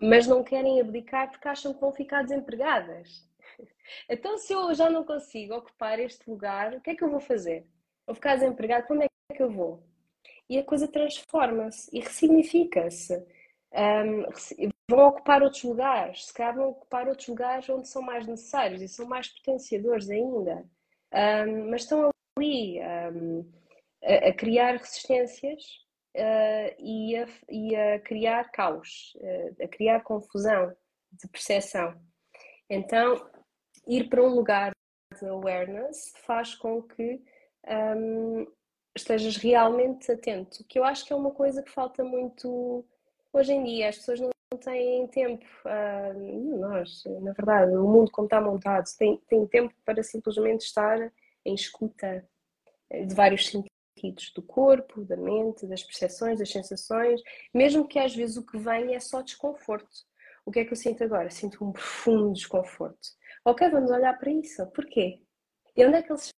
[0.00, 3.24] mas não querem abdicar porque acham que vão ficar desempregadas.
[4.10, 7.20] Então, se eu já não consigo ocupar este lugar, o que é que eu vou
[7.20, 7.64] fazer?
[8.04, 9.80] Vou ficar desempregado, para onde é que eu vou?
[10.48, 13.14] E a coisa transforma-se e ressignifica-se.
[13.72, 14.26] Um,
[14.90, 18.88] vão ocupar outros lugares, se calhar vão ocupar outros lugares onde são mais necessários e
[18.88, 20.68] são mais potenciadores ainda
[21.16, 23.52] um, mas estão ali um,
[24.04, 25.62] a, a, criar resistências
[26.14, 30.76] uh, e, a, e, a, criar caos, uh, a criar confusão
[31.12, 31.98] de percepção.
[32.68, 33.28] Então,
[33.86, 34.72] ir para um lugar
[35.18, 37.22] de awareness faz com que
[37.66, 38.46] um,
[38.94, 42.84] estejas realmente atento, que eu acho que é uma coisa que falta muito
[43.32, 43.88] hoje em dia.
[43.88, 49.18] As pessoas não têm tempo, uh, nós, na verdade, o mundo como está montado, tem,
[49.28, 51.12] tem tempo para simplesmente estar
[51.44, 52.26] em escuta
[52.90, 57.20] de vários sentidos, do corpo, da mente, das percepções, das sensações,
[57.52, 60.04] mesmo que às vezes o que vem é só desconforto.
[60.44, 61.30] O que é que eu sinto agora?
[61.30, 63.08] Sinto um profundo desconforto.
[63.44, 64.64] Ok, vamos olhar para isso.
[64.68, 65.20] Porquê?
[65.76, 66.30] E onde é que ele se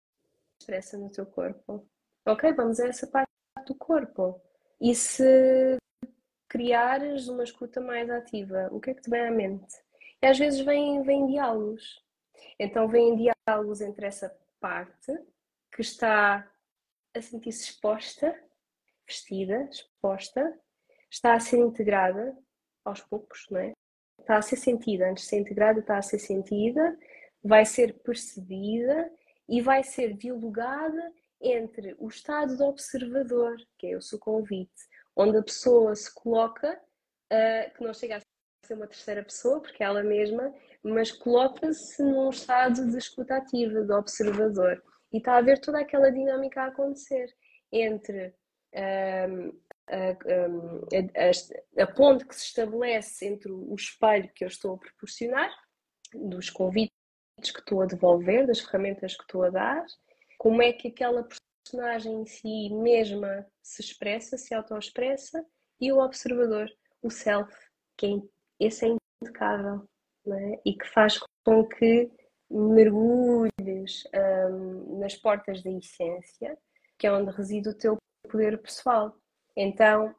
[0.60, 1.86] expressa no teu corpo?
[2.26, 3.28] Ok, vamos a essa parte
[3.66, 4.40] do corpo.
[4.80, 5.76] E se
[6.48, 9.74] criares uma escuta mais ativa, o que é que te vem à mente?
[10.22, 12.02] E às vezes vêm, vem diálogos.
[12.58, 15.12] Então vêm diálogos entre essa parte
[15.72, 16.50] que está
[17.14, 18.34] a sentir-se exposta,
[19.06, 20.58] vestida, exposta,
[21.10, 22.36] está a ser integrada
[22.84, 23.72] aos poucos, não é?
[24.18, 26.98] Está a ser sentida, antes de ser integrada, está a ser sentida,
[27.42, 29.10] vai ser percebida
[29.48, 34.87] e vai ser dialogada entre o estado do observador, que é o seu convite,
[35.18, 36.80] onde a pessoa se coloca,
[37.32, 38.20] uh, que não chega a
[38.66, 43.82] ser uma terceira pessoa, porque é ela mesma, mas coloca-se num estado de escuta ativa,
[43.82, 44.80] de observador.
[45.12, 47.34] E está a ver toda aquela dinâmica a acontecer
[47.72, 48.32] entre
[48.74, 54.78] um, a, a, a, ponte que se estabelece entre o espelho que eu estou a
[54.78, 55.50] proporcionar,
[56.14, 56.92] dos convites
[57.40, 59.84] que estou a devolver, das ferramentas que estou a dar,
[60.38, 61.26] como é que aquela
[61.68, 65.44] personagem em si mesma se expressa, se auto-expressa,
[65.78, 66.68] e o observador,
[67.02, 67.52] o self,
[67.96, 69.86] que é, esse é impecável
[70.26, 70.60] é?
[70.64, 72.10] e que faz com que
[72.50, 74.04] mergulhes
[74.50, 76.58] um, nas portas da essência,
[76.98, 77.98] que é onde reside o teu
[78.28, 79.14] poder pessoal.
[79.54, 80.14] Então,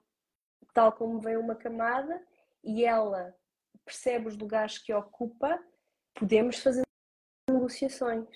[0.73, 2.23] tal como vem uma camada
[2.63, 3.35] e ela
[3.83, 5.59] percebe os lugares que ocupa,
[6.13, 6.83] podemos fazer
[7.49, 8.27] negociações,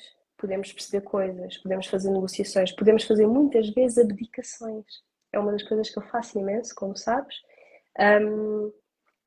[0.44, 4.86] podemos perceber coisas, podemos fazer negociações, podemos fazer muitas vezes abdicações.
[5.32, 7.38] É uma das coisas que eu faço imenso, como sabes.
[7.98, 8.74] Um,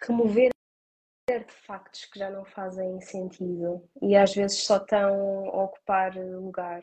[0.07, 0.51] remover
[1.31, 6.83] artefactos que já não fazem sentido e às vezes só estão a ocupar lugar.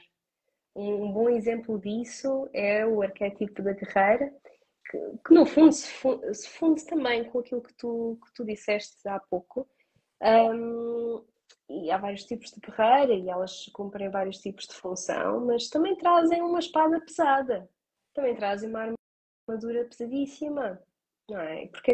[0.76, 4.34] Um bom exemplo disso é o arquétipo da guerreira,
[4.90, 8.44] que, que no fundo se funde, se funde, também com aquilo que tu, que tu
[8.44, 9.70] disseste há pouco.
[10.20, 11.24] Um,
[11.74, 15.96] e há vários tipos de guerreira e elas cumprem vários tipos de função, mas também
[15.96, 17.68] trazem uma espada pesada,
[18.14, 18.96] também trazem uma
[19.50, 20.80] armadura pesadíssima,
[21.30, 21.68] não é?
[21.68, 21.94] Porque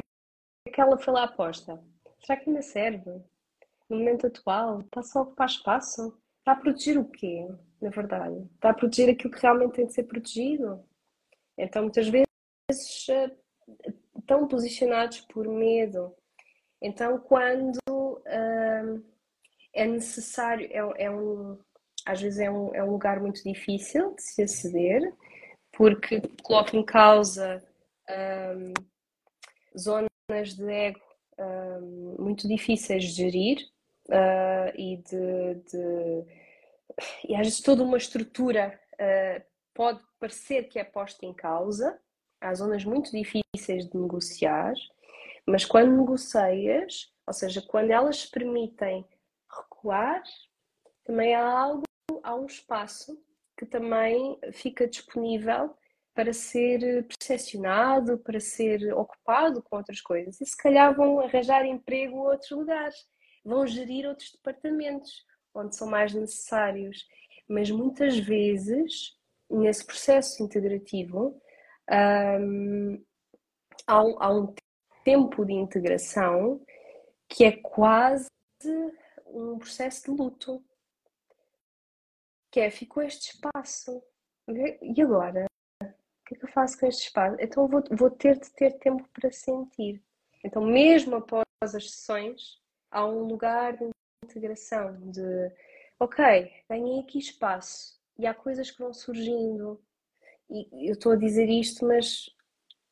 [0.68, 1.82] é que ela foi lá aposta?
[2.20, 3.10] Será que ainda serve?
[3.90, 6.20] No momento atual, está só a ocupar espaço?
[6.40, 7.48] Está a proteger o quê,
[7.82, 8.48] na verdade?
[8.56, 10.84] Está a proteger aquilo que realmente tem de ser protegido?
[11.58, 13.32] Então, muitas vezes, eh,
[14.18, 16.16] estão posicionados por medo.
[16.82, 17.79] Então, quando
[19.74, 21.58] é necessário, é, é, um,
[22.06, 25.14] às vezes é um, é um lugar muito difícil de se aceder,
[25.72, 27.64] porque coloca em causa
[28.10, 28.74] hum,
[29.78, 31.10] zonas de ego
[32.18, 33.58] muito difíceis de gerir
[34.10, 36.26] uh, e de, de,
[37.28, 39.44] e às vezes toda uma estrutura uh,
[39.74, 41.98] pode parecer que é posta em causa.
[42.42, 44.74] Há zonas muito difíceis de negociar,
[45.46, 49.06] mas quando negocias, ou seja, quando elas permitem
[49.80, 50.22] recuar,
[51.06, 51.84] também há algo,
[52.24, 53.18] há um espaço
[53.58, 55.76] que também fica disponível
[56.14, 60.40] para ser eh, percepcionado, para ser ocupado com outras coisas.
[60.42, 62.96] E se calhar vão arranjar emprego em outros lugares,
[63.44, 67.06] vão gerir outros departamentos onde são mais necessários.
[67.48, 69.18] Mas muitas vezes,
[69.50, 71.42] nesse processo integrativo,
[72.40, 73.04] hum,
[73.88, 74.54] há, um, há um
[75.04, 76.62] tempo de integração
[77.28, 78.28] que é quase
[79.30, 80.64] um processo de luto.
[82.52, 84.04] Que é, ficou este espaço.
[84.82, 85.50] E agora?
[86.30, 87.36] que é que eu faço com este espaço?
[87.40, 90.02] Então vou, vou ter de ter tempo para sentir.
[90.44, 92.62] Então, mesmo após as sessões,
[92.92, 93.90] há um lugar de
[94.24, 95.52] integração, de
[96.00, 99.82] ok, ganhei aqui espaço e há coisas que vão surgindo.
[100.50, 102.30] E eu estou a dizer isto, mas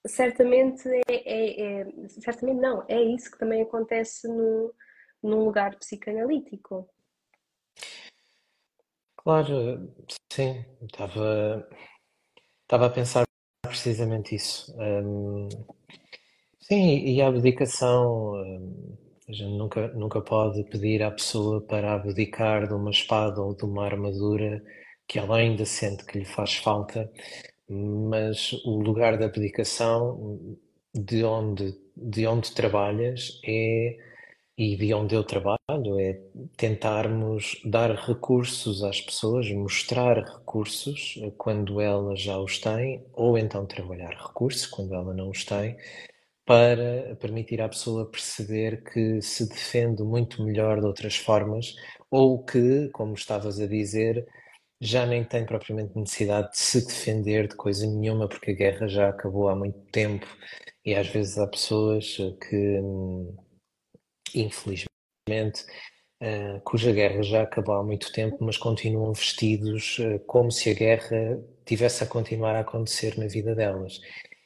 [0.06, 4.74] certamente é, é, é, certamente não, é isso que também acontece no,
[5.22, 6.90] num lugar psicanalítico.
[9.16, 9.94] Claro,
[10.32, 11.68] sim, estava,
[12.64, 13.26] estava a pensar
[13.62, 14.74] precisamente isso.
[14.80, 15.50] Um,
[16.60, 18.98] sim, e a abdicação, um,
[19.28, 23.66] a gente nunca, nunca pode pedir à pessoa para abdicar de uma espada ou de
[23.66, 24.64] uma armadura
[25.08, 27.12] que ela ainda sente que lhe faz falta,
[27.70, 30.58] mas o lugar da abdicação
[30.94, 33.98] de onde, de onde trabalhas é,
[34.58, 36.20] e de onde eu trabalho, é
[36.58, 44.12] tentarmos dar recursos às pessoas, mostrar recursos quando elas já os têm, ou então trabalhar
[44.16, 45.78] recursos quando ela não os tem,
[46.46, 51.76] para permitir à pessoa perceber que se defende muito melhor de outras formas,
[52.10, 54.26] ou que, como estavas a dizer,
[54.82, 59.10] já nem tem propriamente necessidade de se defender de coisa nenhuma, porque a guerra já
[59.10, 60.28] acabou há muito tempo.
[60.86, 62.18] E às vezes há pessoas
[62.50, 62.82] que,
[64.36, 65.66] infelizmente,
[66.22, 70.74] uh, cuja guerra já acabou há muito tempo, mas continuam vestidos uh, como se a
[70.74, 74.00] guerra tivesse a continuar a acontecer na vida delas.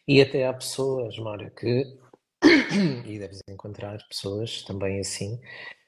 [0.07, 1.85] E até há pessoas, Mário, que,
[3.05, 5.39] e deves encontrar pessoas também assim,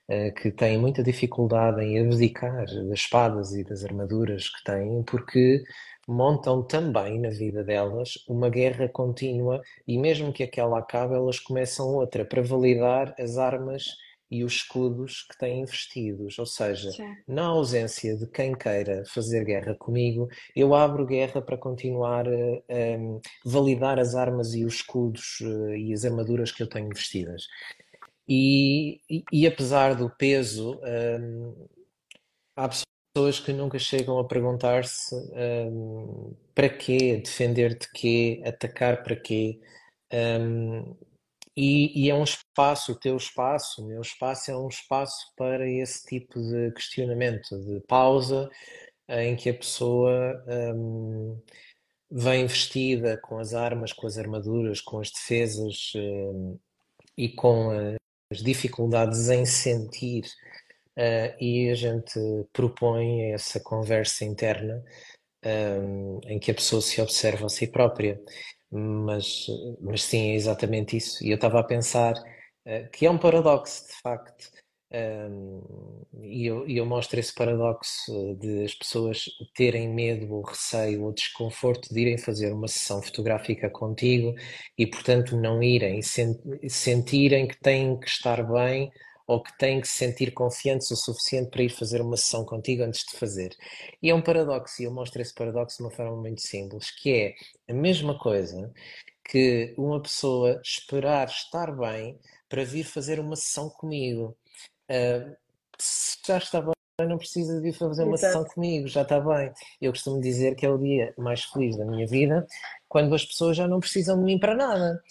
[0.09, 5.63] eh, que têm muita dificuldade em abdicar das espadas e das armaduras que têm, porque
[6.07, 11.87] montam também na vida delas uma guerra contínua e mesmo que aquela acabe, elas começam
[11.87, 13.95] outra para validar as armas
[14.33, 16.39] e os escudos que têm vestidos.
[16.39, 17.15] Ou seja, Sim.
[17.27, 23.19] na ausência de quem queira fazer guerra comigo, eu abro guerra para continuar a, a
[23.45, 27.43] validar as armas e os escudos eh, e as armaduras que eu tenho vestidas.
[28.27, 31.67] E, e, e apesar do peso, um,
[32.55, 32.92] há pessoas
[33.43, 39.59] que nunca chegam a perguntar-se um, para quê, defender de quê, atacar para quê.
[40.11, 40.95] Um,
[41.55, 45.69] e, e, é um espaço, o teu espaço, o meu espaço é um espaço para
[45.69, 48.49] esse tipo de questionamento, de pausa,
[49.07, 50.43] em que a pessoa
[50.75, 51.39] um,
[52.09, 56.57] vem vestida com as armas, com as armaduras, com as defesas um,
[57.15, 57.69] e com
[58.31, 60.23] as dificuldades em sentir,
[60.97, 62.19] uh, e a gente
[62.51, 64.83] propõe essa conversa interna
[65.45, 68.19] um, em que a pessoa se observa a si própria.
[68.71, 69.45] Mas,
[69.81, 71.23] mas sim, é exatamente isso.
[71.23, 74.51] E eu estava a pensar uh, que é um paradoxo, de facto.
[74.95, 79.25] Um, e eu, eu, mostro esse paradoxo de as pessoas
[79.55, 84.35] terem medo ou receio ou desconforto de irem fazer uma sessão fotográfica contigo
[84.77, 85.99] e, portanto, não irem,
[86.69, 88.91] sentirem que têm que estar bem
[89.27, 92.83] ou que têm que se sentir confiantes o suficiente para ir fazer uma sessão contigo
[92.83, 93.55] antes de fazer.
[94.01, 97.11] E é um paradoxo, e eu mostro esse paradoxo de uma forma muito simples, que
[97.11, 98.71] é a mesma coisa
[99.23, 102.19] que uma pessoa esperar estar bem
[102.49, 104.37] para vir fazer uma sessão comigo.
[104.89, 105.35] Uh,
[105.79, 106.73] se já está bem,
[107.07, 108.33] não precisa de vir fazer uma Exato.
[108.33, 109.51] sessão comigo, já está bem.
[109.81, 112.45] Eu costumo dizer que é o dia mais feliz da minha vida
[112.87, 115.01] quando as pessoas já não precisam de mim para nada.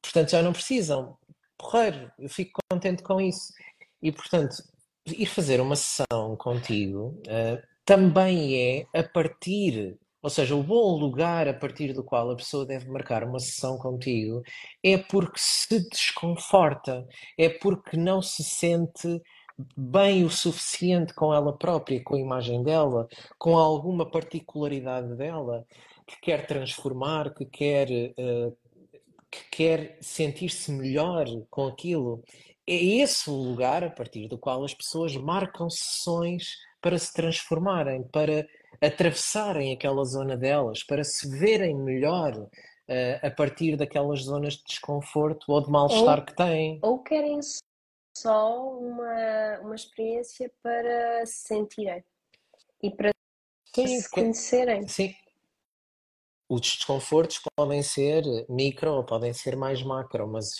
[0.00, 1.16] Portanto, já não precisam.
[1.60, 3.52] Porreiro, eu fico contente com isso.
[4.02, 4.56] E, portanto,
[5.06, 11.48] ir fazer uma sessão contigo uh, também é a partir ou seja, o bom lugar
[11.48, 14.42] a partir do qual a pessoa deve marcar uma sessão contigo
[14.82, 17.06] é porque se desconforta,
[17.38, 19.22] é porque não se sente
[19.76, 23.08] bem o suficiente com ela própria, com a imagem dela,
[23.38, 25.66] com alguma particularidade dela,
[26.06, 28.56] que quer transformar, que quer, uh,
[29.30, 32.22] que quer sentir-se melhor com aquilo.
[32.66, 36.44] É esse o lugar a partir do qual as pessoas marcam sessões
[36.80, 38.46] para se transformarem, para
[38.80, 45.44] atravessarem aquela zona delas, para se verem melhor uh, a partir daquelas zonas de desconforto
[45.48, 46.78] ou de mal-estar que têm.
[46.82, 47.40] Ou querem
[48.16, 52.02] só uma, uma experiência para se sentirem
[52.82, 53.12] e para
[53.74, 54.88] sim, se conhecerem.
[54.88, 55.14] Sim.
[56.50, 60.50] Os desconfortos podem ser micro ou podem ser mais macro, mas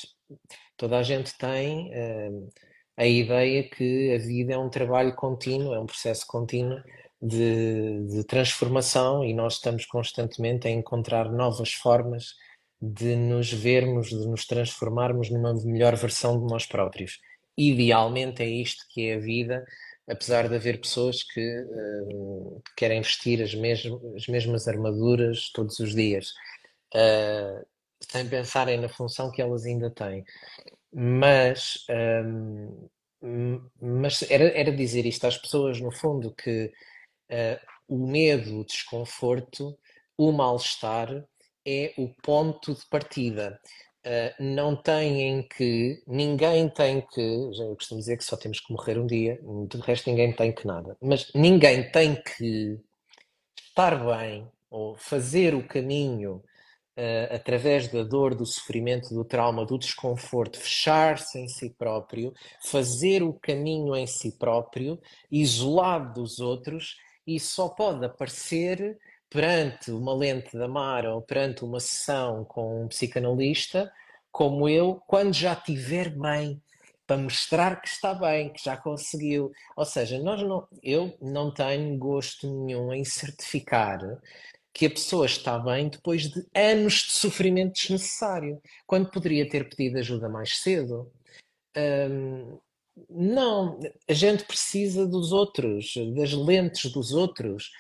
[0.77, 2.49] toda a gente tem uh,
[2.97, 6.81] a ideia que a vida é um trabalho contínuo, é um processo contínuo
[7.21, 12.37] de, de, transformação e nós estamos constantemente a encontrar novas formas
[12.81, 17.19] de nos vermos, de nos transformarmos numa melhor versão de nós próprios.
[17.59, 19.67] Idealmente é isto que é a vida,
[20.11, 23.53] apesar de haver pessoas que uh, querem vestir as,
[24.17, 26.33] as mesmas armaduras todos os dias,
[26.95, 27.65] uh,
[28.01, 30.25] sem pensarem na função que elas ainda têm.
[30.93, 32.89] Mas, um,
[33.23, 36.73] ehm, mas era, era dizer isto às pessoas, no fundo, que
[37.31, 39.79] uh, o medo, o desconforto,
[40.17, 41.25] o mal-estar
[41.65, 43.61] é o ponto de partida.
[44.03, 48.73] Uh, não têm que, ninguém tem que, já eu costumo dizer que só temos que
[48.73, 49.39] morrer um dia,
[49.69, 52.81] de resto ninguém tem que nada, mas ninguém tem que
[53.69, 56.43] estar bem ou fazer o caminho
[56.97, 62.33] uh, através da dor, do sofrimento, do trauma, do desconforto, fechar-se em si próprio,
[62.63, 64.99] fazer o caminho em si próprio,
[65.31, 66.97] isolado dos outros
[67.27, 68.99] e só pode aparecer
[69.31, 73.91] perante uma lente da Mara ou perante uma sessão com um psicanalista,
[74.31, 76.61] como eu, quando já estiver bem,
[77.07, 79.51] para mostrar que está bem, que já conseguiu.
[79.77, 83.99] Ou seja, nós não, eu não tenho gosto nenhum em certificar
[84.73, 89.99] que a pessoa está bem depois de anos de sofrimento desnecessário, quando poderia ter pedido
[89.99, 91.11] ajuda mais cedo.
[91.77, 92.59] Hum,
[93.09, 97.71] não, a gente precisa dos outros, das lentes dos outros.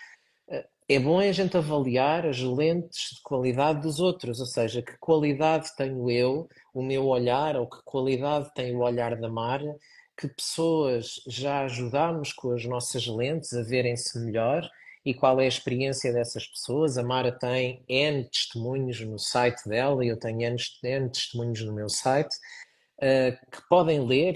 [0.92, 5.70] É bom a gente avaliar as lentes de qualidade dos outros, ou seja, que qualidade
[5.76, 9.72] tenho eu, o meu olhar, ou que qualidade tem o olhar da Mara,
[10.18, 14.68] que pessoas já ajudámos com as nossas lentes a verem-se melhor
[15.04, 16.98] e qual é a experiência dessas pessoas.
[16.98, 21.88] A Mara tem N testemunhos no site dela e eu tenho N, testemunhos no meu
[21.88, 22.34] site
[22.98, 24.34] uh, que podem ler.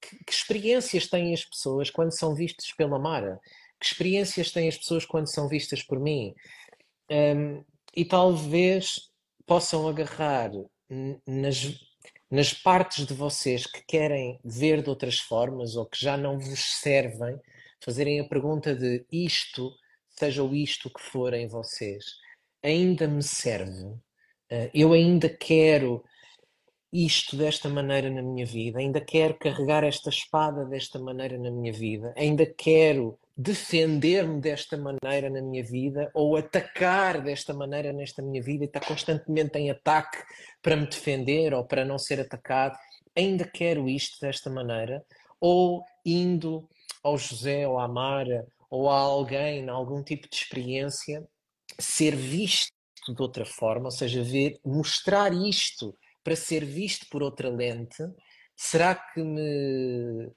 [0.00, 3.38] Que, que, experiências têm as pessoas quando são vistas pela Mara?
[3.80, 6.34] Que experiências têm as pessoas quando são vistas por mim?
[7.10, 7.64] Um,
[7.96, 9.10] e talvez
[9.46, 10.50] possam agarrar
[11.26, 11.78] nas,
[12.30, 16.80] nas partes de vocês que querem ver de outras formas ou que já não vos
[16.80, 17.38] servem,
[17.82, 19.72] fazerem a pergunta de isto
[20.18, 22.04] seja o isto que for em vocês,
[22.62, 23.96] ainda me serve?
[24.50, 26.04] Eh, eu ainda quero
[26.92, 31.72] isto desta maneira na minha vida, ainda quero carregar esta espada desta maneira na minha
[31.72, 38.40] vida, ainda quero defender-me desta maneira na minha vida ou atacar desta maneira nesta minha
[38.40, 40.18] vida e estar constantemente em ataque
[40.62, 42.78] para me defender ou para não ser atacado,
[43.16, 45.04] ainda quero isto desta maneira,
[45.40, 46.68] ou indo
[47.02, 51.26] ao José ou à Mara ou a alguém, algum tipo de experiência,
[51.78, 52.72] ser visto
[53.08, 58.02] de outra forma, ou seja, ver, mostrar isto para ser visto por outra lente,
[58.56, 60.30] será que me,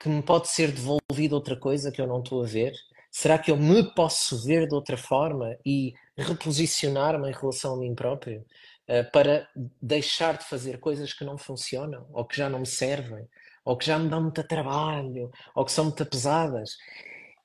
[0.00, 2.72] que me pode ser devolvido outra coisa que eu não estou a ver?
[3.10, 7.94] Será que eu me posso ver de outra forma e reposicionar-me em relação a mim
[7.94, 8.40] próprio
[8.88, 9.46] uh, para
[9.80, 13.28] deixar de fazer coisas que não funcionam ou que já não me servem?
[13.62, 16.70] Ou que já me dão muito trabalho, ou que são muito pesadas.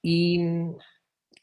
[0.02, 0.40] E,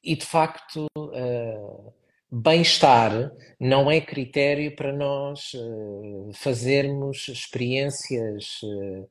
[0.02, 1.92] e de facto, uh,
[2.30, 9.06] bem-estar não é critério para nós uh, fazermos experiências uh,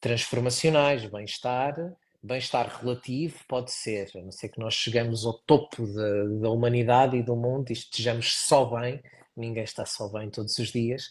[0.00, 1.04] transformacionais.
[1.06, 1.74] Bem-estar,
[2.22, 7.16] bem-estar relativo pode ser, a não ser que nós chegamos ao topo da, da humanidade
[7.16, 9.02] e do mundo e estejamos só bem,
[9.36, 11.08] ninguém está só bem todos os dias,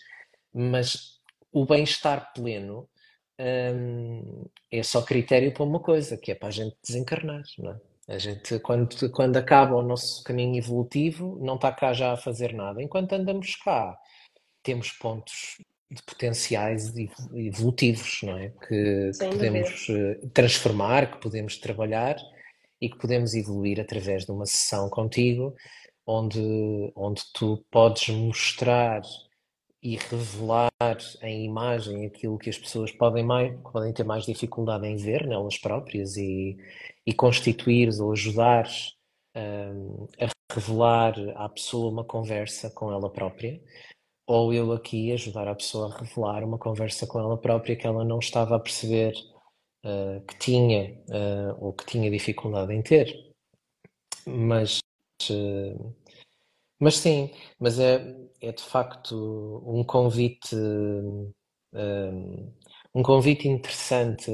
[0.53, 1.19] mas
[1.51, 2.87] o bem-estar pleno
[3.39, 7.79] hum, é só critério para uma coisa, que é para a gente desencarnar, não é?
[8.07, 12.53] A gente, quando, quando acaba o nosso caminho evolutivo, não está cá já a fazer
[12.53, 12.81] nada.
[12.81, 13.97] Enquanto andamos cá,
[14.61, 15.57] temos pontos
[15.95, 16.93] de potenciais
[17.33, 18.49] evolutivos, não é?
[18.67, 19.87] Que, que podemos.
[19.89, 22.17] Eh, transformar, que podemos trabalhar
[22.81, 25.55] e que podemos evoluir através de uma sessão contigo,
[26.05, 26.39] onde,
[26.95, 29.01] onde tu podes mostrar
[29.81, 34.95] e revelar em imagem aquilo que as pessoas podem, mais, podem ter mais dificuldade em
[34.95, 36.57] ver nelas próprias e,
[37.05, 38.67] e constituir ou ajudar
[39.35, 43.61] um, a revelar à pessoa uma conversa com ela própria,
[44.27, 48.03] ou eu aqui ajudar a pessoa a revelar uma conversa com ela própria que ela
[48.03, 49.13] não estava a perceber
[49.85, 53.13] uh, que tinha uh, ou que tinha dificuldade em ter.
[54.25, 54.79] Mas.
[55.29, 55.95] Uh,
[56.79, 59.15] mas sim, mas é, é de facto
[59.65, 60.55] um convite,
[62.93, 64.29] um, convite interessante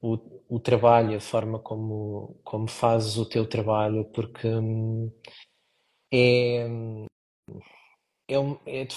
[0.00, 0.18] o,
[0.48, 5.12] o trabalho, a forma como, como fazes o teu trabalho, porque hum,
[6.12, 6.66] é,
[8.28, 8.36] é,
[8.66, 8.96] é de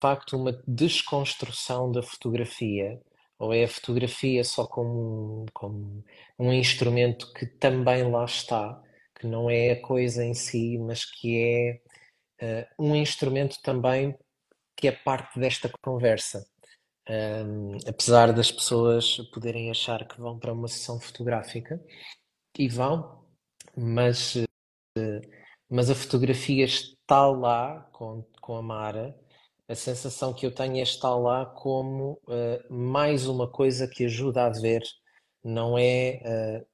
[0.00, 3.00] facto uma desconstrução da fotografia,
[3.38, 6.04] ou é a fotografia só como, como
[6.38, 8.82] um instrumento que também lá está,
[9.14, 11.80] que não é a coisa em si, mas que
[12.40, 14.16] é uh, um instrumento também
[14.76, 16.46] que é parte desta conversa.
[17.08, 21.80] Um, apesar das pessoas poderem achar que vão para uma sessão fotográfica,
[22.58, 23.24] e vão,
[23.76, 25.20] mas, uh,
[25.68, 29.14] mas a fotografia está lá com, com a Mara.
[29.68, 34.46] A sensação que eu tenho é estar lá como uh, mais uma coisa que ajuda
[34.46, 34.82] a ver,
[35.42, 36.64] não é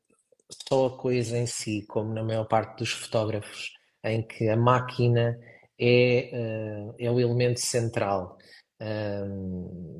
[0.69, 3.73] só a coisa em si, como na maior parte dos fotógrafos,
[4.05, 5.39] em que a máquina
[5.78, 8.39] é, uh, é o elemento central.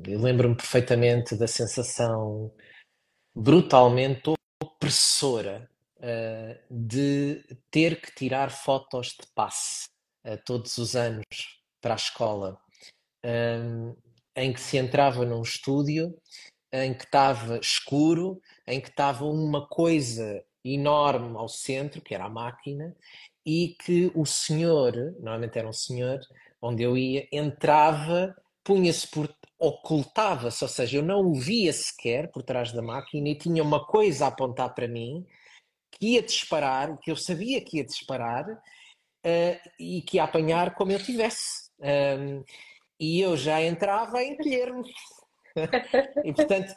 [0.05, 2.51] Eu lembro-me perfeitamente da sensação
[3.33, 9.87] brutalmente opressora uh, de ter que tirar fotos de passe
[10.25, 11.25] uh, todos os anos
[11.81, 12.59] para a escola,
[13.25, 13.95] um,
[14.35, 16.13] em que se entrava num estúdio
[16.73, 22.29] em que estava escuro, em que estava uma coisa enorme ao centro, que era a
[22.29, 22.95] máquina,
[23.45, 26.19] e que o senhor, normalmente era um senhor,
[26.61, 29.29] onde eu ia, entrava, punha-se por.
[29.59, 33.85] ocultava-se, ou seja, eu não o via sequer por trás da máquina e tinha uma
[33.85, 35.25] coisa a apontar para mim
[35.91, 40.91] que ia disparar, que eu sabia que ia disparar uh, e que ia apanhar como
[40.91, 41.69] eu tivesse.
[42.99, 44.83] E eu já entrava a encolher-me.
[46.23, 46.73] e portanto,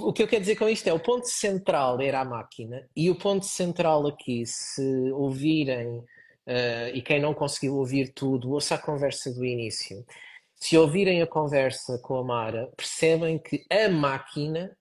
[0.00, 3.10] o que eu quero dizer com isto é o ponto central era a máquina, e
[3.10, 8.78] o ponto central aqui, se ouvirem, uh, e quem não conseguiu ouvir tudo, ouça a
[8.78, 10.04] conversa do início.
[10.56, 14.76] Se ouvirem a conversa com a Mara, percebem que a máquina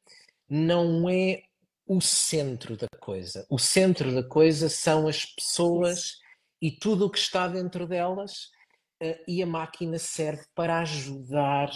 [0.49, 1.41] não é
[1.87, 3.45] o centro da coisa.
[3.49, 6.17] O centro da coisa são as pessoas
[6.61, 8.51] e tudo o que está dentro delas,
[9.27, 11.71] e a máquina serve para ajudar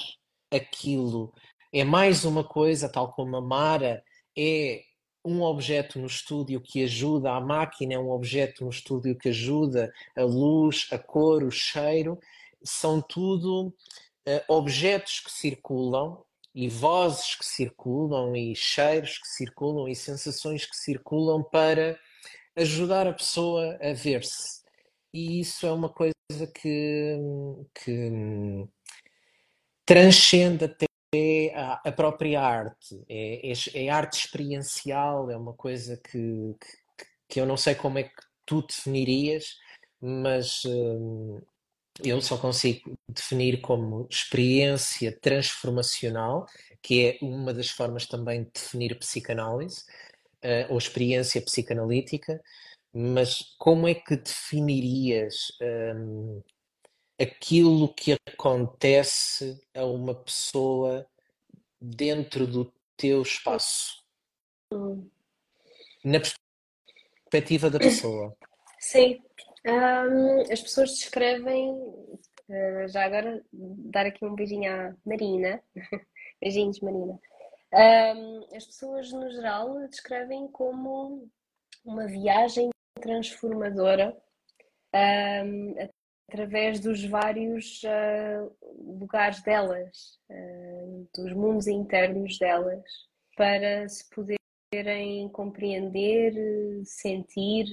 [0.51, 1.33] aquilo.
[1.71, 4.03] É mais uma coisa, tal como a Mara
[4.37, 4.83] é
[5.25, 9.91] um objeto no estúdio que ajuda, a máquina é um objeto no estúdio que ajuda,
[10.15, 12.19] a luz, a cor, o cheiro,
[12.61, 13.73] são tudo uh,
[14.53, 16.23] objetos que circulam
[16.53, 21.97] e vozes que circulam e cheiros que circulam e sensações que circulam para
[22.55, 24.62] ajudar a pessoa a ver-se.
[25.13, 27.17] E isso é uma coisa que,
[27.75, 28.67] que
[29.85, 30.85] transcende até
[31.53, 33.03] a, a própria arte.
[33.07, 37.99] É, é, é, arte experiencial, é uma coisa que, que, que, eu não sei como
[37.99, 39.57] é que tu definirias,
[40.01, 41.39] mas hum,
[42.03, 46.47] eu só consigo definir como experiência transformacional,
[46.81, 49.83] que é uma das formas também de definir psicanálise,
[50.43, 52.41] uh, ou experiência psicanalítica,
[52.93, 55.51] mas como é que definirias
[55.95, 56.43] um,
[57.19, 61.07] aquilo que acontece a uma pessoa
[61.81, 64.05] dentro do teu espaço?
[64.71, 65.09] Hum.
[66.05, 68.37] Na perspectiva da pessoa.
[68.79, 69.19] Sim,
[69.65, 75.63] um, as pessoas descrevem, uh, já agora dar aqui um beijinho à Marina,
[76.39, 77.19] beijinhos Marina.
[77.73, 81.27] Um, as pessoas no geral descrevem como
[81.83, 84.15] uma viagem transformadora
[84.93, 85.75] um,
[86.29, 92.83] através dos vários uh, lugares delas, uh, dos mundos internos delas,
[93.35, 96.33] para se poderem compreender,
[96.85, 97.67] sentir,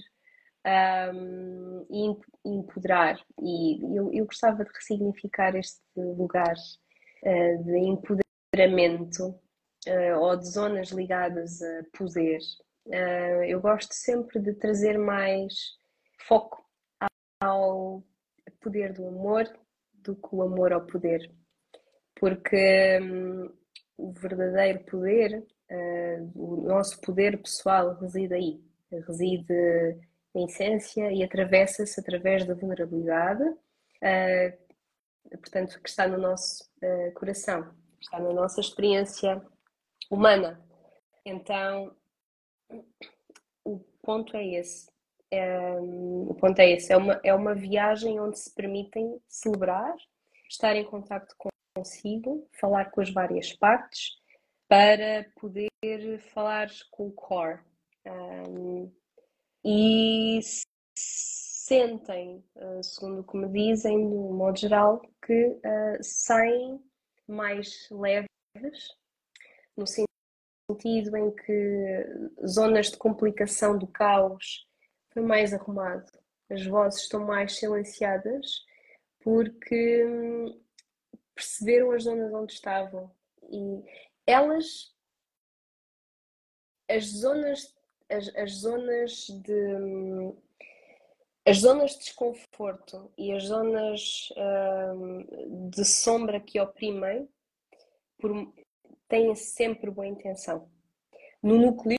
[1.14, 3.18] um, e empoderar.
[3.40, 9.28] E eu, eu gostava de ressignificar este lugar uh, de empoderamento
[9.88, 12.38] uh, ou de zonas ligadas a poder.
[12.86, 15.76] Uh, eu gosto sempre de trazer mais
[16.26, 16.64] foco
[17.40, 18.02] ao
[18.60, 19.44] poder do amor
[19.94, 21.30] do que o amor ao poder.
[22.18, 23.52] Porque um,
[23.96, 25.46] o verdadeiro poder,
[26.34, 28.60] o nosso poder pessoal reside aí,
[29.06, 29.54] reside
[30.34, 37.74] a essência e atravessa-se através da vulnerabilidade, uh, portanto, que está no nosso uh, coração,
[38.00, 39.42] está na nossa experiência
[40.10, 40.60] humana.
[41.24, 41.94] Então,
[43.64, 44.90] o ponto é esse.
[45.30, 46.92] É, o ponto é esse.
[46.92, 49.94] É uma, é uma viagem onde se permitem celebrar,
[50.48, 51.34] estar em contato
[51.74, 54.16] consigo, falar com as várias partes,
[54.68, 55.68] para poder
[56.32, 57.60] falar com o core.
[58.06, 58.90] Um,
[59.64, 60.40] e
[60.96, 66.82] sentem, eh, segundo o que me dizem, de modo geral, que uh, saem
[67.28, 68.88] mais leves,
[69.76, 70.09] no sentido
[71.16, 72.06] em que
[72.46, 74.66] zonas de complicação do caos
[75.10, 76.10] foi mais arrumado,
[76.50, 78.64] as vozes estão mais silenciadas
[79.20, 80.60] porque hum,
[81.34, 83.10] perceberam as zonas onde estavam.
[83.50, 83.82] E
[84.26, 84.94] elas
[86.88, 87.74] as zonas
[88.08, 90.34] as, as zonas de
[91.46, 94.28] as zonas de desconforto e as zonas
[94.94, 97.28] um, de sombra que oprimem
[98.18, 98.52] por,
[99.10, 100.70] têm sempre boa intenção.
[101.42, 101.98] No núcleo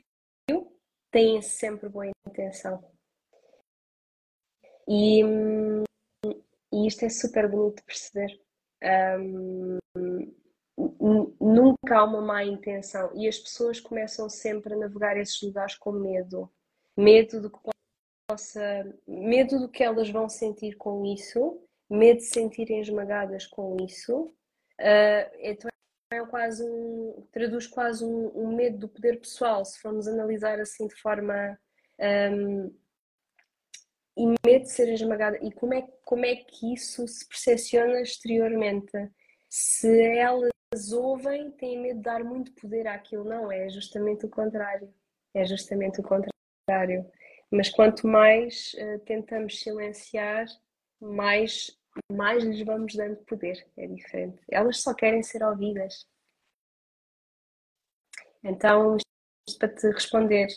[1.10, 2.82] têm sempre boa intenção.
[4.88, 5.20] E,
[6.72, 8.40] e isto é super bonito de perceber.
[8.82, 9.78] Um,
[11.38, 15.92] nunca há uma má intenção e as pessoas começam sempre a navegar esses lugares com
[15.92, 16.50] medo.
[16.96, 17.58] Medo do que
[18.26, 23.76] possa, medo do que elas vão sentir com isso, medo de se sentirem esmagadas com
[23.84, 24.34] isso.
[24.80, 25.71] Uh, então
[26.14, 30.86] é quase um, traduz quase um, um, medo do poder pessoal, se formos analisar assim
[30.86, 31.58] de forma
[32.30, 32.74] um,
[34.16, 35.38] e medo de ser esmagada.
[35.42, 38.92] E como é, como é que isso se percepciona exteriormente?
[39.48, 40.52] Se elas
[40.92, 43.24] ouvem têm medo de dar muito poder àquilo.
[43.24, 44.92] Não, é justamente o contrário.
[45.34, 47.06] É justamente o contrário.
[47.50, 50.46] Mas quanto mais uh, tentamos silenciar,
[51.00, 51.78] mais,
[52.10, 53.66] mais lhes vamos dando poder.
[53.76, 54.38] É diferente.
[54.50, 56.06] Elas só querem ser ouvidas.
[58.42, 58.96] Então,
[59.48, 60.48] isto para te responder,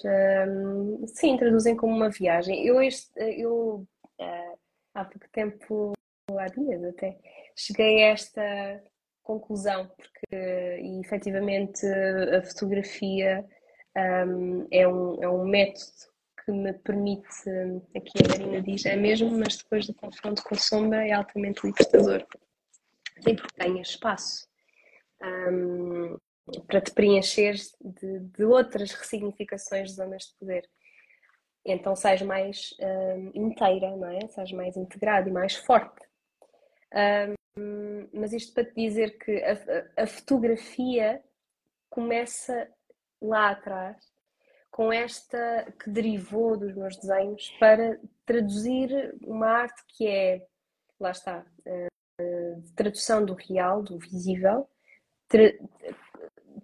[0.48, 2.66] um, sim, traduzem como uma viagem.
[2.66, 3.88] Eu, este, eu
[4.20, 4.60] uh,
[4.94, 5.94] há pouco tempo,
[6.32, 7.18] há dias até,
[7.56, 8.84] cheguei a esta
[9.22, 10.36] conclusão, porque
[10.82, 13.46] e, efetivamente a fotografia
[14.28, 16.15] um, é, um, é um método
[16.46, 17.50] que me permite,
[17.96, 21.66] aqui a Marina diz é mesmo, mas depois do confronto com a sombra é altamente
[21.66, 22.26] libertador.
[23.20, 24.48] Sim, porque ganha espaço
[25.24, 26.18] um,
[26.68, 30.70] para te preencher de, de, outras ressignificações de zonas de poder.
[31.66, 34.28] Então sais mais um, inteira, não é?
[34.28, 36.06] Sais mais integrado e mais forte.
[37.58, 41.24] Um, mas isto para te dizer que a, a fotografia
[41.90, 42.70] começa
[43.22, 43.98] lá atrás,
[44.76, 50.46] com esta que derivou dos meus desenhos, para traduzir uma arte que é,
[51.00, 54.68] lá está, uh, tradução do real, do visível.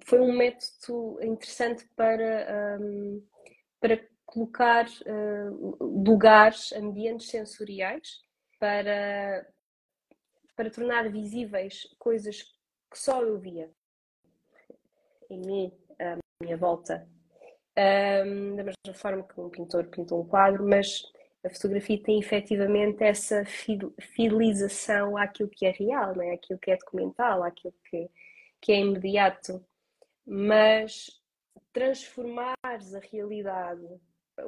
[0.06, 3.26] foi um método interessante para, um,
[3.80, 8.20] para colocar uh, lugares, ambientes sensoriais,
[8.60, 9.48] para,
[10.54, 13.72] para tornar visíveis coisas que só eu via
[15.30, 15.74] em mim,
[16.42, 17.08] minha volta.
[17.78, 21.04] Um, da mesma forma que um pintor pinta um quadro, mas
[21.44, 26.34] a fotografia tem efetivamente essa fidelização àquilo que é real, né?
[26.34, 28.10] àquilo que é documental, àquilo que,
[28.60, 29.64] que é imediato.
[30.26, 31.22] Mas
[31.74, 33.88] transformares a realidade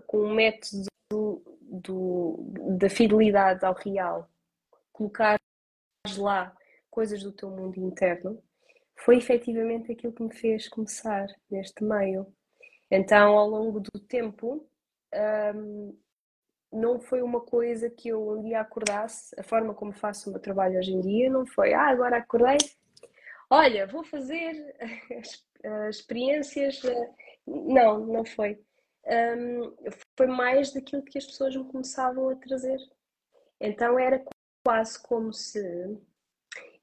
[0.06, 4.30] com um método do, do, da fidelidade ao real,
[4.92, 5.40] colocares
[6.18, 6.56] lá
[6.90, 8.42] coisas do teu mundo interno,
[8.96, 12.28] foi efetivamente aquilo que me fez começar neste meio.
[12.96, 14.70] Então, ao longo do tempo,
[15.56, 15.98] um,
[16.72, 20.40] não foi uma coisa que eu um dia acordasse, a forma como faço o meu
[20.40, 22.60] trabalho hoje em dia, não foi, ah, agora acordei,
[23.50, 24.76] olha, vou fazer
[25.18, 25.44] as
[25.98, 26.84] experiências.
[27.48, 28.64] Não, não foi.
[29.08, 29.76] Um,
[30.16, 32.78] foi mais daquilo que as pessoas me começavam a trazer.
[33.60, 34.24] Então era
[34.64, 35.60] quase como se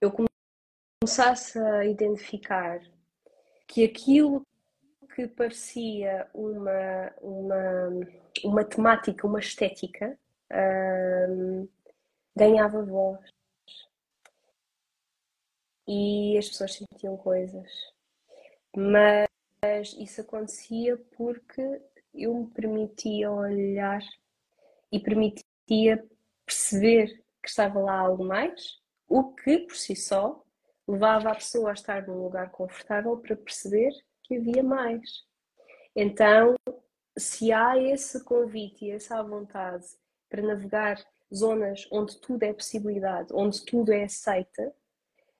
[0.01, 0.12] eu
[1.01, 2.81] começasse a identificar
[3.69, 4.45] que aquilo
[5.20, 7.90] que parecia uma, uma,
[8.42, 10.18] uma temática, uma estética,
[11.28, 11.68] hum,
[12.34, 13.20] ganhava voz.
[15.86, 17.70] E as pessoas sentiam coisas.
[18.74, 21.82] Mas isso acontecia porque
[22.14, 24.01] eu me permitia olhar
[24.90, 26.02] e permitia
[26.47, 30.42] perceber que estava lá algo mais, o que por si só
[30.88, 33.92] levava a pessoa a estar num lugar confortável para perceber
[34.31, 35.24] que havia mais.
[35.94, 36.55] Então,
[37.19, 39.85] se há esse convite e essa vontade
[40.28, 41.05] para navegar
[41.35, 44.73] zonas onde tudo é possibilidade, onde tudo é aceita,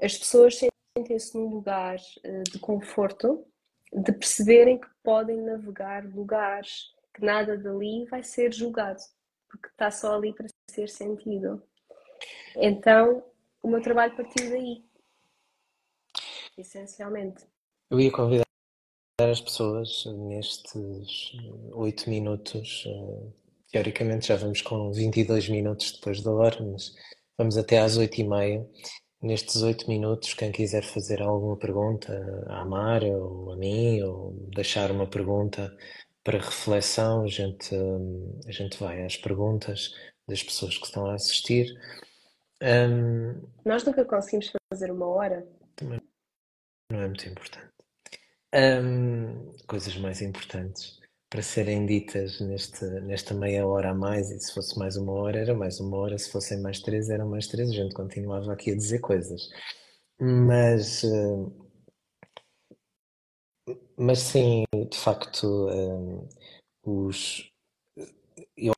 [0.03, 3.47] as pessoas sentem-se num lugar eh, de conforto,
[3.93, 9.01] de perceberem que podem navegar lugares que nada dali vai ser julgado,
[9.49, 11.63] porque está só ali para ser sentido.
[12.57, 13.23] Então,
[13.63, 14.85] o meu trabalho partiu daí
[16.59, 17.47] essencialmente.
[17.89, 18.50] Eu ia convidar
[19.29, 20.73] as pessoas nestes
[21.73, 22.85] oito minutos.
[22.87, 23.33] Eh,
[23.73, 26.93] teoricamente já vamos com 22 minutos depois da hora, mas
[27.37, 28.67] vamos até às oito e meia.
[29.23, 32.13] Nestes oito minutos, quem quiser fazer alguma pergunta
[32.49, 35.71] à Mara ou a mim, ou deixar uma pergunta
[36.25, 39.95] para reflexão, a gente, eh, a gente vai às perguntas
[40.27, 41.67] das pessoas que estão a assistir.
[42.63, 45.47] Um, Nós nunca conseguimos fazer uma hora.
[45.75, 46.01] Também
[46.91, 47.80] não é muito importante.
[48.53, 50.99] Um, coisas mais importantes
[51.31, 55.39] para serem ditas neste, nesta meia hora a mais, e se fosse mais uma hora,
[55.39, 58.73] era mais uma hora, se fossem mais três, eram mais três, a gente continuava aqui
[58.73, 59.49] a dizer coisas.
[60.21, 61.03] Mas,
[63.97, 65.69] mas sim, de facto,
[66.83, 67.51] os,
[68.57, 68.73] eu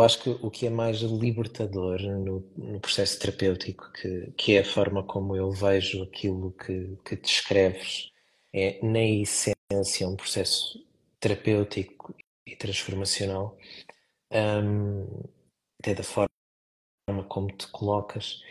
[0.00, 4.64] acho que o que é mais libertador no, no processo terapêutico, que, que é a
[4.64, 8.09] forma como eu vejo aquilo que, que descreves,
[8.52, 10.84] é na essência um processo
[11.20, 12.14] terapêutico
[12.46, 13.56] e transformacional,
[14.32, 15.06] um,
[15.80, 16.28] até da forma
[17.28, 18.42] como te colocas.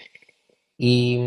[0.79, 1.17] E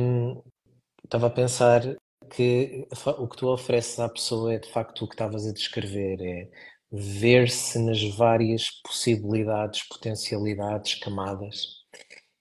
[1.04, 1.82] estava a pensar
[2.30, 2.86] que
[3.18, 6.50] o que tu ofereces à pessoa é de facto o que estavas a descrever, é
[6.90, 11.82] ver-se nas várias possibilidades, potencialidades, camadas.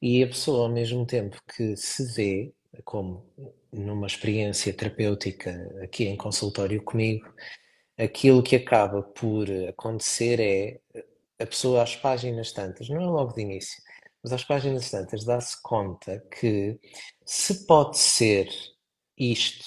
[0.01, 2.53] E a pessoa, ao mesmo tempo que se vê,
[2.83, 3.25] como
[3.71, 5.51] numa experiência terapêutica
[5.83, 7.33] aqui em consultório comigo,
[7.97, 10.79] aquilo que acaba por acontecer é
[11.39, 13.81] a pessoa às páginas tantas, não é logo de início,
[14.23, 16.79] mas às páginas tantas dá-se conta que
[17.25, 18.47] se pode ser
[19.17, 19.65] isto,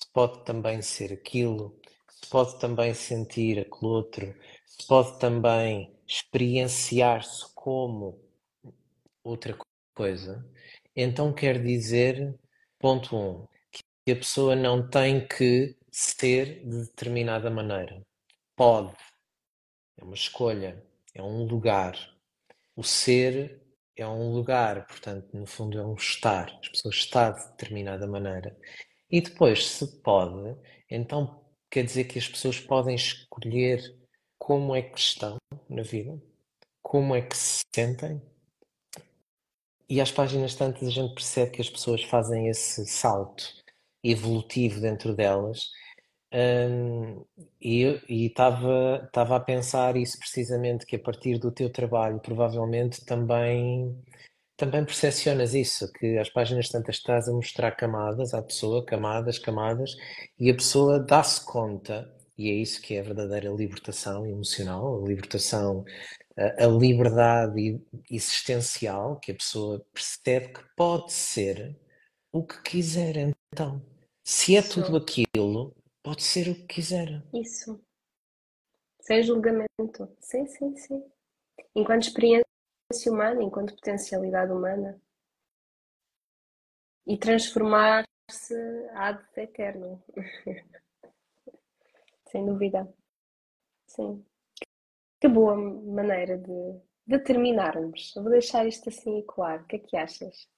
[0.00, 4.34] se pode também ser aquilo, se pode também sentir aquele outro,
[4.66, 8.20] se pode também experienciar-se como
[9.24, 9.56] outra
[9.94, 10.44] coisa,
[10.96, 12.34] então quer dizer,
[12.78, 13.46] ponto um,
[14.04, 18.02] que a pessoa não tem que ser de determinada maneira.
[18.56, 18.94] Pode.
[19.98, 20.82] É uma escolha,
[21.14, 21.96] é um lugar.
[22.74, 23.62] O ser
[23.96, 26.50] é um lugar, portanto, no fundo é um estar.
[26.62, 28.56] As pessoas estão de determinada maneira.
[29.10, 30.56] E depois, se pode,
[30.90, 33.80] então quer dizer que as pessoas podem escolher
[34.38, 35.36] como é que estão
[35.68, 36.20] na vida,
[36.82, 38.20] como é que se sentem.
[39.88, 43.44] E às páginas tantas a gente percebe que as pessoas fazem esse salto
[44.02, 45.70] evolutivo dentro delas.
[46.34, 47.24] Um,
[47.60, 53.94] e estava a pensar isso precisamente, que a partir do teu trabalho provavelmente também
[54.56, 59.96] também percepcionas isso, que as páginas tantas estás a mostrar camadas à pessoa, camadas, camadas,
[60.38, 65.08] e a pessoa dá-se conta, e é isso que é a verdadeira libertação emocional, a
[65.08, 65.84] libertação,
[66.36, 67.80] a, liberdade
[68.10, 71.78] existencial, que a pessoa percebe que pode ser
[72.32, 73.84] o que quiser então.
[74.24, 74.82] Se é Isso.
[74.82, 77.22] tudo aquilo, pode ser o que quiser.
[77.34, 77.84] Isso.
[79.00, 80.16] Sem julgamento.
[80.20, 81.04] Sim, sim, sim.
[81.74, 82.46] Enquanto experiência
[83.06, 85.00] humana, enquanto potencialidade humana.
[87.06, 88.54] E transformar-se
[88.94, 90.02] ad eterno.
[92.30, 92.88] Sem dúvida.
[93.86, 94.24] Sim.
[95.22, 98.12] Que boa maneira de, de terminarmos.
[98.16, 99.62] Eu vou deixar isto assim ecoar.
[99.62, 100.48] O que é que achas?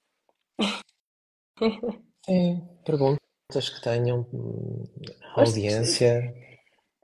[2.25, 3.21] Sim, perguntas
[3.53, 4.85] que tenham hum,
[5.35, 6.35] audiência.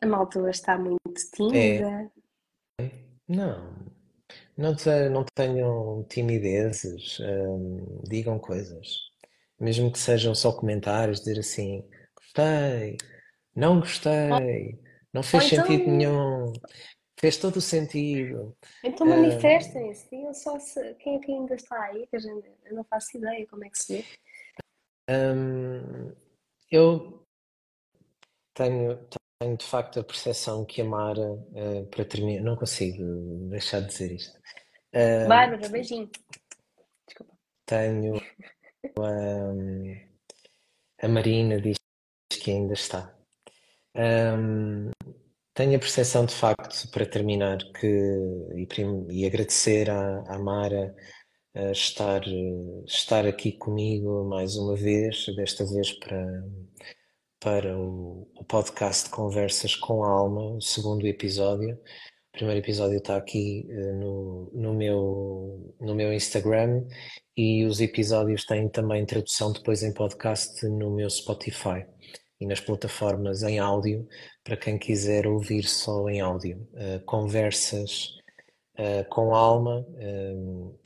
[0.00, 0.98] A malta está muito
[1.34, 2.10] tímida.
[3.28, 3.74] Não,
[4.56, 9.10] não, te- não tenham timidezes, hum, digam coisas.
[9.60, 12.96] Mesmo que sejam só comentários, dizer assim, gostei,
[13.54, 14.80] não gostei,
[15.12, 16.54] não fez então- sentido nenhum,
[17.20, 18.56] fez todo o sentido.
[18.82, 22.74] Então manifestem-se, digam só se, quem é que ainda está aí, que a gente, eu
[22.74, 24.04] não faço ideia como é que se vê.
[25.10, 26.14] Hum,
[26.70, 27.26] eu
[28.54, 29.06] tenho,
[29.38, 33.04] tenho de facto a percepção que a Mara, eh, para terminar, não consigo
[33.50, 34.38] deixar de dizer isto.
[34.94, 36.10] Hum, Bárbara, beijinho.
[37.06, 37.34] Desculpa.
[37.66, 38.14] tenho
[38.98, 40.10] hum,
[41.02, 41.76] a Marina diz
[42.30, 43.14] que ainda está.
[43.94, 44.90] Hum,
[45.60, 47.86] tenho a percepção de facto, para terminar, que
[48.56, 48.66] e,
[49.10, 50.94] e agradecer à, à Mara
[51.54, 52.22] eh, estar,
[52.86, 56.44] estar aqui comigo mais uma vez, desta vez para,
[57.38, 61.74] para o, o podcast Conversas com a Alma, o segundo episódio.
[61.74, 66.86] O primeiro episódio está aqui eh, no, no meu, no meu Instagram
[67.36, 71.84] e os episódios têm também tradução depois em podcast no meu Spotify
[72.40, 74.08] e nas plataformas em áudio,
[74.42, 76.66] para quem quiser ouvir só em áudio.
[76.74, 78.18] Eh, conversas
[78.76, 80.34] eh, com alma eh,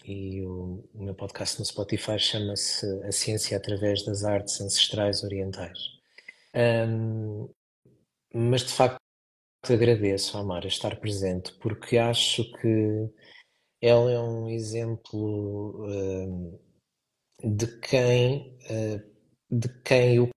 [0.05, 5.78] e o, o meu podcast no Spotify chama-se A Ciência através das Artes Ancestrais Orientais.
[6.56, 7.48] Um,
[8.32, 8.98] mas de facto
[9.68, 13.09] agradeço à Mara estar presente porque acho que
[13.81, 16.59] ela é um exemplo um,
[17.43, 19.14] de quem uh,
[19.51, 20.31] de quem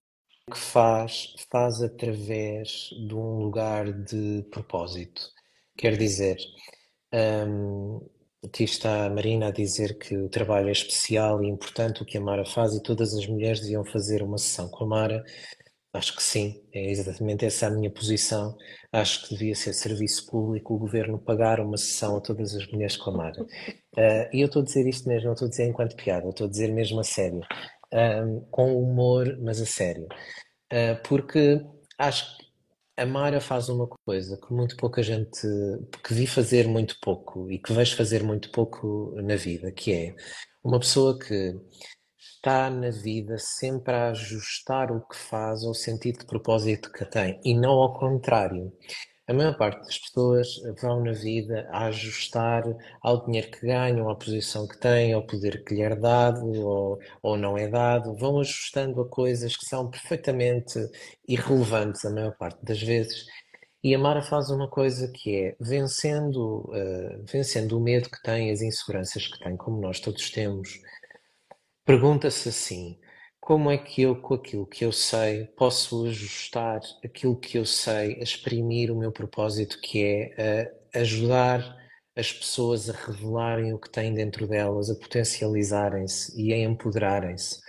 [0.52, 5.22] que faz faz através de um lugar de propósito.
[5.78, 6.38] Quer dizer,
[7.14, 8.02] um,
[8.44, 12.18] aqui está a Marina a dizer que o trabalho é especial e importante, o que
[12.18, 15.24] a Mara faz, e todas as mulheres deviam fazer uma sessão com a Mara.
[15.94, 18.56] Acho que sim, é exatamente essa a minha posição.
[18.92, 22.98] Acho que devia ser serviço público o governo pagar uma sessão a todas as mulheres
[22.98, 23.42] com a Mara.
[23.42, 26.48] Uh, e eu estou a dizer isto mesmo, não estou a dizer enquanto piada, estou
[26.48, 27.42] a dizer mesmo a sério.
[27.94, 30.08] Um, com humor, mas a sério.
[30.74, 31.62] Uh, porque
[31.98, 32.48] acho que
[32.98, 35.40] a Mara faz uma coisa que muito pouca gente,
[36.04, 40.16] que vi fazer muito pouco e que vejo fazer muito pouco na vida, que é
[40.64, 41.56] uma pessoa que
[42.18, 47.40] está na vida sempre a ajustar o que faz ao sentido de propósito que tem
[47.44, 48.74] e não ao contrário.
[49.28, 50.48] A maior parte das pessoas
[50.82, 52.64] vão na vida a ajustar
[53.02, 56.98] ao dinheiro que ganham, à posição que têm, ao poder que lhe é dado ou,
[57.22, 60.80] ou não é dado, vão ajustando a coisas que são perfeitamente
[61.28, 63.26] irrelevantes a maior parte das vezes.
[63.84, 68.50] E a Mara faz uma coisa que é vencendo, uh, vencendo o medo que tem,
[68.50, 70.80] as inseguranças que tem, como nós todos temos,
[71.86, 72.98] pergunta-se assim:
[73.48, 78.16] como é que eu, com aquilo que eu sei, posso ajustar aquilo que eu sei
[78.16, 81.78] a exprimir o meu propósito, que é a ajudar
[82.14, 87.62] as pessoas a revelarem o que têm dentro delas, a potencializarem-se e a empoderarem-se.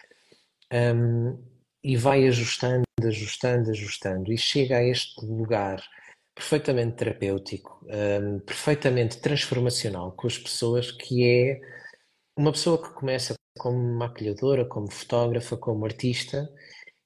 [0.73, 1.41] Um,
[1.85, 5.81] e vai ajustando, ajustando, ajustando, e chega a este lugar
[6.35, 11.61] perfeitamente terapêutico, um, perfeitamente transformacional com as pessoas, que é
[12.37, 16.49] uma pessoa que começa como maquilhadora, como fotógrafa, como artista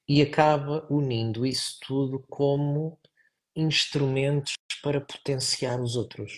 [0.07, 2.99] e acaba unindo isso tudo como
[3.55, 6.33] instrumentos para potenciar os outros.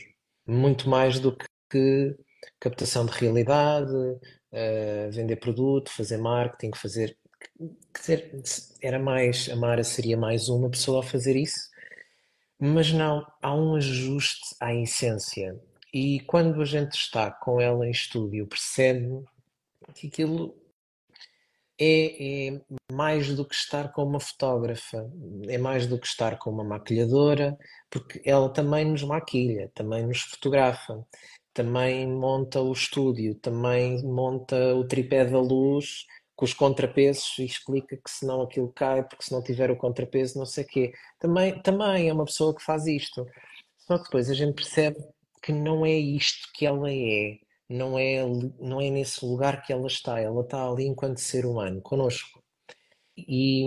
[0.48, 1.36] Muito mais do
[1.70, 2.16] que
[2.60, 7.18] captação de realidade, uh, vender produto, fazer marketing, fazer.
[7.94, 11.70] Quer dizer, era mais, a Mara seria mais uma pessoa a fazer isso,
[12.60, 15.60] mas não, há um ajuste à essência.
[15.94, 19.24] E quando a gente está com ela em estúdio, percebe
[19.94, 20.56] que aquilo
[21.80, 25.10] é, é, mais do que estar com uma fotógrafa,
[25.48, 27.58] é mais do que estar com uma maquilhadora,
[27.90, 31.06] porque ela também nos maquilha, também nos fotografa,
[31.54, 36.06] também monta o estúdio, também monta o tripé da luz
[36.36, 40.38] com os contrapesos e explica que senão aquilo cai, porque se não tiver o contrapeso
[40.38, 40.94] não sei o quê.
[41.20, 43.26] Também, também é uma pessoa que faz isto.
[43.80, 44.98] Só que depois a gente percebe
[45.42, 47.38] que não é isto que ela é
[47.70, 48.24] não é,
[48.60, 52.42] não é nesse lugar que ela está, ela está ali enquanto ser humano, connosco.
[53.18, 53.66] E,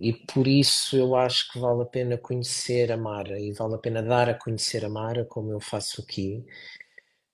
[0.00, 3.78] e por isso eu acho que vale a pena conhecer a Mara e vale a
[3.78, 6.44] pena dar a conhecer a Mara, como eu faço aqui,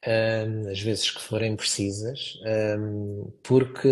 [0.06, 2.38] um, às vezes que forem precisas,
[2.78, 3.88] um, porque,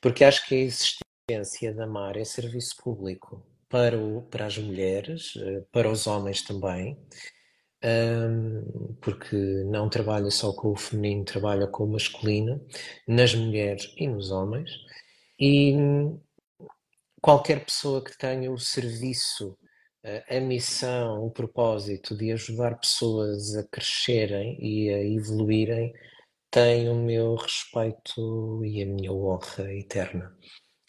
[0.00, 5.34] porque acho que a existência da Mara é serviço público para, o, para as mulheres,
[5.36, 6.98] eh, para os homens também
[7.84, 9.36] um, porque
[9.66, 12.60] não trabalha só com o feminino, trabalha com o masculino,
[13.06, 14.70] nas mulheres e nos homens.
[15.38, 15.74] E
[17.20, 19.56] qualquer pessoa que tenha o serviço,
[20.28, 25.92] a missão, o propósito de ajudar pessoas a crescerem e a evoluírem,
[26.50, 30.34] tem o meu respeito e a minha honra eterna.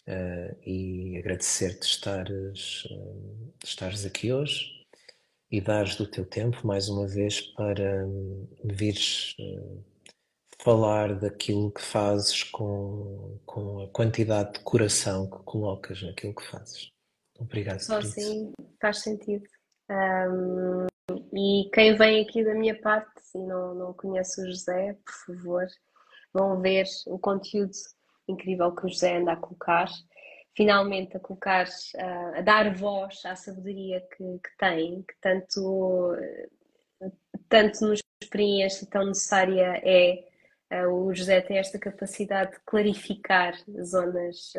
[0.08, 4.79] Uh, e agradecer-te estares, uh, estares aqui hoje
[5.50, 9.84] e dares do teu tempo mais uma vez para hum, vires uh,
[10.62, 16.90] falar daquilo que fazes com, com a quantidade de coração que colocas naquilo que fazes.
[17.38, 17.80] Obrigado.
[17.80, 19.44] Só assim faz sentido.
[19.90, 20.86] Um,
[21.32, 25.66] e quem vem aqui da minha parte e não, não conhece o José, por favor,
[26.32, 27.72] vão ver o conteúdo
[28.28, 29.88] incrível que o José anda a colocar
[30.56, 31.66] finalmente a colocar,
[32.34, 36.16] a, dar voz à sabedoria que, que tem, que tanto,
[37.48, 40.28] tanto nos preenche tão necessária é.
[40.88, 44.52] O José tem esta capacidade de clarificar zonas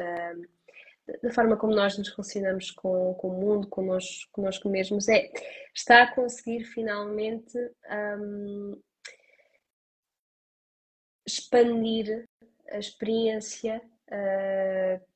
[1.22, 5.32] da forma como nós nos relacionamos com, com o mundo, connosco, connosco mesmos, é,
[5.74, 7.58] está a conseguir finalmente
[8.20, 8.82] um,
[11.26, 12.28] expandir
[12.70, 15.11] a experiência uh,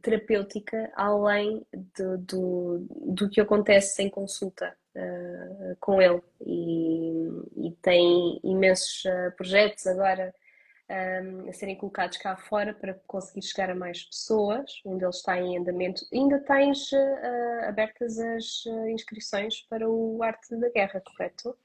[0.00, 1.66] terapêutica além
[1.96, 6.22] do, do, do que acontece em consulta uh, com ele.
[6.46, 10.34] E, e tem imensos uh, projetos agora
[10.90, 14.80] um, a serem colocados cá fora para conseguir chegar a mais pessoas.
[14.84, 16.06] Um deles está em andamento.
[16.12, 21.56] Ainda tens uh, abertas as inscrições para o Arte da Guerra, correto?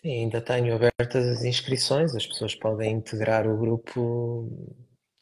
[0.00, 4.48] Sim, ainda tenho abertas as inscrições, as pessoas podem integrar o grupo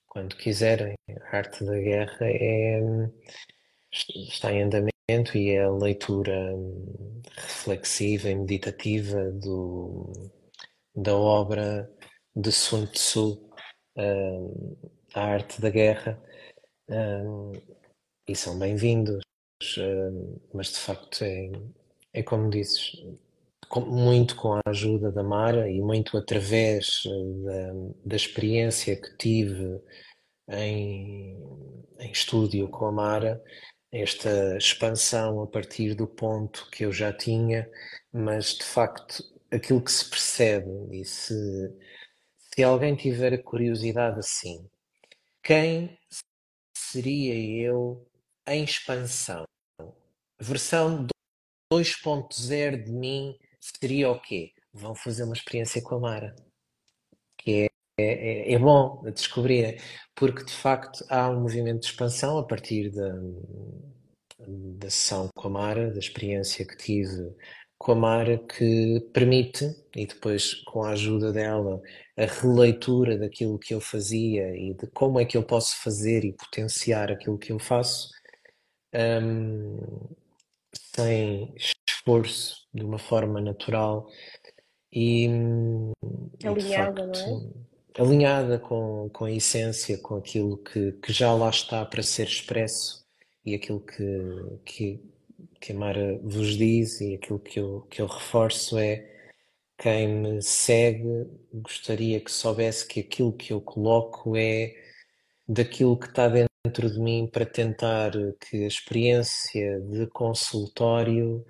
[0.09, 0.94] quando quiserem.
[1.09, 2.80] A arte da guerra é,
[3.93, 6.55] está em andamento e é a leitura
[7.36, 10.12] reflexiva e meditativa do,
[10.94, 11.90] da obra
[12.35, 13.51] de Sun Tzu,
[13.97, 16.22] uh, A Arte da Guerra,
[16.90, 17.52] uh,
[18.28, 19.22] e são bem-vindos,
[20.52, 21.51] mas de facto é,
[22.12, 23.02] é como dizes,
[23.77, 27.03] muito com a ajuda da Mara e muito através
[27.45, 27.73] da,
[28.07, 29.81] da experiência que tive
[30.49, 31.36] em,
[31.99, 33.43] em estúdio com a Mara,
[33.93, 37.69] esta expansão a partir do ponto que eu já tinha,
[38.12, 41.35] mas de facto aquilo que se percebe e se,
[42.55, 44.69] se alguém tiver a curiosidade assim,
[45.43, 45.99] quem
[46.77, 47.35] seria
[47.66, 48.07] eu
[48.47, 49.45] em expansão?
[50.40, 51.07] Versão
[51.73, 54.52] 2.0 de mim seria o quê?
[54.72, 56.36] Vão fazer uma experiência com a Mara,
[57.36, 57.68] que é
[57.98, 59.82] é, é, é bom descobrir,
[60.14, 63.12] porque de facto há um movimento de expansão a partir da,
[64.47, 67.35] da sessão com a Mara, da experiência que tive
[67.76, 69.64] com a Mara que permite,
[69.97, 71.80] e depois com a ajuda dela,
[72.16, 76.32] a releitura daquilo que eu fazia e de como é que eu posso fazer e
[76.32, 78.10] potenciar aquilo que eu faço,
[78.94, 79.78] um,
[80.99, 81.55] sem
[81.89, 84.09] esforço, de uma forma natural
[84.93, 85.29] e,
[86.45, 87.65] alinhada, facto, não
[87.97, 88.03] é?
[88.03, 93.05] Alinhada com, com a essência, com aquilo que, que já lá está para ser expresso
[93.45, 95.01] e aquilo que, que,
[95.61, 99.05] que a Mara vos diz e aquilo que eu, que eu reforço é
[99.77, 104.75] quem me segue gostaria que soubesse que aquilo que eu coloco é
[105.47, 111.44] daquilo que está dentro de mim para tentar que a experiência de consultório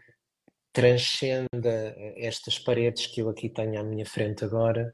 [0.73, 4.93] transcenda estas paredes que eu aqui tenho à minha frente agora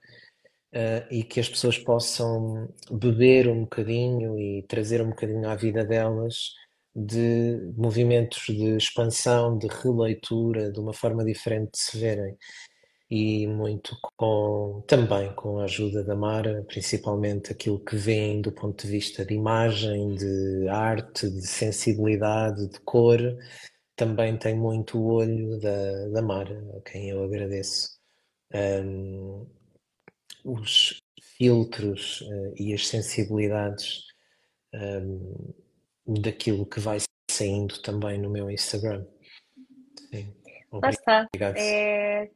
[0.72, 5.84] uh, e que as pessoas possam beber um bocadinho e trazer um bocadinho à vida
[5.84, 6.54] delas
[6.94, 12.36] de movimentos de expansão, de releitura, de uma forma diferente de se verem.
[13.16, 18.84] E muito com, também com a ajuda da Mara, principalmente aquilo que vem do ponto
[18.84, 23.20] de vista de imagem, de arte, de sensibilidade, de cor,
[23.94, 28.00] também tem muito o olho da, da Mara, a quem eu agradeço.
[28.52, 29.46] Um,
[30.44, 31.00] os
[31.38, 34.00] filtros uh, e as sensibilidades
[34.74, 35.54] um,
[36.20, 36.98] daquilo que vai
[37.30, 39.06] saindo também no meu Instagram.
[40.10, 40.34] Sim.
[40.72, 41.28] Lá está.
[41.54, 42.28] É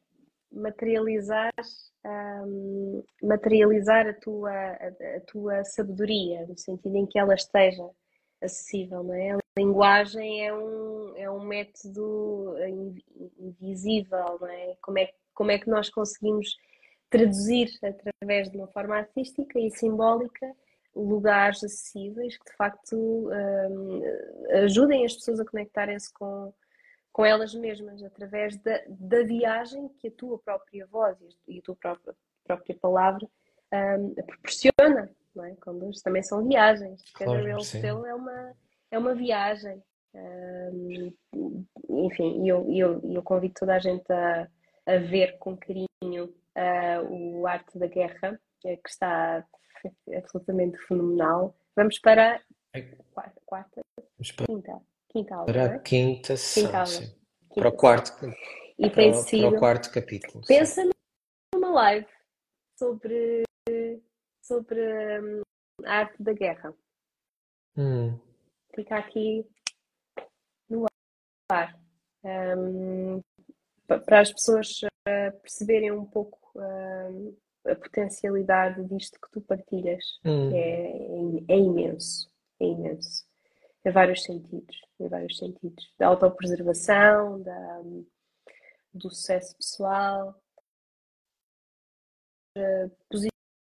[0.52, 1.52] materializar,
[2.04, 7.88] um, materializar a tua, a, a, tua sabedoria, no sentido em que ela esteja
[8.40, 9.32] acessível, não é?
[9.32, 12.54] A linguagem é um, é um método
[13.38, 14.76] invisível, não é?
[14.80, 16.56] Como é, como é que nós conseguimos
[17.10, 20.54] traduzir através de uma forma artística e simbólica
[20.94, 24.02] lugares acessíveis que de facto um,
[24.64, 26.52] ajudem as pessoas a conectarem-se com,
[27.18, 31.18] com elas mesmas através da, da viagem que a tua própria voz
[31.48, 32.14] e a tua própria,
[32.44, 33.28] própria palavra
[33.74, 35.10] um, proporciona.
[35.34, 35.56] Não é?
[35.56, 37.02] Conduz também são viagens.
[37.14, 38.54] Cada claro, real teu é uma,
[38.92, 39.82] é uma viagem.
[40.14, 41.12] Um,
[42.06, 44.48] enfim, eu, eu, eu convido toda a gente a,
[44.86, 46.26] a ver com carinho
[46.56, 49.44] uh, o Arte da Guerra, eh, que está
[50.16, 51.56] absolutamente fenomenal.
[51.74, 52.40] Vamos para
[52.72, 52.80] a
[53.12, 53.80] quarta, quarta
[54.46, 55.46] quinta, quinta aula.
[55.46, 55.78] Para a é?
[55.78, 57.18] quinta sessão, quinta
[57.54, 58.12] para o quarto,
[58.78, 60.44] e para, tem sido, para o quarto capítulo.
[60.46, 60.90] Pensa sim.
[61.54, 62.06] numa live
[62.78, 63.42] sobre,
[64.42, 64.80] sobre
[65.20, 65.42] hum,
[65.84, 66.74] a arte da guerra.
[67.76, 68.18] Hum.
[68.74, 69.46] Fica aqui
[70.68, 70.86] no
[71.50, 71.78] ar.
[72.24, 73.20] Um,
[73.86, 77.36] para as pessoas uh, perceberem um pouco uh,
[77.66, 80.50] a potencialidade disto que tu partilhas hum.
[80.52, 82.30] é, é, imenso,
[82.60, 83.27] é imenso.
[83.84, 85.92] Em vários sentidos, em vários sentidos.
[85.98, 87.82] Da autopreservação, da,
[88.92, 90.34] do sucesso pessoal.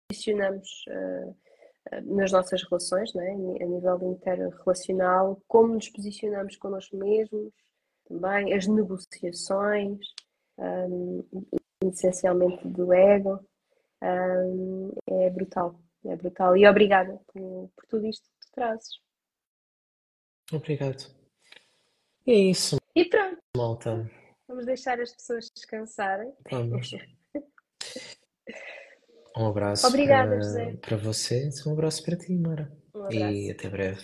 [0.09, 1.35] Posicionamos uh,
[2.15, 3.31] nas nossas relações, não é?
[3.31, 7.53] a nível interrelacional, como nos posicionamos connosco mesmos,
[8.07, 9.99] também as negociações,
[10.57, 11.23] um,
[11.83, 13.39] essencialmente do ego,
[14.01, 16.57] um, é brutal, é brutal.
[16.57, 19.08] E obrigada por, por tudo isto que tu trazes.
[20.51, 21.03] Obrigado.
[22.25, 22.77] E é isso.
[22.95, 23.37] E pronto.
[23.55, 24.11] Malta.
[24.47, 26.33] Vamos deixar as pessoas descansarem.
[26.49, 26.91] Vamos.
[29.37, 30.77] Um abraço Obrigada, para, José.
[30.81, 32.69] para vocês, um abraço para ti, Mara.
[32.93, 34.03] Um e até breve,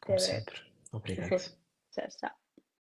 [0.00, 0.54] como até sempre.
[0.54, 0.70] Breve.
[0.92, 1.28] Obrigado.
[1.92, 2.39] tchau, tchau.